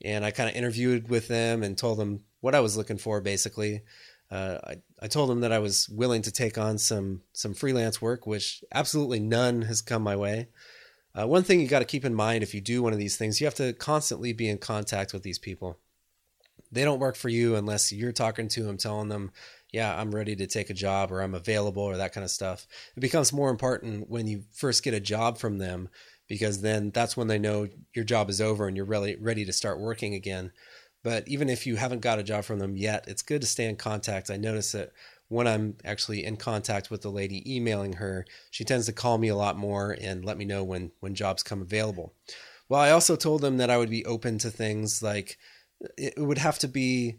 And 0.05 0.25
I 0.25 0.31
kind 0.31 0.49
of 0.49 0.55
interviewed 0.55 1.09
with 1.09 1.29
them 1.29 1.63
and 1.63 1.77
told 1.77 1.99
them 1.99 2.21
what 2.41 2.55
I 2.55 2.61
was 2.61 2.77
looking 2.77 2.99
for, 2.99 3.21
basically. 3.21 3.83
Uh, 4.31 4.59
I, 4.65 4.77
I 5.01 5.09
told 5.09 5.31
them 5.31 5.41
that 5.41 5.53
I 5.53 5.59
was 5.59 5.89
willing 5.89 6.23
to 6.23 6.31
take 6.31 6.59
on 6.59 6.79
some 6.79 7.23
some 7.33 7.55
freelance 7.55 8.03
work, 8.03 8.27
which 8.27 8.63
absolutely 8.73 9.21
none 9.21 9.63
has 9.63 9.81
come 9.81 10.03
my 10.03 10.17
way. 10.17 10.49
Uh, 11.19 11.27
one 11.27 11.43
thing 11.43 11.61
you 11.61 11.67
got 11.67 11.79
to 11.79 11.85
keep 11.85 12.05
in 12.05 12.15
mind 12.15 12.43
if 12.43 12.55
you 12.55 12.61
do 12.61 12.83
one 12.83 12.93
of 12.93 12.99
these 12.99 13.17
things, 13.17 13.41
you 13.41 13.47
have 13.47 13.55
to 13.55 13.73
constantly 13.73 14.33
be 14.33 14.49
in 14.49 14.59
contact 14.59 15.13
with 15.13 15.23
these 15.23 15.39
people. 15.39 15.79
They 16.71 16.85
don't 16.85 17.01
work 17.01 17.17
for 17.17 17.29
you 17.29 17.57
unless 17.57 17.93
you're 17.93 18.13
talking 18.13 18.49
to 18.49 18.63
them, 18.63 18.77
telling 18.77 19.09
them, 19.09 19.33
yeah, 19.73 19.99
I'm 19.99 20.15
ready 20.15 20.35
to 20.37 20.47
take 20.47 20.71
a 20.71 20.75
job 20.75 21.13
or 21.13 21.21
I'm 21.21 21.35
available 21.35 21.83
or 21.83 21.97
that 21.97 22.13
kind 22.13 22.25
of 22.25 22.31
stuff. 22.31 22.67
It 22.97 23.01
becomes 23.01 23.33
more 23.33 23.51
important 23.51 24.09
when 24.09 24.27
you 24.27 24.45
first 24.53 24.83
get 24.83 24.95
a 24.95 25.01
job 25.01 25.39
from 25.39 25.59
them 25.59 25.89
because 26.27 26.61
then 26.61 26.91
that's 26.91 27.17
when 27.17 27.29
they 27.29 27.39
know 27.39 27.69
your 27.95 28.05
job 28.05 28.31
is 28.31 28.41
over 28.41 28.67
and 28.67 28.77
you're 28.77 28.87
really 28.87 29.17
ready 29.17 29.45
to 29.45 29.53
start 29.53 29.81
working 29.81 30.15
again. 30.15 30.53
But 31.03 31.27
even 31.29 31.49
if 31.49 31.67
you 31.67 31.77
haven't 31.77 32.01
got 32.01 32.19
a 32.19 32.25
job 32.25 32.45
from 32.45 32.59
them 32.59 32.77
yet, 32.77 33.05
it's 33.09 33.23
good 33.23 33.41
to 33.41 33.47
stay 33.47 33.67
in 33.67 33.77
contact. 33.77 34.31
I 34.31 34.37
notice 34.37 34.73
that 34.73 34.93
when 35.29 35.47
I'm 35.47 35.77
actually 35.85 36.25
in 36.25 36.37
contact 36.37 36.91
with 36.91 37.03
the 37.03 37.11
lady 37.11 37.43
emailing 37.55 37.95
her, 37.95 38.27
she 38.51 38.65
tends 38.65 38.87
to 38.87 38.93
call 38.93 39.19
me 39.19 39.29
a 39.29 39.37
lot 39.37 39.57
more 39.57 39.97
and 40.01 40.25
let 40.25 40.39
me 40.39 40.45
know 40.45 40.65
when 40.65 40.91
when 41.01 41.15
jobs 41.15 41.43
come 41.43 41.63
available. 41.63 42.15
Well, 42.69 42.81
I 42.81 42.91
also 42.91 43.17
told 43.17 43.41
them 43.41 43.59
that 43.59 43.71
I 43.71 43.79
would 43.79 43.91
be 43.91 44.05
open 44.05 44.39
to 44.39 44.51
things 44.51 45.03
like 45.03 45.39
it 45.97 46.19
would 46.19 46.39
have 46.39 46.59
to 46.61 46.69
be 46.69 47.19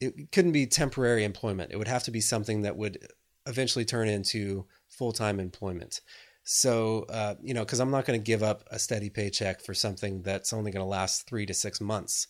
it 0.00 0.30
couldn't 0.30 0.52
be 0.52 0.66
temporary 0.66 1.24
employment. 1.24 1.72
It 1.72 1.76
would 1.76 1.88
have 1.88 2.04
to 2.04 2.10
be 2.10 2.20
something 2.20 2.62
that 2.62 2.76
would 2.76 2.98
eventually 3.46 3.84
turn 3.84 4.08
into 4.08 4.66
full-time 4.88 5.40
employment. 5.40 6.00
So, 6.44 7.04
uh, 7.10 7.34
you 7.42 7.52
know, 7.52 7.64
because 7.64 7.80
I'm 7.80 7.90
not 7.90 8.06
going 8.06 8.18
to 8.18 8.24
give 8.24 8.42
up 8.42 8.64
a 8.70 8.78
steady 8.78 9.10
paycheck 9.10 9.60
for 9.60 9.74
something 9.74 10.22
that's 10.22 10.52
only 10.52 10.70
going 10.70 10.84
to 10.84 10.88
last 10.88 11.28
three 11.28 11.46
to 11.46 11.54
six 11.54 11.80
months. 11.80 12.26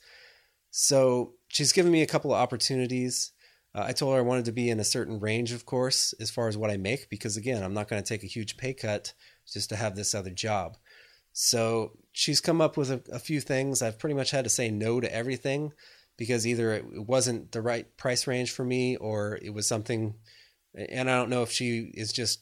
So 0.71 1.35
she's 1.49 1.73
given 1.73 1.93
me 1.93 2.03
a 2.03 2.07
couple 2.07 2.33
of 2.33 2.41
opportunities. 2.41 3.33
Uh, 3.75 3.85
I 3.87 3.93
told 3.93 4.15
her 4.15 4.19
I 4.19 4.23
wanted 4.23 4.47
to 4.47 4.53
be 4.53 4.71
in 4.71 4.81
a 4.81 4.85
certain 4.85 5.21
range, 5.21 5.53
of 5.53 5.67
course, 5.67 6.15
as 6.21 6.31
far 6.31 6.49
as 6.49 6.57
what 6.57 6.71
I 6.71 6.77
make, 6.77 7.11
because 7.11 7.37
again, 7.37 7.63
I'm 7.63 7.75
not 7.75 7.89
going 7.89 8.03
to 8.03 8.09
take 8.09 8.25
a 8.25 8.27
huge 8.27 8.57
pay 8.57 8.75
cut 8.75 9.13
just 9.47 9.69
to 9.69 9.77
have 9.77 9.95
this 9.95 10.15
other 10.15 10.31
job. 10.31 10.79
So 11.41 11.93
she's 12.11 12.41
come 12.41 12.61
up 12.61 12.77
with 12.77 12.91
a, 12.91 13.01
a, 13.13 13.21
few 13.21 13.41
things. 13.41 13.81
I've 13.81 14.01
pretty 14.01 14.17
much 14.17 14.33
had 14.33 14.43
to 14.43 14.51
say 14.51 14.73
no 14.73 14.99
to 14.99 15.15
everything 15.15 15.73
because 16.17 16.45
either 16.45 16.73
it 16.73 17.07
wasn't 17.07 17.53
the 17.53 17.63
right 17.63 17.97
price 17.97 18.27
range 18.27 18.51
for 18.51 18.65
me 18.65 18.97
or 18.97 19.39
it 19.41 19.55
was 19.55 19.65
something, 19.65 20.15
and 20.75 21.09
I 21.09 21.15
don't 21.15 21.31
know 21.31 21.45
if 21.45 21.53
she 21.53 21.93
is 21.95 22.13
just 22.13 22.41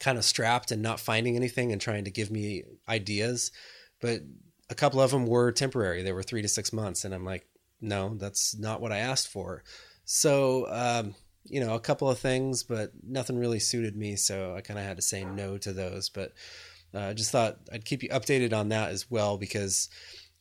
kind 0.00 0.16
of 0.16 0.24
strapped 0.24 0.70
and 0.70 0.80
not 0.80 0.98
finding 0.98 1.36
anything 1.36 1.72
and 1.72 1.80
trying 1.80 2.04
to 2.04 2.10
give 2.10 2.30
me 2.30 2.62
ideas. 2.88 3.52
But 4.00 4.22
a 4.70 4.74
couple 4.74 5.02
of 5.02 5.10
them 5.10 5.26
were 5.26 5.52
temporary. 5.52 6.02
They 6.02 6.12
were 6.12 6.22
three 6.22 6.40
to 6.40 6.48
six 6.48 6.72
months. 6.72 7.04
And 7.04 7.14
I'm 7.14 7.26
like, 7.26 7.46
no, 7.82 8.14
that's 8.14 8.56
not 8.56 8.80
what 8.80 8.92
I 8.92 8.98
asked 9.00 9.28
for. 9.28 9.62
So, 10.06 10.66
um, 10.70 11.14
you 11.44 11.60
know, 11.60 11.74
a 11.74 11.80
couple 11.80 12.08
of 12.08 12.18
things, 12.18 12.62
but 12.62 12.92
nothing 13.06 13.38
really 13.38 13.60
suited 13.60 13.94
me. 13.94 14.16
So 14.16 14.54
I 14.56 14.62
kind 14.62 14.80
of 14.80 14.86
had 14.86 14.96
to 14.96 15.02
say 15.02 15.26
no 15.26 15.58
to 15.58 15.74
those. 15.74 16.08
But 16.08 16.32
I 16.94 17.10
uh, 17.10 17.14
just 17.14 17.30
thought 17.30 17.58
I'd 17.72 17.84
keep 17.84 18.02
you 18.02 18.08
updated 18.10 18.52
on 18.52 18.68
that 18.68 18.90
as 18.90 19.10
well 19.10 19.36
because, 19.36 19.88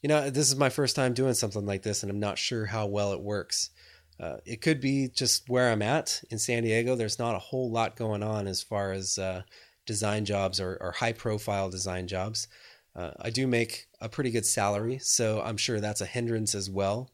you 0.02 0.10
know, 0.10 0.30
this 0.30 0.50
is 0.50 0.56
my 0.56 0.70
first 0.70 0.96
time 0.96 1.14
doing 1.14 1.34
something 1.34 1.66
like 1.66 1.82
this 1.82 2.04
and 2.04 2.12
I'm 2.12 2.20
not 2.20 2.38
sure 2.38 2.66
how 2.66 2.86
well 2.86 3.14
it 3.14 3.22
works. 3.22 3.72
Uh, 4.20 4.38
it 4.46 4.62
could 4.62 4.80
be 4.80 5.10
just 5.10 5.50
where 5.50 5.72
I'm 5.72 5.82
at 5.82 6.22
in 6.30 6.38
San 6.38 6.64
Diego. 6.64 6.96
There's 6.96 7.20
not 7.20 7.36
a 7.36 7.40
whole 7.40 7.72
lot 7.72 7.96
going 7.96 8.22
on 8.22 8.48
as 8.48 8.62
far 8.62 8.92
as 8.92 9.18
uh, 9.18 9.42
design 9.86 10.26
jobs 10.26 10.60
or, 10.60 10.78
or 10.80 10.92
high 10.92 11.14
profile 11.14 11.70
design 11.70 12.08
jobs. 12.08 12.48
Uh, 12.96 13.12
I 13.20 13.32
do 13.32 13.48
make 13.48 13.88
a 14.00 14.08
pretty 14.08 14.30
good 14.30 14.46
salary, 14.46 15.00
so 15.00 15.42
I'm 15.42 15.58
sure 15.58 15.80
that's 15.80 16.02
a 16.02 16.06
hindrance 16.06 16.54
as 16.54 16.70
well. 16.70 17.10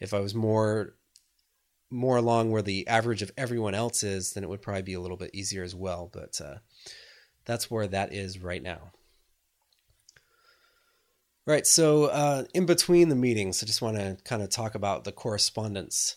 If 0.00 0.14
I 0.14 0.20
was 0.20 0.34
more 0.34 0.94
more 1.90 2.16
along 2.16 2.50
where 2.50 2.62
the 2.62 2.86
average 2.88 3.22
of 3.22 3.30
everyone 3.36 3.74
else 3.74 4.02
is, 4.02 4.32
then 4.32 4.42
it 4.42 4.48
would 4.48 4.62
probably 4.62 4.82
be 4.82 4.94
a 4.94 5.00
little 5.00 5.16
bit 5.16 5.30
easier 5.32 5.62
as 5.62 5.74
well. 5.74 6.10
But 6.12 6.40
uh, 6.40 6.56
that's 7.44 7.70
where 7.70 7.86
that 7.86 8.12
is 8.12 8.38
right 8.38 8.62
now. 8.62 8.92
Right. 11.46 11.66
So 11.66 12.04
uh, 12.06 12.44
in 12.54 12.64
between 12.64 13.10
the 13.10 13.16
meetings, 13.16 13.62
I 13.62 13.66
just 13.66 13.82
want 13.82 13.98
to 13.98 14.16
kind 14.24 14.42
of 14.42 14.48
talk 14.48 14.74
about 14.74 15.04
the 15.04 15.12
correspondence. 15.12 16.16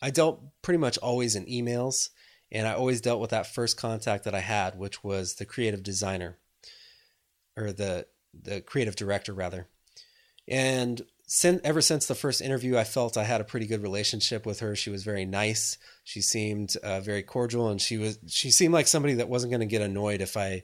I 0.00 0.10
dealt 0.10 0.42
pretty 0.62 0.78
much 0.78 0.96
always 0.98 1.36
in 1.36 1.44
emails, 1.44 2.08
and 2.50 2.66
I 2.66 2.72
always 2.72 3.02
dealt 3.02 3.20
with 3.20 3.30
that 3.30 3.46
first 3.46 3.76
contact 3.76 4.24
that 4.24 4.34
I 4.34 4.40
had, 4.40 4.78
which 4.78 5.04
was 5.04 5.34
the 5.34 5.44
creative 5.44 5.82
designer 5.82 6.38
or 7.56 7.72
the 7.72 8.06
the 8.32 8.60
creative 8.62 8.96
director 8.96 9.32
rather. 9.32 9.68
And 10.48 11.02
since, 11.26 11.60
ever 11.64 11.80
since 11.80 12.06
the 12.06 12.14
first 12.14 12.42
interview, 12.42 12.76
I 12.76 12.84
felt 12.84 13.16
I 13.16 13.24
had 13.24 13.40
a 13.40 13.44
pretty 13.44 13.66
good 13.66 13.82
relationship 13.82 14.44
with 14.44 14.60
her. 14.60 14.76
She 14.76 14.90
was 14.90 15.04
very 15.04 15.24
nice. 15.24 15.78
She 16.04 16.20
seemed 16.20 16.76
uh, 16.82 17.00
very 17.00 17.22
cordial, 17.22 17.68
and 17.68 17.80
she 17.80 17.96
was 17.96 18.18
she 18.28 18.50
seemed 18.50 18.74
like 18.74 18.86
somebody 18.86 19.14
that 19.14 19.28
wasn't 19.28 19.50
going 19.50 19.60
to 19.60 19.66
get 19.66 19.82
annoyed 19.82 20.20
if 20.20 20.36
I 20.36 20.62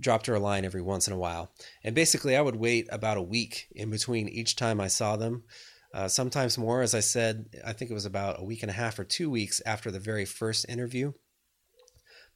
dropped 0.00 0.26
her 0.26 0.34
a 0.34 0.40
line 0.40 0.64
every 0.64 0.82
once 0.82 1.06
in 1.06 1.12
a 1.12 1.18
while. 1.18 1.50
And 1.82 1.94
basically, 1.94 2.36
I 2.36 2.42
would 2.42 2.56
wait 2.56 2.86
about 2.90 3.16
a 3.16 3.22
week 3.22 3.66
in 3.74 3.90
between 3.90 4.28
each 4.28 4.54
time 4.56 4.80
I 4.80 4.88
saw 4.88 5.16
them. 5.16 5.44
Uh, 5.92 6.08
sometimes 6.08 6.58
more, 6.58 6.82
as 6.82 6.94
I 6.94 7.00
said, 7.00 7.46
I 7.64 7.72
think 7.72 7.90
it 7.90 7.94
was 7.94 8.04
about 8.04 8.40
a 8.40 8.44
week 8.44 8.62
and 8.62 8.70
a 8.70 8.74
half 8.74 8.98
or 8.98 9.04
two 9.04 9.30
weeks 9.30 9.62
after 9.64 9.90
the 9.90 9.98
very 9.98 10.26
first 10.26 10.66
interview. 10.68 11.12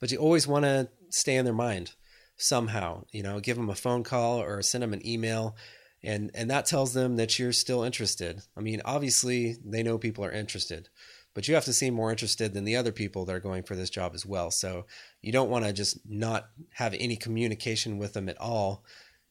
But 0.00 0.10
you 0.10 0.18
always 0.18 0.46
want 0.46 0.64
to 0.64 0.88
stay 1.10 1.36
in 1.36 1.44
their 1.44 1.52
mind 1.52 1.92
somehow, 2.38 3.04
you 3.12 3.22
know, 3.22 3.38
give 3.38 3.56
them 3.56 3.68
a 3.68 3.74
phone 3.74 4.02
call 4.02 4.40
or 4.40 4.62
send 4.62 4.82
them 4.82 4.94
an 4.94 5.06
email. 5.06 5.56
And, 6.03 6.30
and 6.34 6.51
that 6.51 6.66
tells 6.66 6.94
them 6.94 7.16
that 7.16 7.38
you're 7.38 7.53
still 7.53 7.82
interested. 7.82 8.40
I 8.57 8.61
mean, 8.61 8.80
obviously, 8.84 9.57
they 9.64 9.82
know 9.82 9.98
people 9.98 10.24
are 10.24 10.32
interested 10.32 10.88
but 11.34 11.46
you 11.46 11.55
have 11.55 11.64
to 11.64 11.72
seem 11.72 11.94
more 11.94 12.11
interested 12.11 12.53
than 12.53 12.64
the 12.64 12.76
other 12.76 12.92
people 12.92 13.24
that 13.24 13.34
are 13.34 13.40
going 13.40 13.62
for 13.62 13.76
this 13.76 13.90
job 13.90 14.12
as 14.14 14.26
well. 14.26 14.51
So 14.51 14.86
you 15.22 15.32
don't 15.32 15.51
want 15.51 15.64
to 15.64 15.72
just 15.72 15.98
not 16.09 16.48
have 16.74 16.94
any 16.98 17.16
communication 17.16 17.98
with 17.98 18.14
them 18.14 18.28
at 18.28 18.40
all 18.40 18.84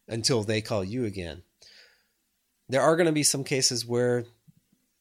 until 0.07 0.43
they 0.43 0.61
call 0.61 0.83
you 0.83 1.05
again. 1.05 1.43
There 2.69 2.81
are 2.81 2.95
going 2.95 3.07
to 3.07 3.11
be 3.11 3.23
some 3.23 3.43
cases 3.43 3.85
where 3.85 4.25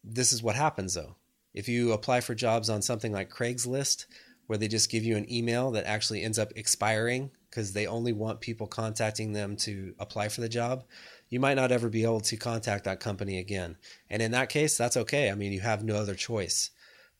this 0.02 0.32
is 0.32 0.42
what 0.42 0.56
happens 0.56 0.94
though. 0.94 1.16
If 1.54 1.68
you 1.68 1.92
apply 1.92 2.20
for 2.20 2.34
jobs 2.34 2.68
on 2.68 2.82
something 2.82 3.12
like 3.12 3.30
Craigslist, 3.30 4.06
where 4.46 4.58
they 4.58 4.68
just 4.68 4.90
give 4.90 5.04
you 5.04 5.16
an 5.16 5.30
email 5.30 5.70
that 5.72 5.86
actually 5.86 6.22
ends 6.22 6.38
up 6.38 6.52
expiring 6.56 7.30
because 7.50 7.72
they 7.72 7.86
only 7.86 8.12
want 8.12 8.40
people 8.40 8.66
contacting 8.66 9.32
them 9.32 9.56
to 9.56 9.94
apply 9.98 10.28
for 10.28 10.40
the 10.40 10.48
job, 10.48 10.84
you 11.28 11.40
might 11.40 11.56
not 11.56 11.72
ever 11.72 11.88
be 11.88 12.04
able 12.04 12.20
to 12.20 12.36
contact 12.36 12.84
that 12.84 13.00
company 13.00 13.38
again. 13.38 13.76
And 14.08 14.22
in 14.22 14.30
that 14.32 14.48
case, 14.48 14.76
that's 14.76 14.96
okay. 14.96 15.30
I 15.30 15.34
mean, 15.34 15.52
you 15.52 15.60
have 15.60 15.84
no 15.84 15.96
other 15.96 16.14
choice. 16.14 16.70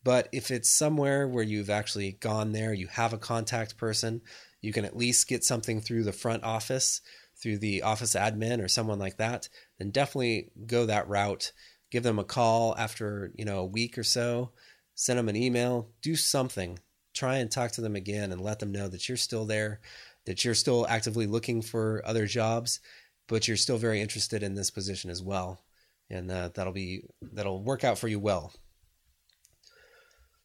But 0.05 0.29
if 0.33 0.51
it's 0.51 0.71
somewhere 0.71 1.27
where 1.29 1.45
you've 1.45 1.71
actually 1.71 2.13
gone 2.13 2.53
there, 2.53 2.73
you 2.73 2.87
have 2.87 3.13
a 3.13 3.19
contact 3.19 3.77
person, 3.77 4.23
you 4.61 4.73
can 4.73 4.85
at 4.85 4.97
least 4.97 5.29
get 5.29 5.45
something 5.45 5.81
through 5.81 6.05
the 6.05 6.13
front 6.13 6.45
office, 6.45 7.01
through 7.41 7.59
the 7.59 7.83
office 7.83 8.15
admin 8.15 8.63
or 8.63 8.69
someone 8.69 8.99
like 8.99 9.17
that, 9.19 9.49
then 9.79 9.91
definitely 9.91 10.51
go 10.67 10.87
that 10.87 11.09
route. 11.09 11.53
Give 11.91 12.03
them 12.03 12.19
a 12.19 12.25
call 12.25 12.75
after, 12.77 13.33
you 13.35 13.45
know, 13.45 13.61
a 13.61 13.67
week 13.67 13.97
or 13.97 14.05
so, 14.05 14.53
send 14.95 15.19
them 15.19 15.29
an 15.29 15.37
email, 15.37 15.89
do 16.03 16.17
something. 16.17 16.79
Try 17.15 17.39
and 17.39 17.51
talk 17.51 17.73
to 17.73 17.81
them 17.81 17.97
again 17.97 18.31
and 18.31 18.41
let 18.41 18.59
them 18.59 18.73
know 18.73 18.89
that 18.89 19.09
you're 19.09 19.17
still 19.17 19.47
there, 19.47 19.81
that 20.27 20.45
you're 20.45 20.55
still 20.55 20.87
actively 20.89 21.27
looking 21.27 21.63
for 21.63 22.03
other 22.05 22.27
jobs, 22.27 22.81
but 23.29 23.47
you're 23.47 23.57
still 23.57 23.79
very 23.79 24.01
interested 24.01 24.43
in 24.43 24.55
this 24.55 24.71
position 24.71 25.11
as 25.11 25.23
well. 25.23 25.63
And 26.11 26.31
uh, 26.31 26.51
that'll 26.55 26.73
be 26.73 27.03
that'll 27.21 27.63
work 27.63 27.85
out 27.85 27.99
for 27.99 28.09
you 28.09 28.19
well. 28.19 28.53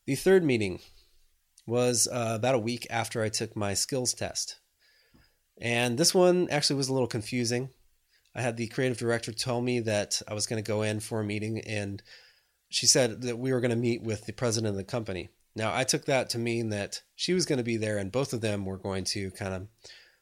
The 0.06 0.16
third 0.16 0.44
meeting 0.44 0.80
was 1.66 2.08
uh, 2.12 2.34
about 2.36 2.56
a 2.56 2.60
week 2.60 2.86
after 2.90 3.24
I 3.24 3.30
took 3.30 3.56
my 3.56 3.74
skills 3.74 4.14
test. 4.14 4.60
And 5.62 5.98
this 5.98 6.14
one 6.14 6.50
actually 6.50 6.76
was 6.76 6.90
a 6.90 6.94
little 6.94 7.08
confusing. 7.08 7.70
I 8.36 8.42
had 8.42 8.58
the 8.58 8.68
creative 8.68 8.98
director 8.98 9.32
tell 9.32 9.62
me 9.62 9.80
that 9.82 10.22
I 10.28 10.34
was 10.34 10.48
going 10.48 10.62
to 10.62 10.68
go 10.68 10.82
in 10.82 11.00
for 11.00 11.22
a 11.22 11.24
meeting, 11.24 11.60
and 11.62 12.02
she 12.68 12.88
said 12.88 13.22
that 13.22 13.38
we 13.38 13.54
were 13.54 13.62
going 13.62 13.72
to 13.72 13.78
meet 13.78 14.02
with 14.02 14.26
the 14.26 14.34
president 14.34 14.72
of 14.72 14.76
the 14.76 14.84
company. 14.84 15.30
Now, 15.56 15.74
I 15.74 15.84
took 15.84 16.06
that 16.06 16.32
to 16.32 16.40
mean 16.40 16.70
that 16.70 17.04
she 17.16 17.34
was 17.34 17.46
going 17.46 17.58
to 17.58 17.64
be 17.64 17.78
there, 17.78 18.00
and 18.00 18.12
both 18.12 18.34
of 18.34 18.42
them 18.42 18.66
were 18.66 18.80
going 18.80 19.04
to 19.06 19.30
kind 19.32 19.54
of 19.54 19.68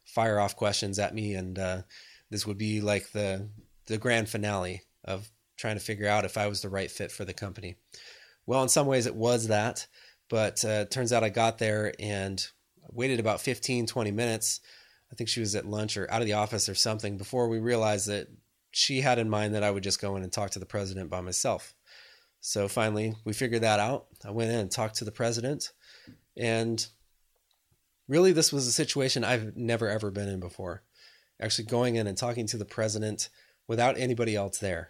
fire 0.04 0.40
off 0.40 0.58
questions 0.58 1.00
at 1.00 1.16
me, 1.16 1.34
and 1.34 1.58
uh, 1.58 1.82
this 2.32 2.48
would 2.48 2.58
be 2.58 2.82
like 2.82 3.12
the 3.12 3.48
the 3.86 4.00
grand 4.00 4.30
finale 4.30 4.82
of 5.06 5.30
trying 5.58 5.76
to 5.76 5.84
figure 5.84 6.08
out 6.08 6.26
if 6.26 6.38
I 6.38 6.48
was 6.48 6.62
the 6.62 6.70
right 6.70 6.90
fit 6.90 7.12
for 7.12 7.26
the 7.26 7.34
company. 7.34 7.76
Well, 8.48 8.64
in 8.64 8.70
some 8.70 8.88
ways 8.88 9.06
it 9.06 9.16
was 9.16 9.50
that, 9.50 9.86
but 10.30 10.66
uh, 10.66 10.86
turns 10.86 11.14
out 11.14 11.24
I 11.24 11.30
got 11.30 11.60
there 11.60 11.94
and 12.00 12.44
waited 12.92 13.20
about 13.20 13.42
15, 13.42 13.86
20 13.86 14.12
minutes. 14.12 14.62
I 15.12 15.16
think 15.16 15.30
she 15.30 15.40
was 15.40 15.56
at 15.56 15.66
lunch 15.66 15.98
or 15.98 16.12
out 16.12 16.22
of 16.22 16.26
the 16.26 16.34
office 16.34 16.68
or 16.68 16.74
something 16.74 17.18
before 17.18 17.48
we 17.48 17.60
realized 17.60 18.08
that 18.08 18.28
she 18.72 19.02
had 19.02 19.20
in 19.20 19.30
mind 19.30 19.54
that 19.54 19.64
I 19.64 19.70
would 19.70 19.84
just 19.84 20.02
go 20.02 20.16
in 20.16 20.24
and 20.24 20.32
talk 20.32 20.52
to 20.52 20.60
the 20.60 20.66
president 20.66 21.10
by 21.10 21.22
myself. 21.22 21.76
So 22.40 22.68
finally, 22.68 23.16
we 23.26 23.34
figured 23.34 23.62
that 23.62 23.80
out. 23.80 24.08
I 24.26 24.32
went 24.32 24.52
in 24.52 24.58
and 24.58 24.72
talked 24.72 24.96
to 24.96 25.06
the 25.06 25.12
president. 25.12 25.72
And 26.36 26.84
really, 28.08 28.32
this 28.32 28.54
was 28.54 28.68
a 28.68 28.72
situation 28.72 29.24
I've 29.24 29.56
never 29.56 29.90
ever 29.90 30.10
been 30.10 30.30
in 30.30 30.40
before. 30.40 30.82
Actually, 31.42 31.66
going 31.66 31.96
in 31.96 32.08
and 32.08 32.18
talking 32.18 32.48
to 32.48 32.58
the 32.58 32.66
president 32.66 33.30
without 33.68 33.98
anybody 33.98 34.36
else 34.36 34.60
there. 34.60 34.90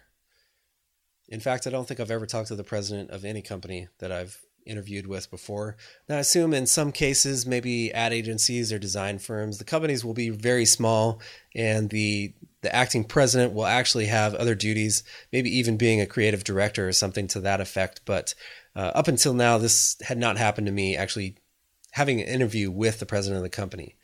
In 1.28 1.40
fact, 1.40 1.66
I 1.66 1.70
don't 1.70 1.88
think 1.88 2.00
I've 2.00 2.10
ever 2.10 2.26
talked 2.26 2.48
to 2.48 2.56
the 2.56 2.64
president 2.64 3.10
of 3.10 3.24
any 3.24 3.42
company 3.42 3.88
that 3.98 4.12
I've 4.12 4.38
interviewed 4.66 5.06
with 5.06 5.30
before. 5.30 5.76
Now, 6.08 6.16
I 6.16 6.20
assume 6.20 6.54
in 6.54 6.66
some 6.66 6.92
cases, 6.92 7.46
maybe 7.46 7.92
ad 7.92 8.12
agencies 8.12 8.72
or 8.72 8.78
design 8.78 9.18
firms, 9.18 9.58
the 9.58 9.64
companies 9.64 10.04
will 10.04 10.14
be 10.14 10.30
very 10.30 10.64
small, 10.64 11.20
and 11.54 11.90
the 11.90 12.34
the 12.62 12.74
acting 12.74 13.02
president 13.02 13.54
will 13.54 13.66
actually 13.66 14.06
have 14.06 14.36
other 14.36 14.54
duties, 14.54 15.02
maybe 15.32 15.50
even 15.58 15.76
being 15.76 16.00
a 16.00 16.06
creative 16.06 16.44
director 16.44 16.86
or 16.86 16.92
something 16.92 17.26
to 17.26 17.40
that 17.40 17.60
effect. 17.60 18.02
But 18.04 18.34
uh, 18.76 18.92
up 18.94 19.08
until 19.08 19.34
now, 19.34 19.58
this 19.58 19.96
had 20.00 20.16
not 20.16 20.36
happened 20.36 20.68
to 20.68 20.72
me. 20.72 20.96
Actually, 20.96 21.36
having 21.90 22.20
an 22.20 22.28
interview 22.28 22.70
with 22.70 23.00
the 23.00 23.06
president 23.06 23.38
of 23.38 23.42
the 23.42 23.50
company. 23.50 23.96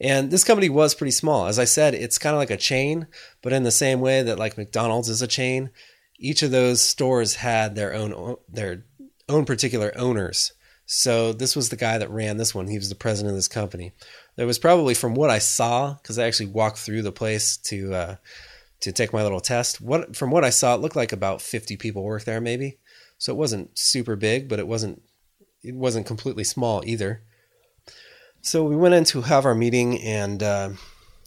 And 0.00 0.30
this 0.30 0.44
company 0.44 0.68
was 0.68 0.94
pretty 0.94 1.10
small. 1.10 1.46
As 1.46 1.58
I 1.58 1.64
said, 1.64 1.94
it's 1.94 2.18
kind 2.18 2.34
of 2.34 2.38
like 2.38 2.50
a 2.50 2.56
chain, 2.56 3.06
but 3.42 3.52
in 3.52 3.62
the 3.62 3.70
same 3.70 4.00
way 4.00 4.22
that 4.22 4.38
like 4.38 4.58
McDonald's 4.58 5.08
is 5.08 5.22
a 5.22 5.26
chain, 5.26 5.70
each 6.18 6.42
of 6.42 6.50
those 6.50 6.82
stores 6.82 7.36
had 7.36 7.74
their 7.74 7.94
own 7.94 8.36
their 8.48 8.84
own 9.28 9.44
particular 9.44 9.92
owners. 9.96 10.52
So 10.86 11.32
this 11.32 11.56
was 11.56 11.68
the 11.68 11.76
guy 11.76 11.98
that 11.98 12.10
ran 12.10 12.36
this 12.36 12.54
one. 12.54 12.68
He 12.68 12.78
was 12.78 12.88
the 12.88 12.94
president 12.94 13.30
of 13.30 13.36
this 13.36 13.48
company. 13.48 13.92
There 14.36 14.46
was 14.46 14.58
probably, 14.58 14.94
from 14.94 15.14
what 15.14 15.30
I 15.30 15.38
saw, 15.38 15.94
because 15.94 16.18
I 16.18 16.26
actually 16.26 16.46
walked 16.46 16.78
through 16.78 17.02
the 17.02 17.10
place 17.10 17.56
to 17.56 17.94
uh, 17.94 18.16
to 18.80 18.92
take 18.92 19.12
my 19.12 19.22
little 19.22 19.40
test. 19.40 19.80
What 19.80 20.14
from 20.14 20.30
what 20.30 20.44
I 20.44 20.50
saw, 20.50 20.74
it 20.74 20.80
looked 20.80 20.94
like 20.94 21.12
about 21.12 21.42
fifty 21.42 21.76
people 21.76 22.04
worked 22.04 22.26
there, 22.26 22.40
maybe. 22.40 22.78
So 23.18 23.32
it 23.32 23.36
wasn't 23.36 23.76
super 23.78 24.14
big, 24.14 24.48
but 24.48 24.58
it 24.58 24.68
wasn't 24.68 25.02
it 25.62 25.74
wasn't 25.74 26.06
completely 26.06 26.44
small 26.44 26.82
either. 26.86 27.22
So 28.46 28.64
we 28.64 28.76
went 28.76 28.94
in 28.94 29.04
to 29.04 29.22
have 29.22 29.44
our 29.44 29.54
meeting, 29.54 30.00
and 30.02 30.42
uh, 30.42 30.70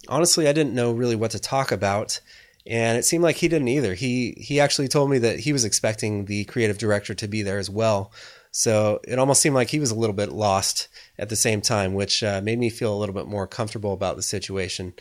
honestly, 0.08 0.48
I 0.48 0.54
didn't 0.54 0.74
know 0.74 0.94
really 0.94 1.16
what 1.16 1.32
to 1.32 1.40
talk 1.40 1.72
about 1.72 2.22
and 2.70 2.98
it 3.00 3.06
seemed 3.06 3.24
like 3.24 3.38
he 3.38 3.48
didn't 3.48 3.68
either. 3.68 3.96
He 3.96 4.36
he 4.38 4.60
actually 4.60 4.88
told 4.88 5.10
me 5.10 5.18
that 5.20 5.40
he 5.40 5.54
was 5.54 5.66
expecting 5.66 6.26
the 6.26 6.46
creative 6.46 6.78
director 6.78 7.16
to 7.16 7.28
be 7.28 7.42
there 7.42 7.58
as 7.58 7.70
well. 7.70 8.12
So 8.52 9.00
it 9.08 9.20
almost 9.20 9.42
seemed 9.42 9.56
like 9.56 9.70
he 9.70 9.80
was 9.80 9.92
a 9.92 9.96
little 9.96 10.16
bit 10.16 10.32
lost 10.32 10.88
at 11.18 11.30
the 11.30 11.36
same 11.36 11.62
time, 11.62 11.94
which 11.94 12.24
uh, 12.24 12.42
made 12.44 12.60
me 12.60 12.70
feel 12.70 12.94
a 12.94 12.98
little 12.98 13.16
bit 13.16 13.28
more 13.28 13.48
comfortable 13.48 13.94
about 13.94 14.16
the 14.16 14.22
situation. 14.22 14.94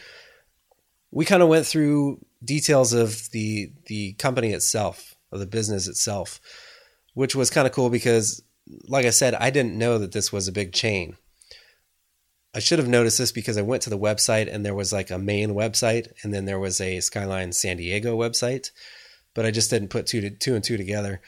We 1.10 1.24
kind 1.24 1.42
of 1.42 1.48
went 1.48 1.66
through 1.66 2.24
details 2.42 2.94
of 2.94 3.30
the 3.32 3.72
the 3.86 4.14
company 4.14 4.52
itself, 4.52 5.14
of 5.30 5.40
the 5.40 5.46
business 5.46 5.88
itself, 5.88 6.40
which 7.12 7.34
was 7.34 7.50
kind 7.50 7.66
of 7.66 7.74
cool 7.74 7.90
because, 7.90 8.42
like 8.86 9.04
I 9.04 9.10
said, 9.10 9.34
I 9.34 9.50
didn't 9.50 9.76
know 9.76 9.98
that 9.98 10.12
this 10.12 10.32
was 10.32 10.48
a 10.48 10.52
big 10.52 10.72
chain. 10.72 11.16
I 12.58 12.60
should 12.60 12.80
have 12.80 12.88
noticed 12.88 13.18
this 13.18 13.30
because 13.30 13.56
I 13.56 13.62
went 13.62 13.82
to 13.82 13.90
the 13.90 13.96
website 13.96 14.52
and 14.52 14.66
there 14.66 14.74
was 14.74 14.92
like 14.92 15.12
a 15.12 15.18
main 15.18 15.50
website 15.50 16.10
and 16.24 16.34
then 16.34 16.44
there 16.44 16.58
was 16.58 16.80
a 16.80 16.98
Skyline 16.98 17.52
San 17.52 17.76
Diego 17.76 18.18
website, 18.18 18.72
but 19.32 19.46
I 19.46 19.52
just 19.52 19.70
didn't 19.70 19.90
put 19.90 20.08
two 20.08 20.20
to, 20.22 20.30
two 20.30 20.56
and 20.56 20.64
two 20.64 20.76
together. 20.76 21.20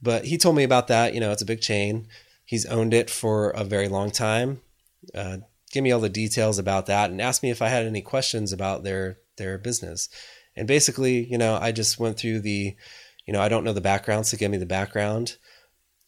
But 0.00 0.24
he 0.24 0.38
told 0.38 0.56
me 0.56 0.64
about 0.64 0.88
that. 0.88 1.12
You 1.12 1.20
know, 1.20 1.30
it's 1.30 1.42
a 1.42 1.44
big 1.44 1.60
chain. 1.60 2.08
He's 2.46 2.64
owned 2.64 2.94
it 2.94 3.10
for 3.10 3.50
a 3.50 3.64
very 3.64 3.86
long 3.86 4.10
time. 4.10 4.62
Uh, 5.14 5.36
give 5.72 5.84
me 5.84 5.92
all 5.92 6.00
the 6.00 6.08
details 6.08 6.58
about 6.58 6.86
that 6.86 7.10
and 7.10 7.20
asked 7.20 7.42
me 7.42 7.50
if 7.50 7.60
I 7.60 7.68
had 7.68 7.84
any 7.84 8.00
questions 8.00 8.54
about 8.54 8.82
their 8.82 9.18
their 9.36 9.58
business. 9.58 10.08
And 10.56 10.66
basically, 10.66 11.22
you 11.22 11.36
know, 11.36 11.58
I 11.60 11.70
just 11.70 12.00
went 12.00 12.16
through 12.16 12.40
the, 12.40 12.74
you 13.26 13.34
know, 13.34 13.42
I 13.42 13.50
don't 13.50 13.64
know 13.64 13.74
the 13.74 13.82
background, 13.82 14.26
so 14.26 14.38
give 14.38 14.50
me 14.50 14.56
the 14.56 14.64
background. 14.64 15.36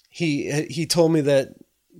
He 0.08 0.64
he 0.70 0.86
told 0.86 1.12
me 1.12 1.20
that 1.20 1.48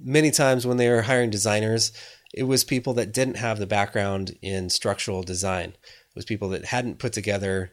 many 0.03 0.31
times 0.31 0.66
when 0.66 0.78
they 0.78 0.89
were 0.89 1.03
hiring 1.03 1.28
designers, 1.28 1.93
it 2.33 2.45
was 2.45 2.64
people 2.64 2.95
that 2.95 3.12
didn't 3.12 3.37
have 3.37 3.59
the 3.59 3.66
background 3.66 4.37
in 4.41 4.70
structural 4.70 5.22
design. 5.22 5.70
It 5.70 6.14
was 6.14 6.24
people 6.24 6.49
that 6.51 6.66
hadn't 6.66 6.99
put 6.99 7.12
together, 7.12 7.72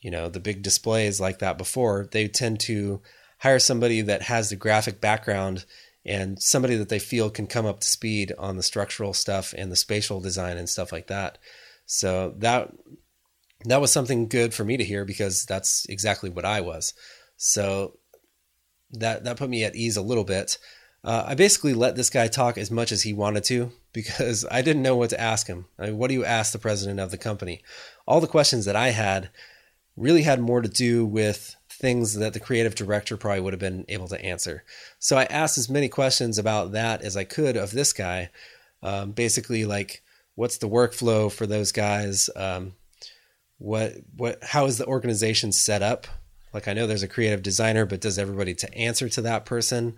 you 0.00 0.10
know, 0.10 0.28
the 0.28 0.40
big 0.40 0.62
displays 0.62 1.20
like 1.20 1.40
that 1.40 1.58
before. 1.58 2.08
They 2.10 2.28
tend 2.28 2.60
to 2.60 3.02
hire 3.38 3.58
somebody 3.58 4.00
that 4.02 4.22
has 4.22 4.50
the 4.50 4.56
graphic 4.56 5.00
background 5.00 5.64
and 6.04 6.40
somebody 6.42 6.76
that 6.76 6.88
they 6.88 6.98
feel 6.98 7.28
can 7.28 7.46
come 7.46 7.66
up 7.66 7.80
to 7.80 7.86
speed 7.86 8.32
on 8.38 8.56
the 8.56 8.62
structural 8.62 9.12
stuff 9.12 9.54
and 9.56 9.70
the 9.70 9.76
spatial 9.76 10.20
design 10.20 10.56
and 10.56 10.68
stuff 10.68 10.90
like 10.90 11.08
that. 11.08 11.38
So 11.84 12.34
that 12.38 12.72
that 13.64 13.80
was 13.80 13.92
something 13.92 14.28
good 14.28 14.54
for 14.54 14.64
me 14.64 14.76
to 14.76 14.84
hear 14.84 15.04
because 15.04 15.44
that's 15.44 15.84
exactly 15.86 16.30
what 16.30 16.44
I 16.44 16.60
was. 16.60 16.94
So 17.36 17.98
that 18.92 19.24
that 19.24 19.36
put 19.36 19.50
me 19.50 19.64
at 19.64 19.76
ease 19.76 19.96
a 19.96 20.02
little 20.02 20.24
bit. 20.24 20.58
Uh, 21.04 21.24
I 21.26 21.34
basically 21.34 21.74
let 21.74 21.94
this 21.94 22.10
guy 22.10 22.28
talk 22.28 22.56
as 22.56 22.70
much 22.70 22.90
as 22.90 23.02
he 23.02 23.12
wanted 23.12 23.44
to 23.44 23.72
because 23.92 24.44
I 24.50 24.62
didn't 24.62 24.82
know 24.82 24.96
what 24.96 25.10
to 25.10 25.20
ask 25.20 25.46
him. 25.46 25.66
I 25.78 25.86
mean, 25.86 25.98
what 25.98 26.08
do 26.08 26.14
you 26.14 26.24
ask 26.24 26.52
the 26.52 26.58
president 26.58 27.00
of 27.00 27.10
the 27.10 27.18
company? 27.18 27.62
All 28.06 28.20
the 28.20 28.26
questions 28.26 28.64
that 28.64 28.76
I 28.76 28.90
had 28.90 29.30
really 29.96 30.22
had 30.22 30.40
more 30.40 30.60
to 30.60 30.68
do 30.68 31.04
with 31.04 31.56
things 31.70 32.14
that 32.14 32.32
the 32.32 32.40
creative 32.40 32.74
director 32.74 33.16
probably 33.16 33.40
would 33.40 33.52
have 33.52 33.60
been 33.60 33.84
able 33.88 34.08
to 34.08 34.24
answer. 34.24 34.64
So 34.98 35.16
I 35.16 35.24
asked 35.24 35.58
as 35.58 35.68
many 35.68 35.88
questions 35.88 36.38
about 36.38 36.72
that 36.72 37.02
as 37.02 37.16
I 37.16 37.24
could 37.24 37.56
of 37.56 37.70
this 37.70 37.92
guy. 37.92 38.30
Um, 38.82 39.12
basically, 39.12 39.64
like, 39.64 40.02
what's 40.34 40.58
the 40.58 40.68
workflow 40.68 41.30
for 41.30 41.46
those 41.46 41.72
guys? 41.72 42.30
Um, 42.36 42.74
what 43.58 43.94
what 44.16 44.42
how 44.42 44.66
is 44.66 44.78
the 44.78 44.86
organization 44.86 45.50
set 45.50 45.82
up? 45.82 46.06
Like 46.54 46.68
I 46.68 46.72
know 46.72 46.86
there's 46.86 47.02
a 47.02 47.08
creative 47.08 47.42
designer, 47.42 47.84
but 47.84 48.00
does 48.00 48.18
everybody 48.18 48.54
to 48.54 48.74
answer 48.74 49.08
to 49.08 49.22
that 49.22 49.44
person? 49.44 49.96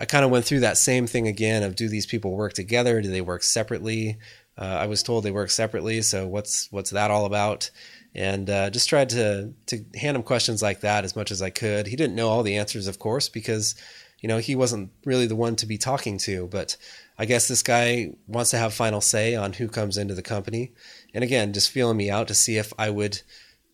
I 0.00 0.06
kind 0.06 0.24
of 0.24 0.30
went 0.30 0.44
through 0.44 0.60
that 0.60 0.76
same 0.76 1.06
thing 1.06 1.28
again 1.28 1.62
of 1.62 1.76
do 1.76 1.88
these 1.88 2.06
people 2.06 2.32
work 2.32 2.52
together? 2.52 3.00
Do 3.00 3.10
they 3.10 3.20
work 3.20 3.42
separately? 3.42 4.18
Uh, 4.56 4.64
I 4.64 4.86
was 4.86 5.02
told 5.02 5.24
they 5.24 5.30
work 5.30 5.50
separately, 5.50 6.02
so 6.02 6.26
what's 6.26 6.70
what's 6.70 6.90
that 6.90 7.10
all 7.10 7.24
about? 7.24 7.70
And 8.14 8.48
uh, 8.48 8.70
just 8.70 8.88
tried 8.88 9.10
to 9.10 9.52
to 9.66 9.84
hand 9.96 10.16
him 10.16 10.22
questions 10.22 10.62
like 10.62 10.80
that 10.80 11.04
as 11.04 11.16
much 11.16 11.30
as 11.30 11.42
I 11.42 11.50
could. 11.50 11.86
He 11.86 11.96
didn't 11.96 12.16
know 12.16 12.28
all 12.28 12.42
the 12.42 12.56
answers, 12.56 12.86
of 12.86 12.98
course, 12.98 13.28
because 13.28 13.74
you 14.20 14.28
know 14.28 14.38
he 14.38 14.54
wasn't 14.54 14.90
really 15.04 15.26
the 15.26 15.36
one 15.36 15.56
to 15.56 15.66
be 15.66 15.78
talking 15.78 16.18
to. 16.18 16.46
But 16.46 16.76
I 17.18 17.24
guess 17.24 17.48
this 17.48 17.62
guy 17.62 18.12
wants 18.28 18.50
to 18.50 18.58
have 18.58 18.72
final 18.72 19.00
say 19.00 19.34
on 19.34 19.54
who 19.54 19.68
comes 19.68 19.96
into 19.96 20.14
the 20.14 20.22
company. 20.22 20.72
And 21.12 21.24
again, 21.24 21.52
just 21.52 21.70
feeling 21.70 21.96
me 21.96 22.10
out 22.10 22.28
to 22.28 22.34
see 22.34 22.56
if 22.56 22.72
I 22.78 22.90
would 22.90 23.22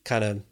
kind 0.05 0.25
of 0.25 0.43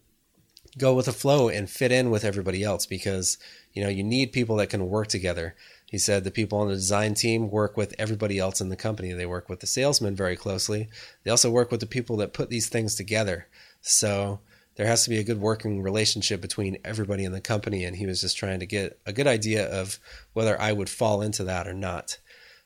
go 0.76 0.94
with 0.94 1.06
the 1.06 1.12
flow 1.12 1.48
and 1.48 1.68
fit 1.68 1.92
in 1.92 2.10
with 2.10 2.24
everybody 2.24 2.62
else 2.62 2.86
because 2.86 3.38
you 3.78 3.84
know 3.84 3.90
you 3.90 4.02
need 4.04 4.32
people 4.32 4.56
that 4.56 4.70
can 4.70 4.88
work 4.88 5.08
together 5.08 5.54
he 5.90 5.98
said 5.98 6.22
the 6.22 6.30
people 6.30 6.58
on 6.58 6.68
the 6.68 6.74
design 6.74 7.14
team 7.14 7.50
work 7.50 7.76
with 7.76 7.94
everybody 7.98 8.38
else 8.38 8.60
in 8.60 8.68
the 8.68 8.76
company. 8.76 9.12
They 9.12 9.24
work 9.24 9.48
with 9.48 9.60
the 9.60 9.66
salesmen 9.66 10.14
very 10.14 10.36
closely. 10.36 10.90
They 11.24 11.30
also 11.30 11.50
work 11.50 11.70
with 11.70 11.80
the 11.80 11.86
people 11.86 12.18
that 12.18 12.34
put 12.34 12.50
these 12.50 12.68
things 12.68 12.94
together. 12.94 13.46
So 13.80 14.40
there 14.76 14.86
has 14.86 15.04
to 15.04 15.10
be 15.10 15.16
a 15.16 15.24
good 15.24 15.40
working 15.40 15.80
relationship 15.80 16.42
between 16.42 16.76
everybody 16.84 17.24
in 17.24 17.32
the 17.32 17.40
company. 17.40 17.84
And 17.84 17.96
he 17.96 18.04
was 18.04 18.20
just 18.20 18.36
trying 18.36 18.60
to 18.60 18.66
get 18.66 19.00
a 19.06 19.14
good 19.14 19.26
idea 19.26 19.66
of 19.66 19.98
whether 20.34 20.60
I 20.60 20.72
would 20.72 20.90
fall 20.90 21.22
into 21.22 21.42
that 21.44 21.66
or 21.66 21.74
not. 21.74 22.18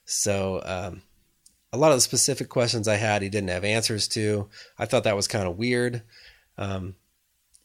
So, 0.05 0.61
um, 0.65 1.03
a 1.75 1.79
lot 1.79 1.93
of 1.93 1.97
the 1.97 2.03
specific 2.03 2.51
questions 2.51 2.87
I 2.87 2.97
had, 2.97 3.23
he 3.23 3.31
didn't 3.31 3.49
have 3.49 3.65
answers 3.65 4.07
to. 4.09 4.49
I 4.79 4.85
thought 4.85 5.05
that 5.05 5.17
was 5.17 5.29
kind 5.29 5.49
of 5.49 5.57
weird. 5.57 6.03
Um, 6.59 6.97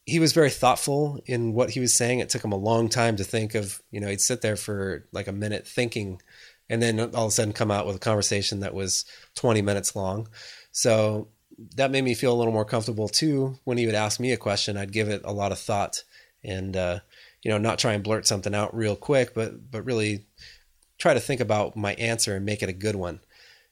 he 0.07 0.19
was 0.19 0.31
very 0.31 0.49
thoughtful 0.49 1.19
in 1.25 1.53
what 1.53 1.71
he 1.71 1.81
was 1.81 1.93
saying. 1.93 2.19
It 2.19 2.29
took 2.29 2.43
him 2.43 2.53
a 2.53 2.57
long 2.57 2.87
time 2.87 3.17
to 3.17 3.25
think 3.25 3.55
of, 3.55 3.81
you 3.91 3.99
know, 3.99 4.07
he'd 4.07 4.21
sit 4.21 4.41
there 4.41 4.55
for 4.55 5.05
like 5.11 5.27
a 5.27 5.33
minute 5.33 5.67
thinking 5.67 6.21
and 6.69 6.81
then 6.81 6.97
all 6.99 7.25
of 7.25 7.27
a 7.27 7.31
sudden 7.31 7.51
come 7.51 7.71
out 7.71 7.85
with 7.85 7.97
a 7.97 7.99
conversation 7.99 8.61
that 8.61 8.73
was 8.73 9.03
20 9.35 9.61
minutes 9.61 9.97
long. 9.97 10.29
So 10.71 11.27
that 11.75 11.91
made 11.91 12.05
me 12.05 12.13
feel 12.13 12.31
a 12.31 12.37
little 12.37 12.53
more 12.53 12.63
comfortable 12.63 13.09
too. 13.09 13.59
When 13.65 13.77
he 13.77 13.85
would 13.85 13.95
ask 13.95 14.17
me 14.17 14.31
a 14.31 14.37
question, 14.37 14.77
I'd 14.77 14.93
give 14.93 15.09
it 15.09 15.23
a 15.25 15.33
lot 15.33 15.51
of 15.51 15.59
thought 15.59 16.03
and, 16.41 16.77
uh, 16.77 16.99
you 17.43 17.51
know, 17.51 17.57
not 17.57 17.77
try 17.77 17.91
and 17.91 18.03
blurt 18.03 18.25
something 18.25 18.55
out 18.55 18.73
real 18.73 18.95
quick, 18.95 19.33
but, 19.33 19.69
but 19.69 19.83
really 19.83 20.25
try 20.97 21.13
to 21.13 21.19
think 21.19 21.41
about 21.41 21.75
my 21.75 21.95
answer 21.95 22.33
and 22.33 22.45
make 22.45 22.63
it 22.63 22.69
a 22.69 22.73
good 22.73 22.95
one. 22.95 23.19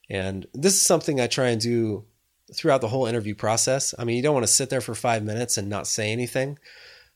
And 0.09 0.45
this 0.53 0.73
is 0.73 0.81
something 0.81 1.21
I 1.21 1.27
try 1.27 1.47
and 1.47 1.61
do 1.61 2.05
throughout 2.53 2.81
the 2.81 2.87
whole 2.87 3.05
interview 3.05 3.35
process. 3.35 3.93
I 3.97 4.03
mean, 4.03 4.17
you 4.17 4.23
don't 4.23 4.33
want 4.33 4.45
to 4.45 4.51
sit 4.51 4.69
there 4.69 4.81
for 4.81 4.95
five 4.95 5.23
minutes 5.23 5.57
and 5.57 5.69
not 5.69 5.87
say 5.87 6.11
anything, 6.11 6.59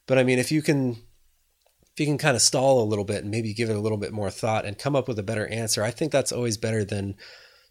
but 0.07 0.17
I 0.17 0.23
mean, 0.23 0.39
if 0.39 0.51
you 0.51 0.61
can, 0.61 0.91
if 0.91 1.99
you 1.99 2.05
can 2.05 2.17
kind 2.17 2.35
of 2.35 2.41
stall 2.41 2.81
a 2.81 2.85
little 2.85 3.05
bit 3.05 3.23
and 3.23 3.31
maybe 3.31 3.53
give 3.53 3.69
it 3.69 3.75
a 3.75 3.81
little 3.81 3.97
bit 3.97 4.11
more 4.11 4.31
thought 4.31 4.65
and 4.65 4.77
come 4.77 4.95
up 4.95 5.07
with 5.07 5.19
a 5.19 5.23
better 5.23 5.47
answer, 5.47 5.83
I 5.83 5.91
think 5.91 6.11
that's 6.11 6.31
always 6.31 6.57
better 6.57 6.83
than 6.83 7.15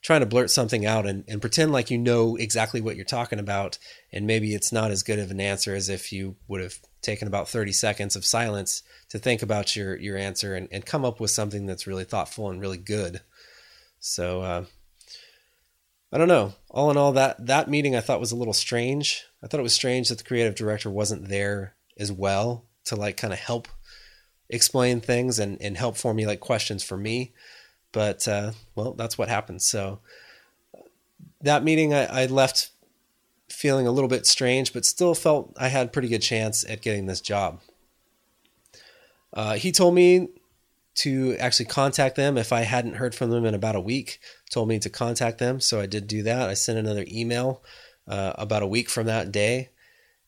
trying 0.00 0.20
to 0.20 0.26
blurt 0.26 0.50
something 0.50 0.86
out 0.86 1.06
and, 1.06 1.24
and 1.26 1.40
pretend 1.40 1.72
like 1.72 1.90
you 1.90 1.98
know 1.98 2.36
exactly 2.36 2.80
what 2.80 2.94
you're 2.94 3.04
talking 3.04 3.38
about. 3.38 3.78
And 4.12 4.26
maybe 4.26 4.54
it's 4.54 4.72
not 4.72 4.90
as 4.90 5.02
good 5.02 5.18
of 5.18 5.30
an 5.30 5.40
answer 5.40 5.74
as 5.74 5.88
if 5.88 6.12
you 6.12 6.36
would 6.46 6.60
have 6.60 6.78
taken 7.02 7.26
about 7.26 7.48
30 7.48 7.72
seconds 7.72 8.14
of 8.14 8.24
silence 8.24 8.82
to 9.08 9.18
think 9.18 9.42
about 9.42 9.74
your, 9.74 9.96
your 9.96 10.16
answer 10.16 10.54
and, 10.54 10.68
and 10.70 10.86
come 10.86 11.04
up 11.04 11.20
with 11.20 11.30
something 11.30 11.66
that's 11.66 11.86
really 11.86 12.04
thoughtful 12.04 12.50
and 12.50 12.60
really 12.60 12.78
good. 12.78 13.20
So, 13.98 14.42
uh, 14.42 14.64
I 16.12 16.18
don't 16.18 16.28
know. 16.28 16.54
All 16.70 16.90
in 16.90 16.96
all, 16.96 17.12
that 17.12 17.46
that 17.46 17.68
meeting 17.68 17.94
I 17.94 18.00
thought 18.00 18.20
was 18.20 18.32
a 18.32 18.36
little 18.36 18.54
strange. 18.54 19.26
I 19.42 19.46
thought 19.46 19.60
it 19.60 19.64
was 19.64 19.74
strange 19.74 20.08
that 20.08 20.18
the 20.18 20.24
creative 20.24 20.54
director 20.54 20.90
wasn't 20.90 21.28
there 21.28 21.74
as 21.98 22.10
well 22.10 22.64
to 22.84 22.96
like 22.96 23.16
kind 23.16 23.32
of 23.32 23.38
help 23.38 23.68
explain 24.48 25.00
things 25.00 25.38
and, 25.38 25.60
and 25.60 25.76
help 25.76 25.96
formulate 25.96 26.40
questions 26.40 26.82
for 26.82 26.96
me. 26.96 27.32
But 27.92 28.26
uh, 28.26 28.52
well, 28.74 28.92
that's 28.94 29.18
what 29.18 29.28
happened. 29.28 29.62
So 29.62 30.00
that 31.42 31.64
meeting 31.64 31.92
I, 31.92 32.22
I 32.22 32.26
left 32.26 32.70
feeling 33.48 33.86
a 33.86 33.92
little 33.92 34.08
bit 34.08 34.26
strange, 34.26 34.72
but 34.72 34.84
still 34.84 35.14
felt 35.14 35.52
I 35.56 35.68
had 35.68 35.92
pretty 35.92 36.08
good 36.08 36.22
chance 36.22 36.64
at 36.68 36.82
getting 36.82 37.06
this 37.06 37.20
job. 37.20 37.60
Uh, 39.32 39.54
he 39.54 39.72
told 39.72 39.94
me 39.94 40.28
to 40.96 41.36
actually 41.36 41.66
contact 41.66 42.16
them 42.16 42.36
if 42.36 42.52
I 42.52 42.62
hadn't 42.62 42.94
heard 42.94 43.14
from 43.14 43.30
them 43.30 43.44
in 43.44 43.54
about 43.54 43.76
a 43.76 43.80
week. 43.80 44.20
Told 44.50 44.68
me 44.68 44.78
to 44.78 44.90
contact 44.90 45.38
them, 45.38 45.60
so 45.60 45.80
I 45.80 45.86
did 45.86 46.06
do 46.06 46.22
that. 46.22 46.48
I 46.48 46.54
sent 46.54 46.78
another 46.78 47.04
email 47.06 47.62
uh, 48.06 48.32
about 48.36 48.62
a 48.62 48.66
week 48.66 48.88
from 48.88 49.06
that 49.06 49.30
day, 49.30 49.70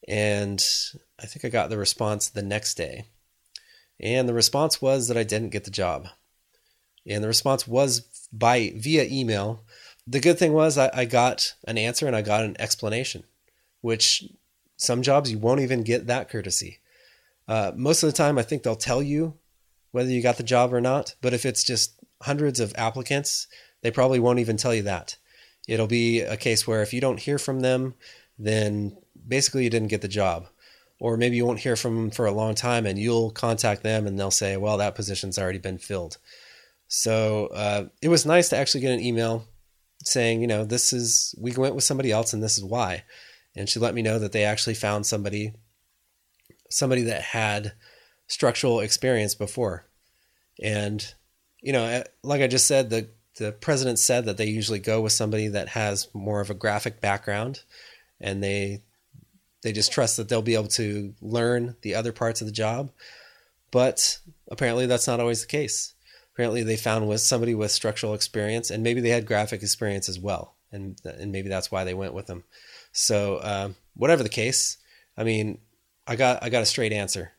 and 0.06 0.62
I 1.18 1.26
think 1.26 1.44
I 1.44 1.48
got 1.48 1.70
the 1.70 1.78
response 1.78 2.28
the 2.28 2.42
next 2.42 2.74
day. 2.74 3.06
And 3.98 4.28
the 4.28 4.34
response 4.34 4.80
was 4.80 5.08
that 5.08 5.16
I 5.16 5.22
didn't 5.22 5.50
get 5.50 5.64
the 5.64 5.70
job. 5.70 6.08
And 7.06 7.22
the 7.22 7.28
response 7.28 7.66
was 7.66 8.28
by 8.32 8.72
via 8.76 9.04
email. 9.04 9.64
The 10.06 10.20
good 10.20 10.38
thing 10.38 10.52
was 10.52 10.78
I, 10.78 10.90
I 10.92 11.04
got 11.04 11.54
an 11.66 11.78
answer 11.78 12.06
and 12.06 12.16
I 12.16 12.22
got 12.22 12.44
an 12.44 12.56
explanation, 12.58 13.24
which 13.80 14.24
some 14.76 15.02
jobs 15.02 15.30
you 15.30 15.38
won't 15.38 15.60
even 15.60 15.82
get 15.82 16.06
that 16.06 16.28
courtesy. 16.28 16.78
Uh, 17.46 17.72
most 17.74 18.02
of 18.02 18.08
the 18.08 18.16
time, 18.16 18.38
I 18.38 18.42
think 18.42 18.62
they'll 18.62 18.76
tell 18.76 19.02
you 19.02 19.34
whether 19.92 20.10
you 20.10 20.22
got 20.22 20.36
the 20.36 20.42
job 20.42 20.72
or 20.72 20.80
not. 20.80 21.14
But 21.20 21.34
if 21.34 21.44
it's 21.44 21.64
just 21.64 21.98
hundreds 22.22 22.60
of 22.60 22.74
applicants, 22.76 23.46
they 23.82 23.90
probably 23.90 24.20
won't 24.20 24.38
even 24.38 24.56
tell 24.56 24.74
you 24.74 24.82
that. 24.82 25.16
It'll 25.68 25.86
be 25.86 26.20
a 26.20 26.36
case 26.36 26.66
where 26.66 26.82
if 26.82 26.92
you 26.92 27.00
don't 27.00 27.20
hear 27.20 27.38
from 27.38 27.60
them, 27.60 27.94
then 28.38 28.96
basically 29.26 29.64
you 29.64 29.70
didn't 29.70 29.88
get 29.88 30.02
the 30.02 30.08
job. 30.08 30.46
Or 30.98 31.16
maybe 31.16 31.36
you 31.36 31.46
won't 31.46 31.60
hear 31.60 31.76
from 31.76 31.96
them 31.96 32.10
for 32.10 32.26
a 32.26 32.32
long 32.32 32.54
time 32.54 32.86
and 32.86 32.98
you'll 32.98 33.30
contact 33.30 33.82
them 33.82 34.06
and 34.06 34.18
they'll 34.18 34.30
say, 34.30 34.56
well, 34.56 34.78
that 34.78 34.94
position's 34.94 35.38
already 35.38 35.58
been 35.58 35.78
filled. 35.78 36.18
So 36.88 37.46
uh, 37.54 37.84
it 38.02 38.08
was 38.08 38.26
nice 38.26 38.48
to 38.50 38.56
actually 38.56 38.82
get 38.82 38.92
an 38.92 39.00
email 39.00 39.46
saying, 40.04 40.40
you 40.40 40.46
know, 40.46 40.64
this 40.64 40.92
is, 40.92 41.34
we 41.38 41.52
went 41.52 41.74
with 41.74 41.84
somebody 41.84 42.10
else 42.10 42.32
and 42.32 42.42
this 42.42 42.58
is 42.58 42.64
why. 42.64 43.04
And 43.56 43.68
she 43.68 43.78
let 43.78 43.94
me 43.94 44.02
know 44.02 44.18
that 44.18 44.32
they 44.32 44.44
actually 44.44 44.74
found 44.74 45.06
somebody, 45.06 45.52
somebody 46.68 47.02
that 47.02 47.22
had 47.22 47.72
structural 48.26 48.80
experience 48.80 49.34
before. 49.34 49.86
And, 50.62 51.14
you 51.62 51.72
know, 51.72 51.84
eh, 51.84 52.04
like 52.22 52.42
I 52.42 52.46
just 52.46 52.66
said, 52.66 52.90
the, 52.90 53.08
the 53.40 53.52
president 53.52 53.98
said 53.98 54.26
that 54.26 54.36
they 54.36 54.46
usually 54.46 54.78
go 54.78 55.00
with 55.00 55.12
somebody 55.12 55.48
that 55.48 55.70
has 55.70 56.08
more 56.12 56.40
of 56.40 56.50
a 56.50 56.54
graphic 56.54 57.00
background 57.00 57.62
and 58.20 58.42
they 58.42 58.82
they 59.62 59.72
just 59.72 59.92
trust 59.92 60.16
that 60.16 60.28
they'll 60.28 60.42
be 60.42 60.54
able 60.54 60.68
to 60.68 61.14
learn 61.20 61.74
the 61.82 61.94
other 61.94 62.12
parts 62.12 62.40
of 62.40 62.46
the 62.46 62.52
job. 62.52 62.90
But 63.70 64.18
apparently 64.50 64.86
that's 64.86 65.06
not 65.06 65.20
always 65.20 65.40
the 65.40 65.46
case. 65.46 65.94
Apparently 66.34 66.62
they 66.62 66.76
found 66.76 67.08
with 67.08 67.20
somebody 67.22 67.54
with 67.54 67.70
structural 67.70 68.14
experience 68.14 68.70
and 68.70 68.82
maybe 68.82 69.00
they 69.00 69.10
had 69.10 69.26
graphic 69.26 69.62
experience 69.62 70.08
as 70.08 70.18
well. 70.18 70.54
And, 70.70 71.00
and 71.04 71.32
maybe 71.32 71.48
that's 71.48 71.70
why 71.70 71.84
they 71.84 71.94
went 71.94 72.14
with 72.14 72.26
them. 72.26 72.44
So, 72.92 73.36
uh, 73.36 73.70
whatever 73.94 74.22
the 74.22 74.28
case, 74.28 74.76
I 75.16 75.24
mean, 75.24 75.58
I 76.06 76.16
got, 76.16 76.42
I 76.42 76.48
got 76.48 76.62
a 76.62 76.66
straight 76.66 76.92
answer 76.92 77.32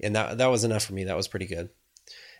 and 0.00 0.14
that 0.14 0.38
that 0.38 0.46
was 0.46 0.64
enough 0.64 0.84
for 0.84 0.92
me. 0.92 1.04
That 1.04 1.16
was 1.16 1.28
pretty 1.28 1.46
good. 1.46 1.70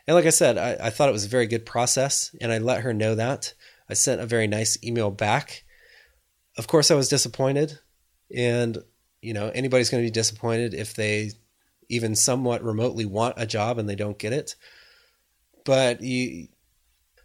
And 0.07 0.15
like 0.15 0.25
I 0.25 0.31
said, 0.31 0.57
I, 0.57 0.87
I 0.87 0.89
thought 0.89 1.09
it 1.09 1.13
was 1.13 1.25
a 1.25 1.29
very 1.29 1.47
good 1.47 1.65
process, 1.65 2.35
and 2.41 2.51
I 2.51 2.57
let 2.57 2.81
her 2.81 2.93
know 2.93 3.15
that. 3.15 3.53
I 3.89 3.93
sent 3.93 4.21
a 4.21 4.25
very 4.25 4.47
nice 4.47 4.77
email 4.83 5.11
back. 5.11 5.63
Of 6.57 6.67
course, 6.67 6.91
I 6.91 6.95
was 6.95 7.09
disappointed, 7.09 7.79
and 8.35 8.77
you 9.21 9.33
know 9.33 9.49
anybody's 9.49 9.89
going 9.89 10.03
to 10.03 10.07
be 10.07 10.11
disappointed 10.11 10.73
if 10.73 10.93
they 10.93 11.31
even 11.89 12.15
somewhat 12.15 12.63
remotely 12.63 13.05
want 13.05 13.35
a 13.37 13.47
job 13.47 13.79
and 13.79 13.89
they 13.89 13.95
don't 13.95 14.19
get 14.19 14.33
it. 14.33 14.55
But 15.65 16.01
you 16.01 16.47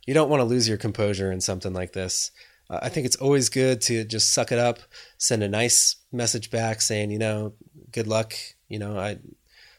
you 0.07 0.14
don't 0.14 0.31
want 0.31 0.41
to 0.41 0.45
lose 0.45 0.68
your 0.68 0.79
composure 0.79 1.33
in 1.33 1.41
something 1.41 1.72
like 1.72 1.93
this. 1.93 2.31
Uh, 2.68 2.81
I 2.83 2.89
think 2.89 3.07
it's 3.07 3.16
always 3.16 3.49
good 3.49 3.81
to 3.83 4.05
just 4.05 4.33
suck 4.33 4.53
it 4.53 4.59
up, 4.59 4.81
send 5.18 5.43
a 5.43 5.49
nice 5.49 5.97
message 6.12 6.51
back 6.51 6.81
saying, 6.81 7.11
you 7.11 7.18
know, 7.18 7.55
good 7.91 8.07
luck. 8.07 8.35
You 8.68 8.79
know, 8.79 8.99
I 8.99 9.18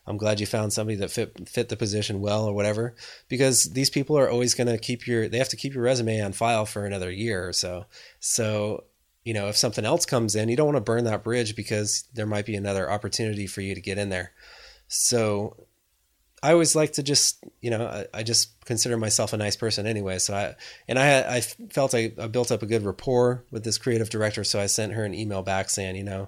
I'm 0.07 0.17
glad 0.17 0.39
you 0.39 0.45
found 0.45 0.71
somebody 0.71 0.97
that 0.97 1.11
fit 1.11 1.49
fit 1.49 1.69
the 1.69 1.77
position 1.77 2.21
well 2.21 2.45
or 2.45 2.53
whatever 2.53 2.95
because 3.27 3.65
these 3.73 3.89
people 3.89 4.17
are 4.17 4.29
always 4.29 4.53
going 4.53 4.67
to 4.67 4.77
keep 4.77 5.07
your 5.07 5.27
they 5.27 5.37
have 5.37 5.49
to 5.49 5.55
keep 5.55 5.73
your 5.73 5.83
resume 5.83 6.21
on 6.21 6.33
file 6.33 6.65
for 6.65 6.85
another 6.85 7.11
year 7.11 7.47
or 7.47 7.53
so. 7.53 7.85
So, 8.19 8.83
you 9.23 9.33
know, 9.33 9.47
if 9.47 9.57
something 9.57 9.85
else 9.85 10.05
comes 10.05 10.35
in, 10.35 10.49
you 10.49 10.55
don't 10.55 10.67
want 10.67 10.77
to 10.77 10.81
burn 10.81 11.05
that 11.05 11.23
bridge 11.23 11.55
because 11.55 12.03
there 12.13 12.27
might 12.27 12.45
be 12.45 12.55
another 12.55 12.89
opportunity 12.91 13.47
for 13.47 13.61
you 13.61 13.73
to 13.73 13.81
get 13.81 13.97
in 13.97 14.09
there. 14.09 14.31
So, 14.87 15.65
I 16.43 16.51
always 16.51 16.75
like 16.75 16.93
to 16.93 17.03
just, 17.03 17.43
you 17.59 17.71
know, 17.71 17.87
I, 17.87 18.19
I 18.19 18.21
just 18.21 18.63
consider 18.65 18.97
myself 18.97 19.33
a 19.33 19.37
nice 19.37 19.55
person 19.55 19.87
anyway. 19.87 20.19
So 20.19 20.35
I, 20.35 20.55
and 20.87 20.99
I, 20.99 21.37
I 21.37 21.41
felt 21.41 21.95
I, 21.95 22.11
I 22.19 22.27
built 22.27 22.51
up 22.51 22.61
a 22.61 22.67
good 22.67 22.83
rapport 22.83 23.43
with 23.49 23.63
this 23.63 23.79
creative 23.79 24.11
director. 24.11 24.43
So 24.43 24.59
I 24.59 24.67
sent 24.67 24.93
her 24.93 25.03
an 25.05 25.15
email 25.15 25.41
back 25.41 25.71
saying, 25.71 25.95
you 25.95 26.03
know, 26.03 26.27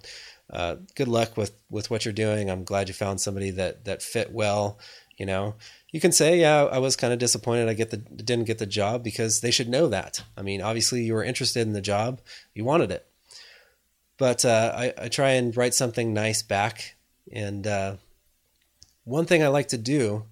uh, 0.50 0.76
good 0.96 1.08
luck 1.08 1.38
with 1.38 1.52
with 1.70 1.90
what 1.90 2.06
you're 2.06 2.14
doing. 2.14 2.50
I'm 2.50 2.64
glad 2.64 2.88
you 2.88 2.94
found 2.94 3.22
somebody 3.22 3.52
that 3.52 3.86
that 3.86 4.02
fit 4.02 4.32
well, 4.32 4.80
you 5.18 5.26
know, 5.26 5.56
you 5.92 6.00
can 6.00 6.12
say, 6.12 6.40
yeah, 6.40 6.66
I 6.66 6.80
was 6.80 6.96
kind 6.96 7.14
of 7.14 7.20
disappointed 7.20 7.70
I 7.70 7.74
get 7.74 7.92
the 7.92 7.98
didn't 7.98 8.46
get 8.46 8.58
the 8.58 8.66
job 8.66 9.04
because 9.04 9.42
they 9.42 9.52
should 9.52 9.70
know 9.70 9.88
that. 9.88 10.24
I 10.38 10.42
mean, 10.42 10.62
obviously 10.62 11.04
you 11.04 11.14
were 11.14 11.24
interested 11.24 11.62
in 11.62 11.74
the 11.74 11.82
job, 11.82 12.22
you 12.54 12.64
wanted 12.64 12.92
it. 12.92 13.08
But 14.18 14.46
uh, 14.46 14.74
I, 14.76 14.94
I, 14.98 15.08
try 15.10 15.32
and 15.32 15.56
write 15.56 15.76
something 15.76 16.12
nice 16.12 16.42
back. 16.42 16.96
And 17.32 17.68
uh, 17.68 17.98
one 19.04 19.28
thing 19.28 19.44
I 19.44 19.48
like 19.48 19.68
to 19.68 19.78
do 19.78 20.24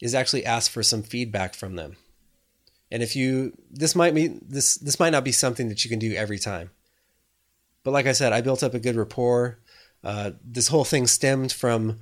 is 0.00 0.16
actually 0.16 0.44
ask 0.44 0.68
for 0.68 0.82
some 0.82 1.04
feedback 1.04 1.54
from 1.54 1.76
them. 1.76 1.96
And 2.90 3.02
if 3.02 3.16
you 3.16 3.56
this 3.70 3.94
might 3.94 4.14
be 4.14 4.28
this 4.28 4.74
this 4.76 5.00
might 5.00 5.10
not 5.10 5.24
be 5.24 5.32
something 5.32 5.68
that 5.68 5.84
you 5.84 5.88
can 5.88 5.98
do 5.98 6.14
every 6.14 6.38
time. 6.38 6.70
But 7.84 7.92
like 7.92 8.06
I 8.06 8.12
said, 8.12 8.32
I 8.32 8.40
built 8.40 8.62
up 8.62 8.74
a 8.74 8.80
good 8.80 8.96
rapport. 8.96 9.58
Uh, 10.04 10.32
this 10.44 10.68
whole 10.68 10.84
thing 10.84 11.06
stemmed 11.06 11.52
from 11.52 12.00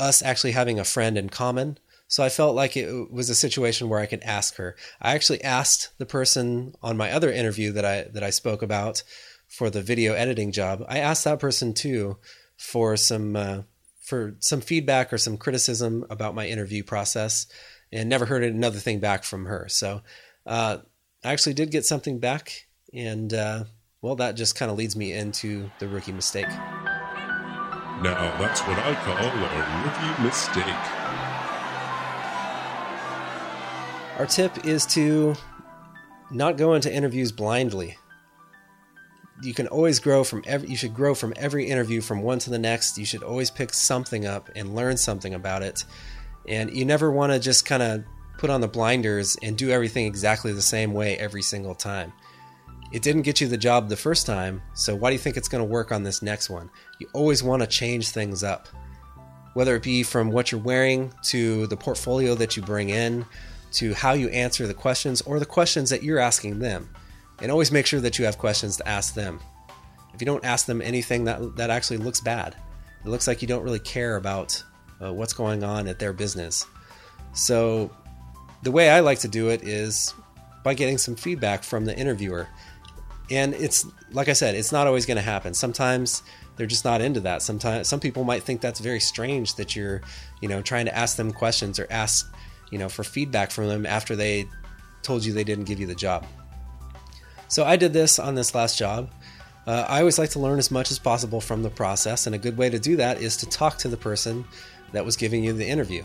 us 0.00 0.22
actually 0.22 0.52
having 0.52 0.78
a 0.78 0.84
friend 0.84 1.16
in 1.16 1.28
common. 1.28 1.78
So 2.08 2.22
I 2.22 2.28
felt 2.28 2.54
like 2.54 2.76
it 2.76 3.10
was 3.10 3.30
a 3.30 3.34
situation 3.34 3.88
where 3.88 4.00
I 4.00 4.06
could 4.06 4.22
ask 4.22 4.56
her. 4.56 4.76
I 5.00 5.14
actually 5.14 5.42
asked 5.42 5.96
the 5.98 6.04
person 6.04 6.74
on 6.82 6.96
my 6.96 7.10
other 7.10 7.32
interview 7.32 7.72
that 7.72 7.86
I 7.86 8.02
that 8.12 8.22
I 8.22 8.30
spoke 8.30 8.60
about 8.60 9.02
for 9.48 9.70
the 9.70 9.80
video 9.80 10.12
editing 10.12 10.52
job. 10.52 10.84
I 10.88 10.98
asked 10.98 11.24
that 11.24 11.38
person 11.38 11.72
too 11.72 12.18
for 12.56 12.96
some 12.98 13.36
uh, 13.36 13.62
for 14.00 14.36
some 14.40 14.60
feedback 14.60 15.12
or 15.12 15.18
some 15.18 15.38
criticism 15.38 16.04
about 16.10 16.34
my 16.34 16.46
interview 16.46 16.82
process, 16.82 17.46
and 17.90 18.08
never 18.08 18.26
heard 18.26 18.44
another 18.44 18.78
thing 18.78 19.00
back 19.00 19.24
from 19.24 19.46
her. 19.46 19.66
So 19.68 20.02
uh, 20.44 20.78
I 21.24 21.32
actually 21.32 21.54
did 21.54 21.70
get 21.70 21.86
something 21.86 22.18
back, 22.18 22.66
and 22.92 23.32
uh, 23.32 23.64
well, 24.02 24.16
that 24.16 24.34
just 24.34 24.56
kind 24.56 24.70
of 24.70 24.76
leads 24.76 24.96
me 24.96 25.12
into 25.12 25.70
the 25.78 25.86
rookie 25.86 26.10
mistake. 26.10 26.48
Now, 28.02 28.36
that's 28.40 28.60
what 28.62 28.76
I 28.76 28.94
call 28.96 29.16
a 29.16 29.30
rookie 29.84 30.22
mistake. 30.24 31.02
Our 34.18 34.26
tip 34.26 34.66
is 34.66 34.84
to 34.86 35.34
not 36.32 36.56
go 36.56 36.74
into 36.74 36.92
interviews 36.92 37.30
blindly. 37.30 37.96
You 39.40 39.54
can 39.54 39.68
always 39.68 40.00
grow 40.00 40.24
from 40.24 40.42
every 40.46 40.68
you 40.68 40.76
should 40.76 40.94
grow 40.94 41.14
from 41.14 41.32
every 41.36 41.66
interview 41.66 42.00
from 42.00 42.22
one 42.22 42.40
to 42.40 42.50
the 42.50 42.58
next. 42.58 42.98
You 42.98 43.04
should 43.04 43.22
always 43.22 43.50
pick 43.50 43.72
something 43.72 44.26
up 44.26 44.50
and 44.56 44.74
learn 44.74 44.96
something 44.96 45.34
about 45.34 45.62
it. 45.62 45.84
And 46.48 46.76
you 46.76 46.84
never 46.84 47.10
want 47.10 47.32
to 47.32 47.38
just 47.38 47.64
kind 47.64 47.82
of 47.82 48.04
put 48.38 48.50
on 48.50 48.60
the 48.60 48.68
blinders 48.68 49.36
and 49.42 49.56
do 49.56 49.70
everything 49.70 50.06
exactly 50.06 50.52
the 50.52 50.60
same 50.60 50.92
way 50.92 51.16
every 51.18 51.42
single 51.42 51.76
time. 51.76 52.12
It 52.92 53.02
didn't 53.02 53.22
get 53.22 53.40
you 53.40 53.48
the 53.48 53.56
job 53.56 53.88
the 53.88 53.96
first 53.96 54.26
time, 54.26 54.60
so 54.74 54.94
why 54.94 55.08
do 55.08 55.14
you 55.14 55.18
think 55.18 55.38
it's 55.38 55.48
going 55.48 55.64
to 55.64 55.70
work 55.70 55.92
on 55.92 56.02
this 56.02 56.20
next 56.20 56.50
one? 56.50 56.68
You 56.98 57.08
always 57.14 57.42
want 57.42 57.62
to 57.62 57.66
change 57.66 58.10
things 58.10 58.44
up. 58.44 58.68
Whether 59.54 59.76
it 59.76 59.82
be 59.82 60.02
from 60.02 60.30
what 60.30 60.52
you're 60.52 60.60
wearing 60.60 61.12
to 61.24 61.66
the 61.68 61.76
portfolio 61.76 62.34
that 62.34 62.56
you 62.56 62.62
bring 62.62 62.90
in 62.90 63.24
to 63.72 63.94
how 63.94 64.12
you 64.12 64.28
answer 64.28 64.66
the 64.66 64.74
questions 64.74 65.22
or 65.22 65.38
the 65.38 65.46
questions 65.46 65.88
that 65.88 66.02
you're 66.02 66.18
asking 66.18 66.58
them. 66.58 66.90
And 67.40 67.50
always 67.50 67.72
make 67.72 67.86
sure 67.86 68.00
that 68.00 68.18
you 68.18 68.26
have 68.26 68.36
questions 68.36 68.76
to 68.76 68.88
ask 68.88 69.14
them. 69.14 69.40
If 70.14 70.20
you 70.20 70.26
don't 70.26 70.44
ask 70.44 70.66
them 70.66 70.82
anything, 70.82 71.24
that, 71.24 71.56
that 71.56 71.70
actually 71.70 71.96
looks 71.96 72.20
bad. 72.20 72.56
It 73.04 73.08
looks 73.08 73.26
like 73.26 73.40
you 73.40 73.48
don't 73.48 73.64
really 73.64 73.80
care 73.80 74.16
about 74.16 74.62
uh, 75.02 75.12
what's 75.12 75.32
going 75.32 75.64
on 75.64 75.88
at 75.88 75.98
their 75.98 76.12
business. 76.12 76.66
So, 77.32 77.90
the 78.62 78.70
way 78.70 78.90
I 78.90 79.00
like 79.00 79.18
to 79.20 79.28
do 79.28 79.48
it 79.48 79.62
is 79.64 80.14
by 80.62 80.74
getting 80.74 80.98
some 80.98 81.16
feedback 81.16 81.64
from 81.64 81.84
the 81.84 81.98
interviewer 81.98 82.46
and 83.32 83.54
it's 83.54 83.86
like 84.12 84.28
I 84.28 84.34
said, 84.34 84.54
it's 84.54 84.72
not 84.72 84.86
always 84.86 85.06
going 85.06 85.16
to 85.16 85.22
happen. 85.22 85.54
Sometimes 85.54 86.22
they're 86.56 86.66
just 86.66 86.84
not 86.84 87.00
into 87.00 87.20
that. 87.20 87.42
Sometimes 87.42 87.88
some 87.88 88.00
people 88.00 88.24
might 88.24 88.42
think 88.42 88.60
that's 88.60 88.80
very 88.80 89.00
strange 89.00 89.54
that 89.56 89.74
you're, 89.74 90.02
you 90.40 90.48
know, 90.48 90.60
trying 90.60 90.86
to 90.86 90.96
ask 90.96 91.16
them 91.16 91.32
questions 91.32 91.78
or 91.78 91.86
ask, 91.90 92.32
you 92.70 92.78
know, 92.78 92.88
for 92.88 93.04
feedback 93.04 93.50
from 93.50 93.68
them 93.68 93.86
after 93.86 94.14
they 94.14 94.46
told 95.02 95.24
you 95.24 95.32
they 95.32 95.44
didn't 95.44 95.64
give 95.64 95.80
you 95.80 95.86
the 95.86 95.94
job. 95.94 96.26
So 97.48 97.64
I 97.64 97.76
did 97.76 97.92
this 97.92 98.18
on 98.18 98.34
this 98.34 98.54
last 98.54 98.78
job. 98.78 99.10
Uh, 99.66 99.86
I 99.88 100.00
always 100.00 100.18
like 100.18 100.30
to 100.30 100.40
learn 100.40 100.58
as 100.58 100.70
much 100.70 100.90
as 100.90 100.98
possible 100.98 101.40
from 101.40 101.62
the 101.62 101.70
process, 101.70 102.26
and 102.26 102.34
a 102.34 102.38
good 102.38 102.56
way 102.56 102.68
to 102.68 102.78
do 102.78 102.96
that 102.96 103.20
is 103.20 103.36
to 103.38 103.48
talk 103.48 103.78
to 103.78 103.88
the 103.88 103.96
person 103.96 104.44
that 104.92 105.04
was 105.04 105.16
giving 105.16 105.44
you 105.44 105.52
the 105.52 105.66
interview. 105.66 106.04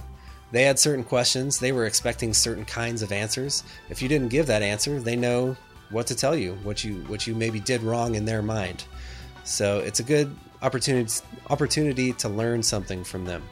They 0.51 0.63
had 0.63 0.79
certain 0.79 1.03
questions, 1.03 1.59
they 1.59 1.71
were 1.71 1.85
expecting 1.85 2.33
certain 2.33 2.65
kinds 2.65 3.01
of 3.01 3.11
answers. 3.11 3.63
If 3.89 4.01
you 4.01 4.07
didn't 4.07 4.29
give 4.29 4.45
that 4.47 4.61
answer, 4.61 4.99
they 4.99 5.15
know 5.15 5.57
what 5.89 6.07
to 6.07 6.15
tell 6.15 6.35
you, 6.35 6.53
what 6.63 6.83
you 6.83 6.95
what 7.07 7.27
you 7.27 7.35
maybe 7.35 7.59
did 7.59 7.81
wrong 7.81 8.15
in 8.15 8.25
their 8.25 8.41
mind. 8.41 8.83
So 9.43 9.79
it's 9.79 9.99
a 9.99 10.03
good 10.03 10.35
opportunity 10.61 11.13
opportunity 11.49 12.13
to 12.13 12.29
learn 12.29 12.63
something 12.63 13.03
from 13.03 13.25
them. 13.25 13.43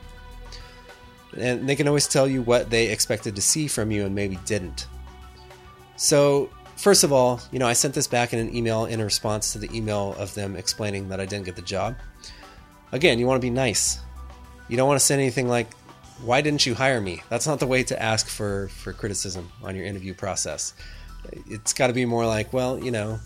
And 1.37 1.67
they 1.67 1.75
can 1.75 1.87
always 1.87 2.07
tell 2.07 2.27
you 2.27 2.41
what 2.41 2.69
they 2.69 2.87
expected 2.87 3.35
to 3.35 3.41
see 3.41 3.67
from 3.67 3.91
you 3.91 4.05
and 4.05 4.15
maybe 4.15 4.37
didn't. 4.45 4.87
So 5.97 6.49
first 6.75 7.03
of 7.03 7.11
all, 7.11 7.41
you 7.51 7.59
know, 7.59 7.67
I 7.67 7.73
sent 7.73 7.93
this 7.93 8.07
back 8.07 8.33
in 8.33 8.39
an 8.39 8.55
email 8.55 8.85
in 8.85 9.01
response 9.01 9.53
to 9.53 9.59
the 9.59 9.73
email 9.75 10.13
of 10.17 10.33
them 10.33 10.55
explaining 10.55 11.09
that 11.09 11.19
I 11.19 11.25
didn't 11.25 11.45
get 11.45 11.55
the 11.55 11.61
job. 11.61 11.95
Again, 12.91 13.19
you 13.19 13.27
want 13.27 13.41
to 13.41 13.45
be 13.45 13.49
nice. 13.49 13.99
You 14.69 14.77
don't 14.77 14.87
want 14.87 14.99
to 14.99 15.05
send 15.05 15.21
anything 15.21 15.47
like, 15.47 15.73
"Why 16.21 16.41
didn't 16.41 16.65
you 16.65 16.73
hire 16.73 17.01
me?" 17.01 17.21
That's 17.29 17.47
not 17.47 17.59
the 17.59 17.67
way 17.67 17.83
to 17.83 18.01
ask 18.01 18.27
for 18.27 18.69
for 18.69 18.93
criticism 18.93 19.51
on 19.63 19.75
your 19.75 19.85
interview 19.85 20.13
process 20.13 20.73
it's 21.47 21.73
got 21.73 21.87
to 21.87 21.93
be 21.93 22.05
more 22.05 22.25
like, 22.25 22.53
well, 22.53 22.77
you 22.79 22.91
know, 22.91 23.19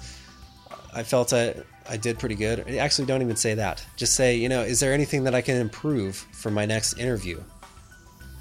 I 0.94 1.04
felt 1.04 1.34
I, 1.34 1.56
I 1.88 1.98
did 1.98 2.20
pretty 2.20 2.36
good. 2.36 2.68
Actually, 2.68 3.06
don't 3.06 3.22
even 3.22 3.36
say 3.36 3.56
that. 3.56 3.86
Just 3.96 4.16
say, 4.16 4.36
you 4.36 4.50
know, 4.50 4.62
is 4.62 4.80
there 4.80 4.94
anything 4.94 5.24
that 5.26 5.36
I 5.36 5.42
can 5.42 5.58
improve 5.58 6.16
for 6.16 6.52
my 6.52 6.66
next 6.66 6.98
interview? 6.98 7.42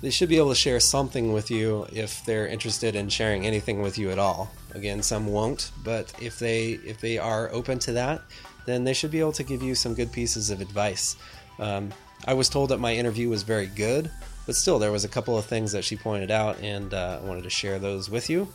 They 0.00 0.11
should 0.11 0.28
be 0.28 0.36
able 0.36 0.50
to 0.50 0.54
share 0.54 0.78
something 0.78 1.32
with 1.32 1.50
you 1.50 1.86
if 1.92 2.24
they're 2.24 2.46
interested 2.46 2.94
in 2.94 3.09
sharing 3.09 3.44
anything 3.44 3.82
with 3.82 3.98
you 3.98 4.11
at 4.11 4.18
all. 4.18 4.50
Again, 4.74 5.02
some 5.02 5.26
won't, 5.26 5.72
but 5.82 6.12
if 6.22 6.38
they 6.38 6.72
if 6.84 7.00
they 7.00 7.18
are 7.18 7.50
open 7.52 7.80
to 7.80 7.92
that, 7.92 8.22
then 8.64 8.84
they 8.84 8.92
should 8.92 9.11
be 9.11 9.18
able 9.18 9.32
to 9.32 9.42
give 9.42 9.62
you 9.62 9.74
some 9.74 9.94
good 9.94 10.12
pieces 10.12 10.50
of 10.50 10.61
advice. 10.61 11.16
Um, 11.59 11.92
I 12.26 12.34
was 12.34 12.48
told 12.48 12.70
that 12.70 12.78
my 12.78 12.94
interview 12.94 13.28
was 13.28 13.42
very 13.42 13.66
good, 13.66 14.11
but 14.46 14.54
still, 14.54 14.78
there 14.78 14.92
was 14.92 15.04
a 15.04 15.09
couple 15.09 15.36
of 15.36 15.46
things 15.46 15.72
that 15.72 15.84
she 15.84 15.96
pointed 15.96 16.30
out, 16.30 16.61
and 16.61 16.94
uh, 16.94 17.18
I 17.20 17.26
wanted 17.26 17.44
to 17.44 17.50
share 17.50 17.78
those 17.78 18.09
with 18.09 18.30
you. 18.30 18.48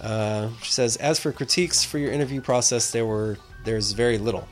Uh, 0.00 0.50
she 0.62 0.72
says, 0.72 0.96
as 0.96 1.18
for 1.18 1.32
critiques 1.32 1.84
for 1.84 1.98
your 1.98 2.12
interview 2.12 2.40
process, 2.40 2.90
there 2.90 3.06
were 3.06 3.38
there's 3.64 3.92
very 3.92 4.18
little. 4.18 4.46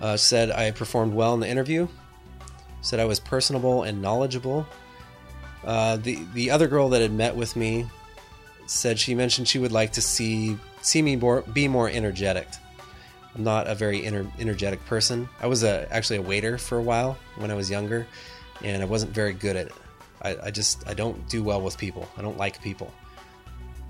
Uh, 0.00 0.16
she 0.16 0.24
said 0.24 0.50
I 0.50 0.70
performed 0.70 1.14
well 1.14 1.34
in 1.34 1.40
the 1.40 1.48
interview. 1.48 1.88
Said 2.82 3.00
I 3.00 3.04
was 3.04 3.20
personable 3.20 3.84
and 3.84 4.02
knowledgeable. 4.02 4.66
Uh, 5.64 5.96
the 5.96 6.18
the 6.34 6.50
other 6.50 6.66
girl 6.66 6.88
that 6.90 7.00
had 7.00 7.12
met 7.12 7.36
with 7.36 7.56
me 7.56 7.86
said 8.66 8.98
she 8.98 9.14
mentioned 9.14 9.48
she 9.48 9.58
would 9.58 9.72
like 9.72 9.92
to 9.92 10.02
see 10.02 10.58
see 10.82 11.00
me 11.00 11.16
more 11.16 11.42
be 11.42 11.68
more 11.68 11.88
energetic. 11.88 12.48
I'm 13.34 13.44
not 13.44 13.66
a 13.66 13.74
very 13.74 14.02
ener- 14.02 14.30
energetic 14.38 14.84
person. 14.84 15.28
I 15.40 15.46
was 15.46 15.62
a 15.62 15.90
actually 15.92 16.18
a 16.18 16.22
waiter 16.22 16.58
for 16.58 16.76
a 16.76 16.82
while 16.82 17.16
when 17.36 17.50
I 17.50 17.54
was 17.54 17.70
younger, 17.70 18.06
and 18.62 18.82
I 18.82 18.84
wasn't 18.84 19.12
very 19.12 19.32
good 19.32 19.56
at 19.56 19.66
it. 19.68 19.74
I, 20.20 20.36
I 20.44 20.50
just 20.50 20.86
I 20.86 20.94
don't 20.94 21.28
do 21.28 21.42
well 21.42 21.62
with 21.62 21.78
people. 21.78 22.08
I 22.16 22.22
don't 22.22 22.36
like 22.36 22.60
people. 22.60 22.92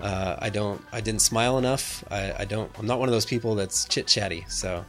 Uh, 0.03 0.35
I 0.37 0.49
don't. 0.49 0.83
I 0.91 0.99
didn't 0.99 1.21
smile 1.21 1.57
enough. 1.57 2.03
I, 2.11 2.33
I, 2.39 2.45
don't. 2.45 2.69
I'm 2.77 2.85
not 2.85 2.99
one 2.99 3.07
of 3.07 3.13
those 3.13 3.25
people 3.25 3.55
that's 3.55 3.85
chit 3.85 4.05
chatty. 4.05 4.43
So, 4.49 4.83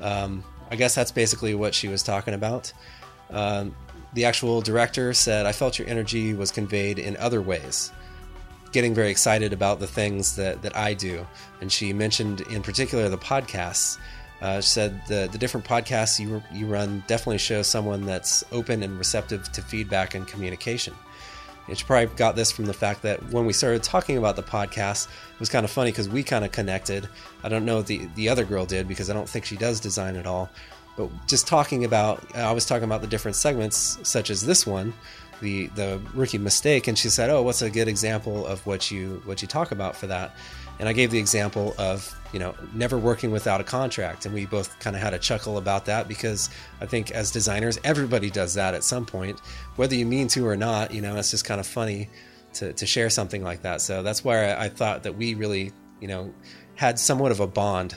um, 0.00 0.44
I 0.70 0.76
guess 0.76 0.94
that's 0.94 1.10
basically 1.10 1.56
what 1.56 1.74
she 1.74 1.88
was 1.88 2.04
talking 2.04 2.34
about. 2.34 2.72
Um, 3.30 3.74
the 4.12 4.26
actual 4.26 4.60
director 4.60 5.12
said, 5.12 5.44
"I 5.44 5.50
felt 5.50 5.76
your 5.76 5.88
energy 5.88 6.34
was 6.34 6.52
conveyed 6.52 7.00
in 7.00 7.16
other 7.16 7.42
ways." 7.42 7.90
Getting 8.70 8.94
very 8.94 9.10
excited 9.10 9.52
about 9.52 9.80
the 9.80 9.88
things 9.88 10.36
that, 10.36 10.62
that 10.62 10.76
I 10.76 10.94
do, 10.94 11.26
and 11.60 11.70
she 11.70 11.92
mentioned 11.92 12.42
in 12.42 12.62
particular 12.62 13.08
the 13.08 13.18
podcasts. 13.18 13.98
Uh, 14.40 14.60
said 14.60 15.00
the 15.08 15.28
the 15.32 15.38
different 15.38 15.66
podcasts 15.66 16.20
you 16.20 16.40
you 16.52 16.66
run 16.66 17.02
definitely 17.08 17.38
show 17.38 17.62
someone 17.62 18.04
that's 18.04 18.44
open 18.52 18.84
and 18.84 18.98
receptive 18.98 19.50
to 19.50 19.62
feedback 19.62 20.14
and 20.14 20.28
communication. 20.28 20.94
And 21.66 21.78
she 21.78 21.84
probably 21.84 22.14
got 22.14 22.36
this 22.36 22.52
from 22.52 22.66
the 22.66 22.74
fact 22.74 23.02
that 23.02 23.22
when 23.30 23.46
we 23.46 23.52
started 23.52 23.82
talking 23.82 24.18
about 24.18 24.36
the 24.36 24.42
podcast, 24.42 25.06
it 25.06 25.40
was 25.40 25.48
kind 25.48 25.64
of 25.64 25.70
funny 25.70 25.90
because 25.90 26.08
we 26.08 26.22
kind 26.22 26.44
of 26.44 26.52
connected. 26.52 27.08
I 27.42 27.48
don't 27.48 27.64
know 27.64 27.78
if 27.78 27.86
the, 27.86 28.06
the 28.14 28.28
other 28.28 28.44
girl 28.44 28.66
did 28.66 28.86
because 28.86 29.08
I 29.08 29.14
don't 29.14 29.28
think 29.28 29.44
she 29.44 29.56
does 29.56 29.80
design 29.80 30.16
at 30.16 30.26
all. 30.26 30.50
But 30.96 31.10
just 31.26 31.46
talking 31.46 31.84
about, 31.84 32.36
I 32.36 32.52
was 32.52 32.66
talking 32.66 32.84
about 32.84 33.00
the 33.00 33.06
different 33.06 33.36
segments, 33.36 33.98
such 34.02 34.30
as 34.30 34.44
this 34.44 34.66
one, 34.66 34.92
the 35.40 35.66
the 35.68 36.00
rookie 36.14 36.38
mistake, 36.38 36.86
and 36.86 36.96
she 36.96 37.08
said, 37.08 37.28
"Oh, 37.28 37.42
what's 37.42 37.62
a 37.62 37.70
good 37.70 37.88
example 37.88 38.46
of 38.46 38.64
what 38.66 38.90
you 38.90 39.20
what 39.24 39.42
you 39.42 39.48
talk 39.48 39.72
about 39.72 39.96
for 39.96 40.06
that?" 40.06 40.36
And 40.78 40.88
I 40.88 40.92
gave 40.92 41.10
the 41.10 41.18
example 41.18 41.74
of 41.78 42.14
you 42.34 42.40
know 42.40 42.54
never 42.74 42.98
working 42.98 43.30
without 43.30 43.60
a 43.62 43.64
contract, 43.64 44.26
and 44.26 44.34
we 44.34 44.44
both 44.44 44.78
kind 44.80 44.94
of 44.94 45.00
had 45.00 45.14
a 45.14 45.18
chuckle 45.18 45.56
about 45.56 45.86
that 45.86 46.08
because 46.08 46.50
I 46.80 46.86
think 46.86 47.12
as 47.12 47.30
designers, 47.30 47.78
everybody 47.84 48.28
does 48.28 48.54
that 48.54 48.74
at 48.74 48.84
some 48.84 49.06
point, 49.06 49.40
whether 49.76 49.94
you 49.94 50.04
mean 50.04 50.28
to 50.28 50.46
or 50.46 50.56
not. 50.56 50.92
You 50.92 51.00
know, 51.00 51.16
it's 51.16 51.30
just 51.30 51.46
kind 51.46 51.60
of 51.60 51.66
funny 51.66 52.10
to 52.54 52.72
to 52.74 52.86
share 52.86 53.08
something 53.08 53.42
like 53.42 53.62
that. 53.62 53.80
So 53.80 54.02
that's 54.02 54.22
why 54.22 54.50
I, 54.50 54.64
I 54.64 54.68
thought 54.68 55.04
that 55.04 55.16
we 55.16 55.34
really 55.34 55.72
you 56.00 56.08
know 56.08 56.34
had 56.74 56.98
somewhat 56.98 57.30
of 57.30 57.40
a 57.40 57.46
bond 57.46 57.94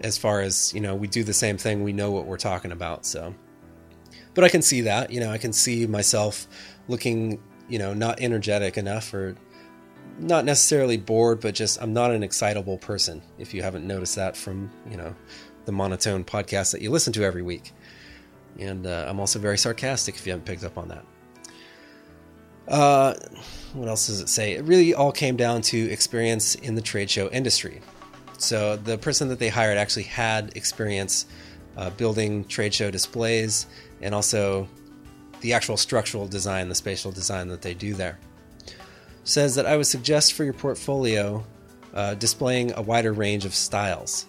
as 0.00 0.16
far 0.16 0.40
as 0.40 0.72
you 0.72 0.80
know 0.80 0.94
we 0.94 1.08
do 1.08 1.24
the 1.24 1.34
same 1.34 1.58
thing, 1.58 1.82
we 1.82 1.92
know 1.92 2.10
what 2.10 2.24
we're 2.24 2.38
talking 2.38 2.72
about. 2.72 3.04
So 3.04 3.34
but 4.34 4.44
I 4.44 4.48
can 4.48 4.62
see 4.62 4.82
that. 4.82 5.10
You 5.10 5.20
know, 5.20 5.30
I 5.30 5.38
can 5.38 5.52
see 5.52 5.86
myself 5.86 6.46
looking, 6.88 7.42
you 7.68 7.78
know, 7.78 7.94
not 7.94 8.20
energetic 8.20 8.76
enough 8.76 9.12
or 9.12 9.36
not 10.20 10.44
necessarily 10.44 10.96
bored, 10.96 11.40
but 11.40 11.54
just 11.54 11.82
I'm 11.82 11.92
not 11.92 12.10
an 12.10 12.22
excitable 12.22 12.78
person. 12.78 13.22
If 13.38 13.54
you 13.54 13.62
haven't 13.62 13.86
noticed 13.86 14.16
that 14.16 14.36
from, 14.36 14.70
you 14.90 14.96
know, 14.96 15.14
the 15.64 15.72
monotone 15.72 16.24
podcast 16.24 16.72
that 16.72 16.82
you 16.82 16.90
listen 16.90 17.12
to 17.14 17.24
every 17.24 17.42
week. 17.42 17.72
And 18.58 18.86
uh, 18.86 19.06
I'm 19.08 19.20
also 19.20 19.38
very 19.38 19.58
sarcastic 19.58 20.16
if 20.16 20.26
you 20.26 20.32
haven't 20.32 20.44
picked 20.44 20.64
up 20.64 20.76
on 20.76 20.88
that. 20.88 21.04
Uh, 22.68 23.14
what 23.74 23.88
else 23.88 24.06
does 24.06 24.20
it 24.20 24.28
say? 24.28 24.52
It 24.52 24.64
really 24.64 24.94
all 24.94 25.12
came 25.12 25.36
down 25.36 25.62
to 25.62 25.90
experience 25.90 26.54
in 26.54 26.74
the 26.74 26.82
trade 26.82 27.10
show 27.10 27.28
industry. 27.30 27.80
So 28.38 28.76
the 28.76 28.96
person 28.96 29.28
that 29.28 29.38
they 29.38 29.48
hired 29.48 29.76
actually 29.76 30.04
had 30.04 30.56
experience 30.56 31.26
uh, 31.76 31.90
building 31.90 32.44
trade 32.44 32.74
show 32.74 32.90
displays 32.90 33.66
and 34.02 34.14
also 34.14 34.68
the 35.40 35.52
actual 35.52 35.76
structural 35.76 36.26
design, 36.26 36.68
the 36.68 36.74
spatial 36.74 37.10
design 37.10 37.48
that 37.48 37.62
they 37.62 37.74
do 37.74 37.94
there. 37.94 38.18
Says 39.24 39.54
that 39.54 39.66
I 39.66 39.76
would 39.76 39.86
suggest 39.86 40.32
for 40.32 40.44
your 40.44 40.54
portfolio 40.54 41.44
uh, 41.94 42.14
displaying 42.14 42.72
a 42.74 42.82
wider 42.82 43.12
range 43.12 43.44
of 43.44 43.54
styles. 43.54 44.26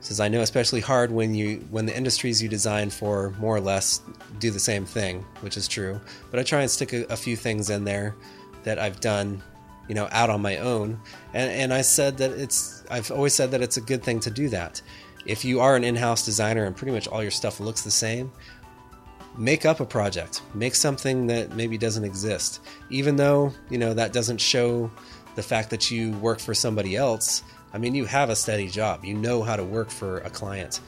Says 0.00 0.18
I 0.20 0.28
know 0.28 0.40
especially 0.40 0.80
hard 0.80 1.12
when 1.12 1.34
you 1.34 1.64
when 1.70 1.86
the 1.86 1.96
industries 1.96 2.42
you 2.42 2.48
design 2.48 2.90
for 2.90 3.30
more 3.38 3.54
or 3.54 3.60
less 3.60 4.00
do 4.40 4.50
the 4.50 4.58
same 4.58 4.84
thing, 4.84 5.24
which 5.40 5.56
is 5.56 5.68
true. 5.68 6.00
But 6.30 6.40
I 6.40 6.42
try 6.42 6.62
and 6.62 6.70
stick 6.70 6.92
a, 6.92 7.04
a 7.04 7.16
few 7.16 7.36
things 7.36 7.70
in 7.70 7.84
there 7.84 8.16
that 8.64 8.78
I've 8.78 9.00
done, 9.00 9.42
you 9.88 9.94
know, 9.94 10.08
out 10.10 10.28
on 10.28 10.42
my 10.42 10.56
own. 10.56 10.98
And 11.34 11.50
and 11.50 11.74
I 11.74 11.82
said 11.82 12.18
that 12.18 12.32
it's 12.32 12.84
I've 12.90 13.10
always 13.12 13.32
said 13.34 13.52
that 13.52 13.62
it's 13.62 13.76
a 13.76 13.80
good 13.80 14.02
thing 14.02 14.18
to 14.20 14.30
do 14.30 14.48
that. 14.48 14.82
If 15.24 15.44
you 15.44 15.60
are 15.60 15.76
an 15.76 15.84
in-house 15.84 16.24
designer 16.24 16.64
and 16.64 16.74
pretty 16.74 16.92
much 16.92 17.06
all 17.06 17.22
your 17.22 17.30
stuff 17.30 17.60
looks 17.60 17.82
the 17.82 17.90
same, 17.92 18.32
make 19.36 19.64
up 19.64 19.80
a 19.80 19.84
project. 19.84 20.42
Make 20.54 20.74
something 20.74 21.26
that 21.28 21.54
maybe 21.54 21.78
doesn't 21.78 22.04
exist. 22.04 22.60
Even 22.90 23.16
though, 23.16 23.52
you 23.70 23.78
know, 23.78 23.94
that 23.94 24.12
doesn't 24.12 24.38
show 24.38 24.90
the 25.34 25.42
fact 25.42 25.70
that 25.70 25.90
you 25.90 26.12
work 26.18 26.38
for 26.38 26.54
somebody 26.54 26.96
else. 26.96 27.42
I 27.72 27.78
mean, 27.78 27.94
you 27.94 28.04
have 28.04 28.28
a 28.28 28.36
steady 28.36 28.68
job. 28.68 29.04
You 29.04 29.14
know 29.14 29.42
how 29.42 29.56
to 29.56 29.64
work 29.64 29.90
for 29.90 30.18
a 30.18 30.30
client. 30.30 30.80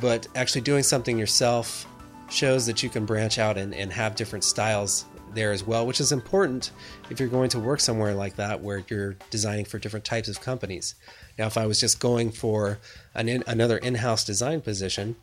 But 0.00 0.28
actually 0.34 0.60
doing 0.60 0.82
something 0.82 1.18
yourself 1.18 1.86
shows 2.28 2.66
that 2.66 2.82
you 2.82 2.88
can 2.88 3.06
branch 3.06 3.38
out 3.38 3.56
and, 3.56 3.74
and 3.74 3.92
have 3.92 4.14
different 4.14 4.44
styles 4.44 5.06
there 5.34 5.52
as 5.52 5.64
well, 5.64 5.86
which 5.86 6.00
is 6.00 6.12
important 6.12 6.72
if 7.08 7.18
you're 7.20 7.28
going 7.28 7.48
to 7.50 7.58
work 7.58 7.80
somewhere 7.80 8.14
like 8.14 8.36
that 8.36 8.60
where 8.60 8.82
you're 8.88 9.16
designing 9.30 9.64
for 9.64 9.78
different 9.78 10.04
types 10.04 10.28
of 10.28 10.40
companies. 10.40 10.94
Now, 11.38 11.46
if 11.46 11.56
I 11.56 11.66
was 11.66 11.80
just 11.80 12.00
going 12.00 12.30
for 12.30 12.78
an 13.14 13.28
in, 13.28 13.44
another 13.46 13.78
in-house 13.78 14.24
design 14.24 14.60
position, 14.60 15.16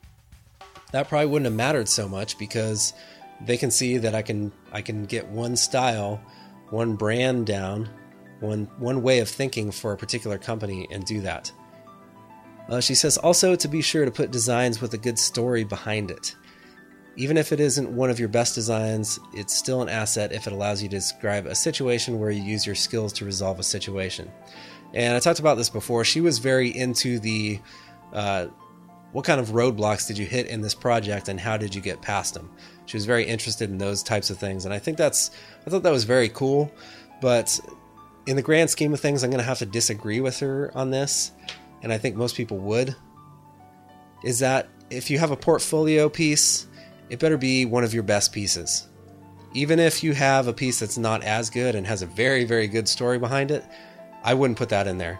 that 0.91 1.09
probably 1.09 1.27
wouldn't 1.27 1.45
have 1.45 1.53
mattered 1.53 1.89
so 1.89 2.07
much 2.07 2.37
because 2.37 2.93
they 3.41 3.57
can 3.57 3.71
see 3.71 3.97
that 3.97 4.15
I 4.15 4.21
can 4.21 4.51
I 4.71 4.81
can 4.81 5.05
get 5.05 5.27
one 5.27 5.55
style, 5.55 6.21
one 6.69 6.95
brand 6.95 7.45
down, 7.45 7.89
one 8.39 8.69
one 8.77 9.01
way 9.01 9.19
of 9.19 9.29
thinking 9.29 9.71
for 9.71 9.93
a 9.93 9.97
particular 9.97 10.37
company 10.37 10.87
and 10.91 11.05
do 11.05 11.21
that. 11.21 11.51
Uh, 12.69 12.81
she 12.81 12.95
says 12.95 13.17
also 13.17 13.55
to 13.55 13.67
be 13.67 13.81
sure 13.81 14.05
to 14.05 14.11
put 14.11 14.31
designs 14.31 14.81
with 14.81 14.93
a 14.93 14.97
good 14.97 15.17
story 15.17 15.63
behind 15.63 16.11
it. 16.11 16.35
Even 17.15 17.37
if 17.37 17.51
it 17.51 17.59
isn't 17.59 17.89
one 17.89 18.09
of 18.09 18.19
your 18.19 18.29
best 18.29 18.53
designs, 18.53 19.19
it's 19.33 19.53
still 19.53 19.81
an 19.81 19.89
asset 19.89 20.31
if 20.31 20.45
it 20.45 20.53
allows 20.53 20.83
you 20.83 20.89
to 20.89 20.95
describe 20.95 21.47
a 21.47 21.55
situation 21.55 22.19
where 22.19 22.29
you 22.29 22.43
use 22.43 22.65
your 22.65 22.75
skills 22.75 23.11
to 23.13 23.25
resolve 23.25 23.59
a 23.59 23.63
situation. 23.63 24.31
And 24.93 25.15
I 25.15 25.19
talked 25.19 25.39
about 25.39 25.55
this 25.57 25.69
before. 25.69 26.03
She 26.03 26.21
was 26.21 26.37
very 26.37 26.69
into 26.69 27.19
the 27.19 27.59
uh, 28.13 28.47
what 29.11 29.25
kind 29.25 29.39
of 29.39 29.49
roadblocks 29.49 30.07
did 30.07 30.17
you 30.17 30.25
hit 30.25 30.47
in 30.47 30.61
this 30.61 30.75
project 30.75 31.29
and 31.29 31.39
how 31.39 31.57
did 31.57 31.73
you 31.73 31.81
get 31.81 32.01
past 32.01 32.33
them? 32.33 32.49
She 32.85 32.97
was 32.97 33.05
very 33.05 33.25
interested 33.25 33.69
in 33.69 33.77
those 33.77 34.03
types 34.03 34.29
of 34.29 34.37
things. 34.37 34.65
And 34.65 34.73
I 34.73 34.79
think 34.79 34.97
that's, 34.97 35.31
I 35.65 35.69
thought 35.69 35.83
that 35.83 35.91
was 35.91 36.03
very 36.03 36.29
cool. 36.29 36.71
But 37.21 37.59
in 38.25 38.35
the 38.35 38.41
grand 38.41 38.69
scheme 38.69 38.93
of 38.93 38.99
things, 38.99 39.23
I'm 39.23 39.29
going 39.29 39.39
to 39.39 39.45
have 39.45 39.59
to 39.59 39.65
disagree 39.65 40.19
with 40.19 40.39
her 40.39 40.71
on 40.75 40.91
this. 40.91 41.31
And 41.81 41.91
I 41.91 41.97
think 41.97 42.15
most 42.15 42.35
people 42.35 42.57
would. 42.59 42.95
Is 44.23 44.39
that 44.39 44.67
if 44.89 45.09
you 45.09 45.19
have 45.19 45.31
a 45.31 45.37
portfolio 45.37 46.09
piece, 46.09 46.67
it 47.09 47.19
better 47.19 47.37
be 47.37 47.65
one 47.65 47.83
of 47.83 47.93
your 47.93 48.03
best 48.03 48.31
pieces. 48.31 48.87
Even 49.53 49.79
if 49.79 50.03
you 50.03 50.13
have 50.13 50.47
a 50.47 50.53
piece 50.53 50.79
that's 50.79 50.97
not 50.97 51.23
as 51.23 51.49
good 51.49 51.75
and 51.75 51.87
has 51.87 52.01
a 52.01 52.07
very, 52.07 52.43
very 52.43 52.67
good 52.67 52.87
story 52.87 53.17
behind 53.17 53.51
it, 53.51 53.63
I 54.23 54.33
wouldn't 54.33 54.57
put 54.57 54.69
that 54.69 54.87
in 54.87 54.97
there. 54.97 55.19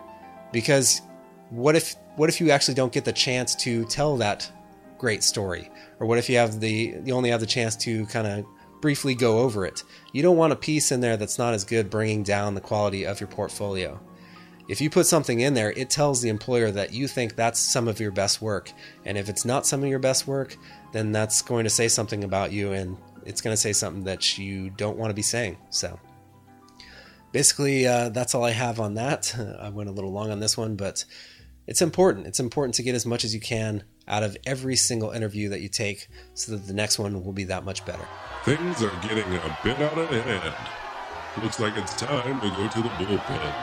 Because 0.52 1.02
what 1.50 1.76
if 1.76 1.96
what 2.18 2.30
if 2.30 2.42
you 2.42 2.52
actually 2.52 2.74
don't 2.74 2.92
get 2.92 3.06
the 3.06 3.14
chance 3.14 3.56
to 3.56 3.86
tell 3.86 4.18
that 4.18 4.52
great 4.98 5.24
story? 5.24 5.70
Or 6.00 6.08
what 6.08 6.18
if 6.18 6.30
you 6.30 6.38
have 6.38 6.60
the 6.60 6.96
you 7.06 7.14
only 7.14 7.30
have 7.30 7.40
the 7.40 7.46
chance 7.46 7.76
to 7.78 8.06
kind 8.08 8.28
of 8.28 8.46
briefly 8.82 9.16
go 9.16 9.40
over 9.40 9.66
it? 9.66 9.84
You 10.12 10.24
don't 10.24 10.36
want 10.36 10.52
a 10.52 10.58
piece 10.58 10.92
in 10.92 11.00
there 11.00 11.16
that's 11.16 11.38
not 11.38 11.54
as 11.54 11.64
good 11.64 11.90
bringing 11.90 12.24
down 12.24 12.56
the 12.56 12.62
quality 12.62 13.06
of 13.06 13.22
your 13.22 13.30
portfolio. 13.30 14.00
If 14.68 14.82
you 14.82 14.90
put 14.90 15.06
something 15.06 15.40
in 15.40 15.54
there, 15.54 15.72
it 15.72 15.90
tells 15.90 16.22
the 16.22 16.28
employer 16.28 16.72
that 16.72 16.92
you 16.92 17.08
think 17.08 17.36
that's 17.36 17.60
some 17.60 17.88
of 17.88 18.02
your 18.02 18.12
best 18.12 18.42
work. 18.42 18.74
And 19.06 19.18
if 19.18 19.30
it's 19.30 19.46
not 19.46 19.66
some 19.66 19.82
of 19.82 19.88
your 19.88 20.00
best 20.00 20.28
work, 20.28 20.58
then 20.92 21.14
that's 21.14 21.42
going 21.42 21.64
to 21.64 21.70
say 21.70 21.88
something 21.88 22.26
about 22.26 22.52
you 22.52 22.74
and 22.74 22.98
it's 23.26 23.42
going 23.42 23.54
to 23.54 23.62
say 23.62 23.74
something 23.74 24.04
that 24.06 24.38
you 24.38 24.70
don't 24.72 24.98
want 24.98 25.10
to 25.10 25.14
be 25.14 25.22
saying. 25.22 25.58
So 25.70 26.00
basically, 27.32 27.88
uh, 27.88 28.10
that's 28.10 28.36
all 28.36 28.44
I 28.44 28.52
have 28.52 28.80
on 28.80 28.96
that. 28.96 29.34
I 29.62 29.70
went 29.70 29.90
a 29.90 29.94
little 29.94 30.12
long 30.12 30.32
on 30.32 30.40
this 30.40 30.58
one, 30.58 30.76
but 30.76 31.06
it's 31.68 31.82
important. 31.82 32.26
It's 32.26 32.40
important 32.40 32.76
to 32.76 32.84
get 32.84 32.96
as 32.96 33.06
much 33.06 33.24
as 33.24 33.34
you 33.34 33.42
can 33.42 33.84
out 34.08 34.24
of 34.24 34.38
every 34.46 34.78
single 34.78 35.12
interview 35.12 35.50
that 35.50 35.60
you 35.60 35.68
take 35.68 36.08
so 36.34 36.54
that 36.54 36.66
the 36.66 36.74
next 36.74 36.98
one 36.98 37.24
will 37.24 37.34
be 37.34 37.44
that 37.44 37.66
much 37.66 37.86
better. 37.86 38.08
Things 38.46 38.82
are 38.82 38.92
getting 39.02 39.34
a 39.34 39.58
bit 39.64 39.80
out 39.80 39.98
of 39.98 40.10
hand. 40.10 40.56
Looks 41.44 41.60
like 41.60 41.78
it's 41.78 41.94
time 41.96 42.40
to 42.42 42.50
go 42.50 42.68
to 42.68 42.82
the 42.82 42.90
bullpen. 42.90 43.54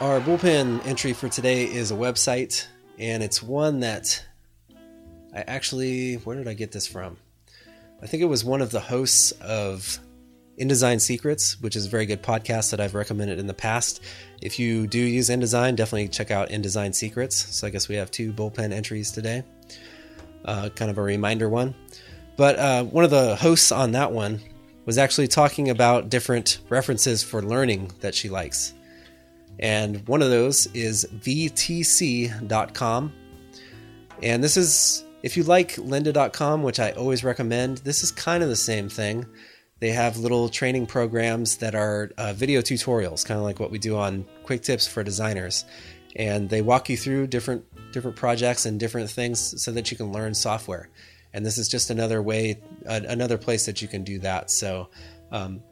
Our 0.00 0.20
bullpen 0.20 0.84
entry 0.86 1.12
for 1.12 1.28
today 1.28 1.64
is 1.64 1.92
a 1.92 1.94
website, 1.94 2.66
and 2.98 3.22
it's 3.22 3.40
one 3.40 3.80
that 3.80 4.24
I 5.34 5.40
actually, 5.42 6.14
where 6.16 6.36
did 6.36 6.48
I 6.48 6.54
get 6.54 6.72
this 6.72 6.86
from? 6.86 7.18
I 8.02 8.06
think 8.06 8.22
it 8.22 8.26
was 8.26 8.44
one 8.44 8.60
of 8.60 8.70
the 8.70 8.80
hosts 8.80 9.32
of 9.40 9.98
InDesign 10.58 11.00
Secrets, 11.00 11.60
which 11.60 11.76
is 11.76 11.86
a 11.86 11.88
very 11.88 12.06
good 12.06 12.22
podcast 12.22 12.70
that 12.70 12.80
I've 12.80 12.94
recommended 12.94 13.38
in 13.38 13.46
the 13.46 13.54
past. 13.54 14.00
If 14.40 14.58
you 14.58 14.86
do 14.86 14.98
use 14.98 15.28
InDesign, 15.28 15.76
definitely 15.76 16.08
check 16.08 16.30
out 16.30 16.50
InDesign 16.50 16.94
Secrets. 16.94 17.36
So 17.36 17.66
I 17.66 17.70
guess 17.70 17.88
we 17.88 17.96
have 17.96 18.10
two 18.10 18.32
bullpen 18.32 18.72
entries 18.72 19.10
today. 19.10 19.42
Uh, 20.44 20.68
kind 20.68 20.90
of 20.90 20.98
a 20.98 21.02
reminder 21.02 21.48
one. 21.48 21.74
But 22.36 22.58
uh, 22.58 22.84
one 22.84 23.04
of 23.04 23.10
the 23.10 23.36
hosts 23.36 23.72
on 23.72 23.92
that 23.92 24.12
one 24.12 24.40
was 24.84 24.98
actually 24.98 25.28
talking 25.28 25.70
about 25.70 26.10
different 26.10 26.58
references 26.68 27.22
for 27.22 27.42
learning 27.42 27.92
that 28.00 28.14
she 28.14 28.28
likes. 28.28 28.74
And 29.58 30.06
one 30.08 30.22
of 30.22 30.30
those 30.30 30.66
is 30.68 31.06
VTC.com. 31.12 33.12
And 34.22 34.44
this 34.44 34.56
is, 34.56 35.04
if 35.22 35.36
you 35.36 35.44
like 35.44 35.76
lynda.com, 35.76 36.62
which 36.62 36.80
I 36.80 36.90
always 36.92 37.24
recommend, 37.24 37.78
this 37.78 38.02
is 38.02 38.10
kind 38.10 38.42
of 38.42 38.48
the 38.48 38.56
same 38.56 38.88
thing. 38.88 39.26
They 39.80 39.90
have 39.90 40.16
little 40.16 40.48
training 40.48 40.86
programs 40.86 41.58
that 41.58 41.74
are 41.74 42.10
uh, 42.16 42.32
video 42.32 42.60
tutorials, 42.60 43.24
kind 43.24 43.38
of 43.38 43.44
like 43.44 43.60
what 43.60 43.70
we 43.70 43.78
do 43.78 43.96
on 43.96 44.24
Quick 44.44 44.62
Tips 44.62 44.86
for 44.86 45.02
Designers, 45.02 45.64
and 46.16 46.48
they 46.48 46.62
walk 46.62 46.88
you 46.88 46.96
through 46.96 47.26
different 47.26 47.64
different 47.92 48.16
projects 48.16 48.66
and 48.66 48.78
different 48.78 49.10
things 49.10 49.62
so 49.62 49.72
that 49.72 49.90
you 49.90 49.96
can 49.96 50.12
learn 50.12 50.34
software. 50.34 50.88
And 51.32 51.44
this 51.44 51.58
is 51.58 51.68
just 51.68 51.90
another 51.90 52.22
way, 52.22 52.60
another 52.84 53.38
place 53.38 53.66
that 53.66 53.82
you 53.82 53.88
can 53.88 54.04
do 54.04 54.20
that. 54.20 54.50
So, 54.50 54.88
um, 55.32 55.62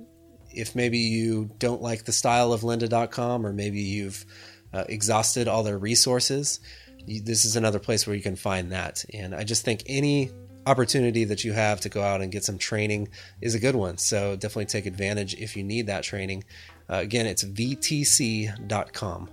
if 0.51 0.75
maybe 0.75 0.99
you 0.99 1.51
don't 1.59 1.81
like 1.81 2.05
the 2.05 2.13
style 2.13 2.53
of 2.53 2.63
lynda.com 2.63 3.47
or 3.47 3.53
maybe 3.53 3.81
you've 3.81 4.27
uh, 4.73 4.85
exhausted 4.89 5.49
all 5.49 5.63
their 5.63 5.79
resources, 5.79 6.61
this 7.07 7.45
is 7.45 7.57
another 7.57 7.79
place 7.79 8.07
where 8.07 8.17
you 8.17 8.23
can 8.23 8.37
find 8.37 8.73
that. 8.73 9.05
And 9.15 9.35
I 9.35 9.45
just 9.45 9.65
think 9.65 9.85
any 9.87 10.31
opportunity 10.67 11.25
that 11.25 11.45
you 11.45 11.53
have 11.53 11.81
to 11.81 11.89
go 11.89 12.03
out 12.03 12.23
and 12.23 12.31
get 12.31 12.45
some 12.45 12.59
training 12.59 13.09
is 13.41 13.55
a 13.55 13.59
good 13.59 13.75
one. 13.75 13.99
So 13.99 14.37
definitely 14.37 14.67
take 14.67 14.87
advantage 14.87 15.35
if 15.35 15.57
you 15.57 15.63
need 15.63 15.87
that 15.87 16.05
training. 16.05 16.45
Uh, 16.89 16.97
again, 16.97 17.27
it's 17.27 17.45
vtc.com. 17.45 19.29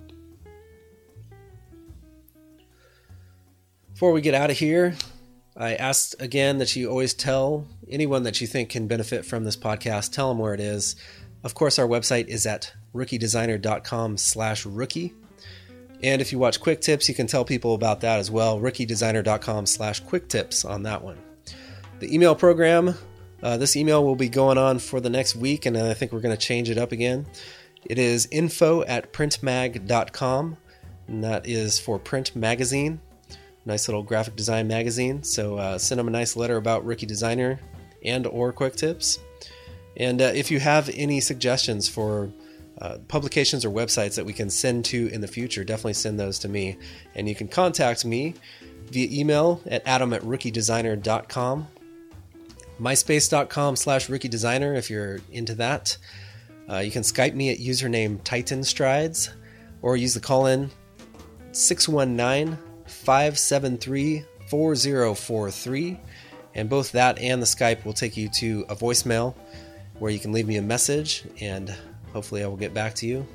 Before 3.93 4.11
we 4.13 4.21
get 4.21 4.33
out 4.33 4.49
of 4.49 4.57
here, 4.57 4.95
I 5.57 5.75
asked 5.75 6.15
again 6.21 6.59
that 6.59 6.73
you 6.75 6.89
always 6.89 7.13
tell 7.13 7.67
anyone 7.89 8.23
that 8.23 8.39
you 8.39 8.47
think 8.47 8.69
can 8.69 8.87
benefit 8.87 9.25
from 9.25 9.43
this 9.43 9.57
podcast, 9.57 10.13
tell 10.13 10.29
them 10.29 10.37
where 10.37 10.53
it 10.53 10.61
is. 10.61 10.95
Of 11.43 11.53
course, 11.53 11.77
our 11.77 11.87
website 11.87 12.27
is 12.27 12.45
at 12.45 12.73
rookiedesigner.com 12.93 14.17
slash 14.17 14.65
rookie. 14.65 15.13
And 16.01 16.21
if 16.21 16.31
you 16.31 16.39
watch 16.39 16.59
Quick 16.59 16.81
Tips, 16.81 17.09
you 17.09 17.15
can 17.15 17.27
tell 17.27 17.43
people 17.43 17.73
about 17.73 18.01
that 18.01 18.19
as 18.19 18.31
well. 18.31 18.59
rookiedesigner.com 18.59 19.65
slash 19.65 19.99
quick 19.99 20.29
tips 20.29 20.63
on 20.63 20.83
that 20.83 21.03
one. 21.03 21.17
The 21.99 22.13
email 22.13 22.35
program, 22.35 22.95
uh, 23.43 23.57
this 23.57 23.75
email 23.75 24.05
will 24.05 24.15
be 24.15 24.29
going 24.29 24.57
on 24.57 24.79
for 24.79 25.01
the 25.01 25.09
next 25.09 25.35
week, 25.35 25.65
and 25.65 25.77
I 25.77 25.93
think 25.93 26.13
we're 26.13 26.21
going 26.21 26.35
to 26.35 26.41
change 26.41 26.69
it 26.69 26.77
up 26.77 26.93
again. 26.93 27.25
It 27.85 27.97
is 27.99 28.27
info 28.31 28.83
at 28.83 29.11
printmag.com, 29.11 30.57
and 31.07 31.23
that 31.23 31.45
is 31.45 31.79
for 31.79 31.99
print 31.99 32.35
magazine. 32.35 33.01
nice 33.65 33.87
little 33.87 34.03
graphic 34.03 34.35
design 34.37 34.67
magazine. 34.67 35.23
So 35.23 35.57
uh, 35.57 35.77
send 35.77 35.99
them 35.99 36.07
a 36.07 36.11
nice 36.11 36.35
letter 36.35 36.55
about 36.57 36.85
Rookie 36.85 37.05
Designer 37.05 37.59
and 38.05 38.25
or 38.25 38.53
Quick 38.53 38.75
Tips. 38.75 39.19
And 39.97 40.21
uh, 40.21 40.31
if 40.33 40.49
you 40.49 40.59
have 40.61 40.89
any 40.93 41.19
suggestions 41.19 41.89
for 41.89 42.31
uh, 42.81 42.97
publications 43.07 43.65
or 43.65 43.69
websites 43.69 44.15
that 44.15 44.25
we 44.25 44.33
can 44.33 44.49
send 44.49 44.85
to 44.85 45.07
in 45.07 45.21
the 45.21 45.27
future, 45.27 45.63
definitely 45.63 45.93
send 45.93 46.19
those 46.19 46.39
to 46.39 46.47
me. 46.47 46.77
And 47.15 47.27
you 47.27 47.35
can 47.35 47.47
contact 47.47 48.05
me 48.05 48.35
via 48.87 49.07
email 49.11 49.61
at 49.65 49.85
adam 49.85 50.13
at 50.13 50.21
rookiedesigner.com, 50.21 51.67
myspace.com 52.79 53.75
slash 53.75 54.07
rookiedesigner 54.07 54.77
if 54.77 54.89
you're 54.89 55.19
into 55.31 55.55
that. 55.55 55.97
Uh, 56.69 56.77
you 56.77 56.91
can 56.91 57.01
Skype 57.01 57.33
me 57.33 57.51
at 57.51 57.57
username 57.57 58.19
TitanStrides 58.21 59.31
or 59.81 59.97
use 59.97 60.13
the 60.13 60.19
call 60.19 60.45
in 60.45 60.69
619 61.51 62.57
573 62.85 64.23
4043. 64.47 65.99
And 66.55 66.69
both 66.69 66.91
that 66.93 67.19
and 67.19 67.41
the 67.41 67.45
Skype 67.45 67.85
will 67.85 67.93
take 67.93 68.17
you 68.17 68.29
to 68.29 68.65
a 68.69 68.75
voicemail 68.75 69.35
where 69.99 70.11
you 70.11 70.19
can 70.19 70.31
leave 70.31 70.47
me 70.47 70.57
a 70.57 70.61
message 70.61 71.23
and 71.39 71.75
hopefully 72.13 72.43
I 72.43 72.47
will 72.47 72.57
get 72.57 72.73
back 72.73 72.95
to 72.95 73.07
you. 73.07 73.25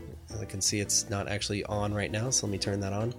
I 0.40 0.44
can 0.44 0.60
see 0.60 0.80
it's 0.80 1.08
not 1.10 1.28
actually 1.28 1.64
on 1.64 1.94
right 1.94 2.10
now, 2.10 2.30
so 2.30 2.46
let 2.46 2.52
me 2.52 2.58
turn 2.58 2.80
that 2.80 2.92
on. 2.92 3.14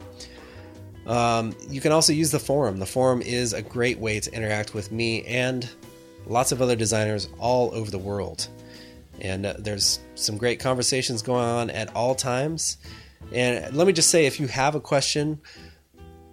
Um, 1.07 1.55
you 1.69 1.81
can 1.81 1.91
also 1.91 2.13
use 2.13 2.31
the 2.31 2.39
forum. 2.39 2.77
The 2.77 2.85
forum 2.85 3.21
is 3.21 3.53
a 3.53 3.61
great 3.61 3.99
way 3.99 4.19
to 4.19 4.33
interact 4.33 4.73
with 4.73 4.91
me 4.91 5.23
and 5.25 5.69
lots 6.25 6.51
of 6.51 6.61
other 6.61 6.75
designers 6.75 7.29
all 7.39 7.73
over 7.73 7.91
the 7.91 7.99
world. 7.99 8.47
And 9.21 9.45
uh, 9.45 9.53
there's 9.59 9.99
some 10.15 10.37
great 10.37 10.59
conversations 10.59 11.21
going 11.21 11.43
on 11.43 11.69
at 11.69 11.95
all 11.95 12.15
times. 12.15 12.77
And 13.31 13.75
let 13.75 13.87
me 13.87 13.93
just 13.93 14.09
say 14.09 14.25
if 14.25 14.39
you 14.39 14.47
have 14.47 14.75
a 14.75 14.79
question, 14.79 15.39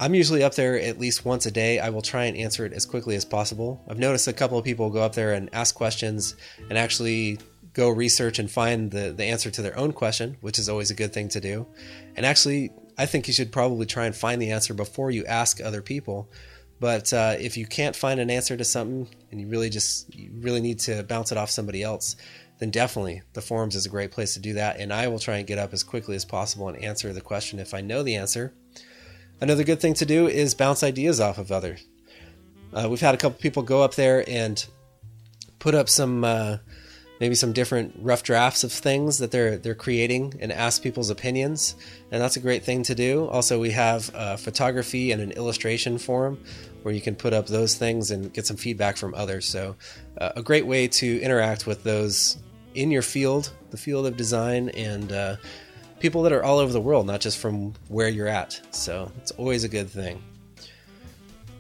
I'm 0.01 0.15
usually 0.15 0.43
up 0.43 0.55
there 0.55 0.81
at 0.81 0.99
least 0.99 1.25
once 1.25 1.47
a 1.47 1.51
day. 1.51 1.79
I 1.79 1.91
will 1.91 2.03
try 2.03 2.25
and 2.25 2.37
answer 2.37 2.67
it 2.67 2.73
as 2.73 2.87
quickly 2.87 3.15
as 3.15 3.25
possible. 3.25 3.81
I've 3.89 3.99
noticed 3.99 4.27
a 4.27 4.33
couple 4.33 4.59
of 4.59 4.65
people 4.65 4.91
go 4.91 5.03
up 5.03 5.15
there 5.15 5.33
and 5.33 5.49
ask 5.53 5.75
questions 5.75 6.35
and 6.69 6.77
actually 6.77 7.39
go 7.75 7.89
research 7.89 8.39
and 8.39 8.51
find 8.51 8.91
the, 8.91 9.13
the 9.13 9.25
answer 9.25 9.51
to 9.51 9.63
their 9.63 9.77
own 9.79 9.93
question, 9.93 10.37
which 10.41 10.59
is 10.59 10.69
always 10.69 10.91
a 10.91 10.95
good 10.95 11.13
thing 11.13 11.29
to 11.31 11.41
do. 11.41 11.67
And 12.17 12.27
actually, 12.27 12.71
I 12.99 13.07
think 13.07 13.27
you 13.27 13.33
should 13.33 13.53
probably 13.53 13.87
try 13.87 14.07
and 14.07 14.15
find 14.15 14.41
the 14.41 14.51
answer 14.51 14.75
before 14.75 15.11
you 15.11 15.25
ask 15.25 15.61
other 15.61 15.83
people. 15.83 16.31
But 16.81 17.13
uh, 17.13 17.37
if 17.39 17.57
you 17.57 17.67
can't 17.67 17.95
find 17.95 18.19
an 18.19 18.29
answer 18.29 18.57
to 18.57 18.65
something 18.65 19.09
and 19.31 19.41
you 19.41 19.47
really 19.47 19.71
just 19.71 20.13
you 20.15 20.31
really 20.41 20.61
need 20.61 20.81
to 20.81 21.05
bounce 21.05 21.31
it 21.31 21.39
off 21.39 21.49
somebody 21.49 21.83
else, 21.83 22.17
then 22.59 22.71
definitely 22.71 23.23
the 23.33 23.41
forums 23.41 23.77
is 23.77 23.87
a 23.87 23.89
great 23.89 24.11
place 24.11 24.35
to 24.35 24.41
do 24.41 24.55
that. 24.55 24.81
And 24.81 24.93
I 24.93 25.09
will 25.09 25.19
try 25.19 25.39
and 25.39 25.47
get 25.47 25.59
up 25.59 25.73
as 25.73 25.83
quickly 25.83 26.17
as 26.17 26.25
possible 26.25 26.69
and 26.69 26.83
answer 26.83 27.13
the 27.13 27.21
question 27.21 27.59
if 27.59 27.73
I 27.73 27.81
know 27.81 28.03
the 28.03 28.17
answer. 28.17 28.53
Another 29.41 29.65
good 29.65 29.81
thing 29.81 29.95
to 29.95 30.07
do 30.07 30.29
is 30.29 30.55
bounce 30.55 30.83
ideas 30.83 31.21
off 31.21 31.39
of 31.39 31.51
others. 31.51 31.85
Uh, 32.73 32.89
we've 32.89 33.01
had 33.01 33.15
a 33.15 33.19
couple 33.19 33.39
people 33.39 33.63
go 33.63 33.83
up 33.83 33.95
there 33.95 34.29
and 34.29 34.65
put 35.59 35.75
up 35.75 35.89
some 35.89 36.25
uh, 36.25 36.59
maybe 37.23 37.37
some 37.37 37.53
different 37.53 37.95
rough 38.01 38.25
drafts 38.25 38.65
of 38.65 38.73
things 38.73 39.19
that 39.19 39.31
they're 39.31 39.57
they're 39.57 39.77
creating 39.77 40.35
and 40.41 40.51
ask 40.51 40.83
people's 40.83 41.09
opinions, 41.09 41.77
and 42.11 42.21
that's 42.21 42.37
a 42.37 42.41
great 42.41 42.65
thing 42.65 42.83
to 42.83 42.97
do. 42.97 43.29
Also, 43.29 43.61
we 43.61 43.71
have 43.71 44.07
photography 44.41 45.13
and 45.13 45.23
an 45.23 45.31
illustration 45.31 45.99
forum 45.99 46.37
where 46.83 46.93
you 46.93 47.01
can 47.01 47.15
put 47.15 47.33
up 47.33 47.47
those 47.47 47.77
things 47.77 48.11
and 48.11 48.33
get 48.33 48.45
some 48.45 48.57
feedback 48.57 48.97
from 48.97 49.15
others. 49.15 49.47
So, 49.47 49.77
uh, 50.19 50.33
a 50.35 50.43
great 50.43 50.67
way 50.67 50.89
to 50.89 51.21
interact 51.21 51.65
with 51.65 51.85
those 51.85 52.39
in 52.75 52.91
your 52.91 53.03
field, 53.03 53.53
the 53.71 53.77
field 53.77 54.05
of 54.07 54.17
design, 54.17 54.71
and 54.71 55.13
uh, 55.13 55.37
people 56.01 56.23
that 56.23 56.33
are 56.33 56.43
all 56.43 56.59
over 56.59 56.73
the 56.73 56.81
world, 56.81 57.07
not 57.07 57.21
just 57.21 57.39
from 57.39 57.75
where 57.89 58.09
you're 58.09 58.29
at. 58.29 58.61
So, 58.73 59.13
it's 59.19 59.31
always 59.33 59.63
a 59.63 59.69
good 59.69 59.89
thing. 59.89 60.21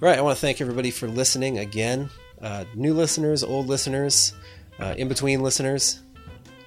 Right, 0.00 0.18
I 0.18 0.22
want 0.22 0.36
to 0.36 0.40
thank 0.40 0.60
everybody 0.60 0.90
for 0.90 1.06
listening 1.06 1.58
again. 1.58 2.10
Uh, 2.40 2.64
new 2.74 2.92
listeners, 2.92 3.44
old 3.44 3.68
listeners, 3.68 4.32
uh, 4.78 4.94
in 4.96 5.08
between 5.08 5.42
listeners, 5.42 6.00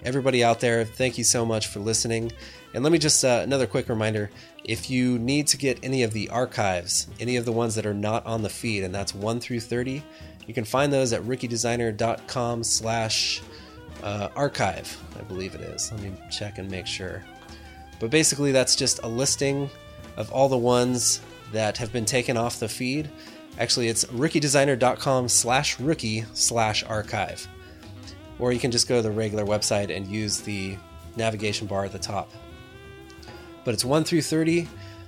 everybody 0.03 0.43
out 0.43 0.59
there, 0.59 0.85
thank 0.85 1.17
you 1.17 1.23
so 1.23 1.45
much 1.45 1.67
for 1.67 1.79
listening. 1.79 2.31
And 2.73 2.83
let 2.83 2.91
me 2.91 2.99
just 2.99 3.23
uh, 3.23 3.41
another 3.43 3.67
quick 3.67 3.89
reminder: 3.89 4.29
if 4.63 4.89
you 4.89 5.17
need 5.17 5.47
to 5.47 5.57
get 5.57 5.79
any 5.83 6.03
of 6.03 6.13
the 6.13 6.29
archives, 6.29 7.07
any 7.19 7.37
of 7.37 7.45
the 7.45 7.51
ones 7.51 7.75
that 7.75 7.85
are 7.85 7.93
not 7.93 8.25
on 8.25 8.41
the 8.41 8.49
feed, 8.49 8.83
and 8.83 8.93
that's 8.93 9.15
one 9.15 9.39
through 9.39 9.61
thirty, 9.61 10.03
you 10.45 10.53
can 10.53 10.65
find 10.65 10.91
those 10.91 11.13
at 11.13 11.21
rookiedesigner.com/slash 11.23 13.41
uh, 14.03 14.27
archive. 14.35 15.01
I 15.17 15.21
believe 15.23 15.55
it 15.55 15.61
is. 15.61 15.91
Let 15.91 16.01
me 16.01 16.13
check 16.29 16.57
and 16.57 16.69
make 16.69 16.87
sure. 16.87 17.23
But 17.99 18.11
basically, 18.11 18.51
that's 18.51 18.75
just 18.75 18.99
a 19.03 19.07
listing 19.07 19.69
of 20.17 20.29
all 20.31 20.49
the 20.49 20.57
ones 20.57 21.21
that 21.53 21.77
have 21.77 21.93
been 21.93 22.05
taken 22.05 22.35
off 22.35 22.59
the 22.59 22.67
feed. 22.67 23.09
Actually, 23.57 23.87
it's 23.87 24.03
rookiedesigner.com 24.05 25.29
slash 25.29 25.79
rookie 25.79 26.25
slash 26.33 26.83
archive 26.83 27.47
or 28.39 28.51
you 28.51 28.59
can 28.59 28.71
just 28.71 28.87
go 28.87 28.97
to 28.97 29.01
the 29.01 29.11
regular 29.11 29.45
website 29.45 29.95
and 29.95 30.07
use 30.07 30.41
the 30.41 30.77
navigation 31.15 31.67
bar 31.67 31.85
at 31.85 31.91
the 31.91 31.99
top. 31.99 32.31
But 33.63 33.73
it's 33.73 33.85
1 33.85 34.03
through 34.03 34.21
30. 34.21 34.67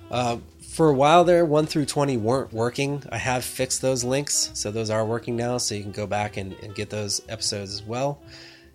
Uh, 0.10 0.38
for 0.62 0.90
a 0.90 0.94
while 0.94 1.24
there, 1.24 1.46
1 1.46 1.66
through 1.66 1.86
20 1.86 2.18
weren't 2.18 2.54
working. 2.54 3.04
I 3.12 3.18
have 3.18 3.44
fixed 3.44 3.82
those 3.82 4.04
links, 4.04 4.52
so 4.54 4.72
those 4.72 4.90
are 4.90 5.06
working 5.06 5.36
now, 5.36 5.58
so 5.58 5.76
you 5.76 5.84
can 5.84 5.92
go 5.92 6.08
back 6.08 6.38
and, 6.38 6.54
and 6.62 6.76
get 6.76 6.90
those 6.90 7.22
episodes 7.30 7.74
as 7.74 7.84
well. 7.84 8.20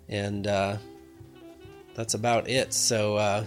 And 0.08 0.46
uh, 0.46 0.78
that's 1.94 2.14
about 2.14 2.48
it. 2.48 2.72
So 2.74 3.16
uh, 3.16 3.44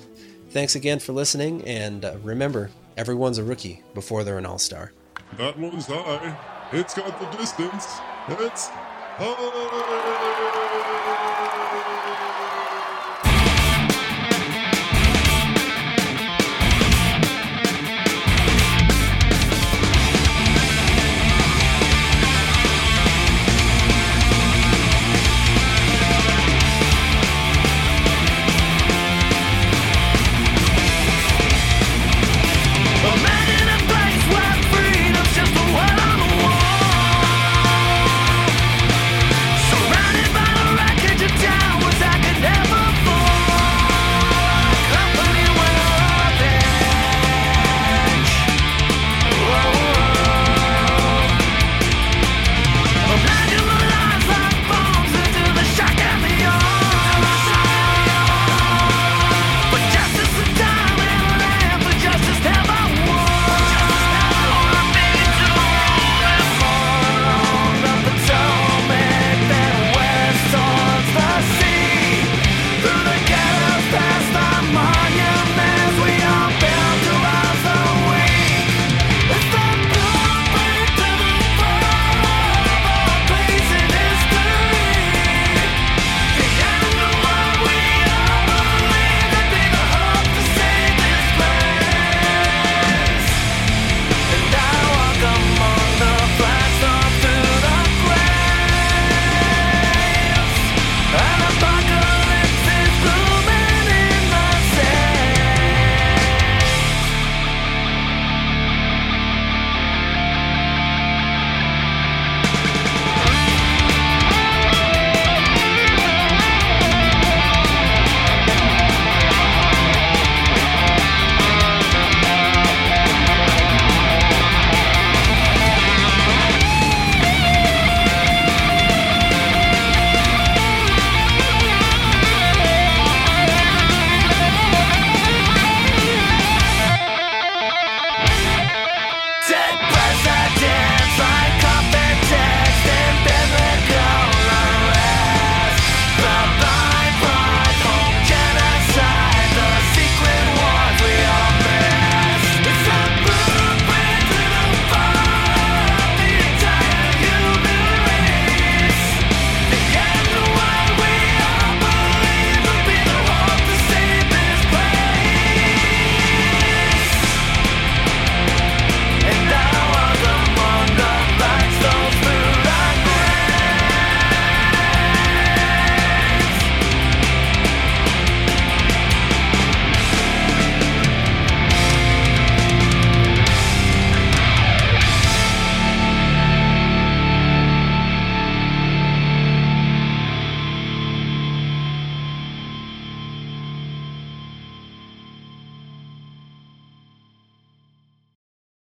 thanks 0.52 0.76
again 0.76 1.00
for 1.00 1.14
listening, 1.14 1.64
and 1.66 2.06
uh, 2.06 2.16
remember, 2.24 2.72
everyone's 2.98 3.38
a 3.38 3.44
rookie 3.44 3.84
before 3.94 4.24
they're 4.24 4.38
an 4.38 4.46
all 4.46 4.60
star. 4.60 4.94
That 5.38 5.60
one's 5.60 5.88
high. 5.88 6.38
It's 6.72 6.94
got 6.94 7.20
the 7.20 7.38
distance. 7.38 7.86
It's 8.30 8.68
high. 8.70 10.65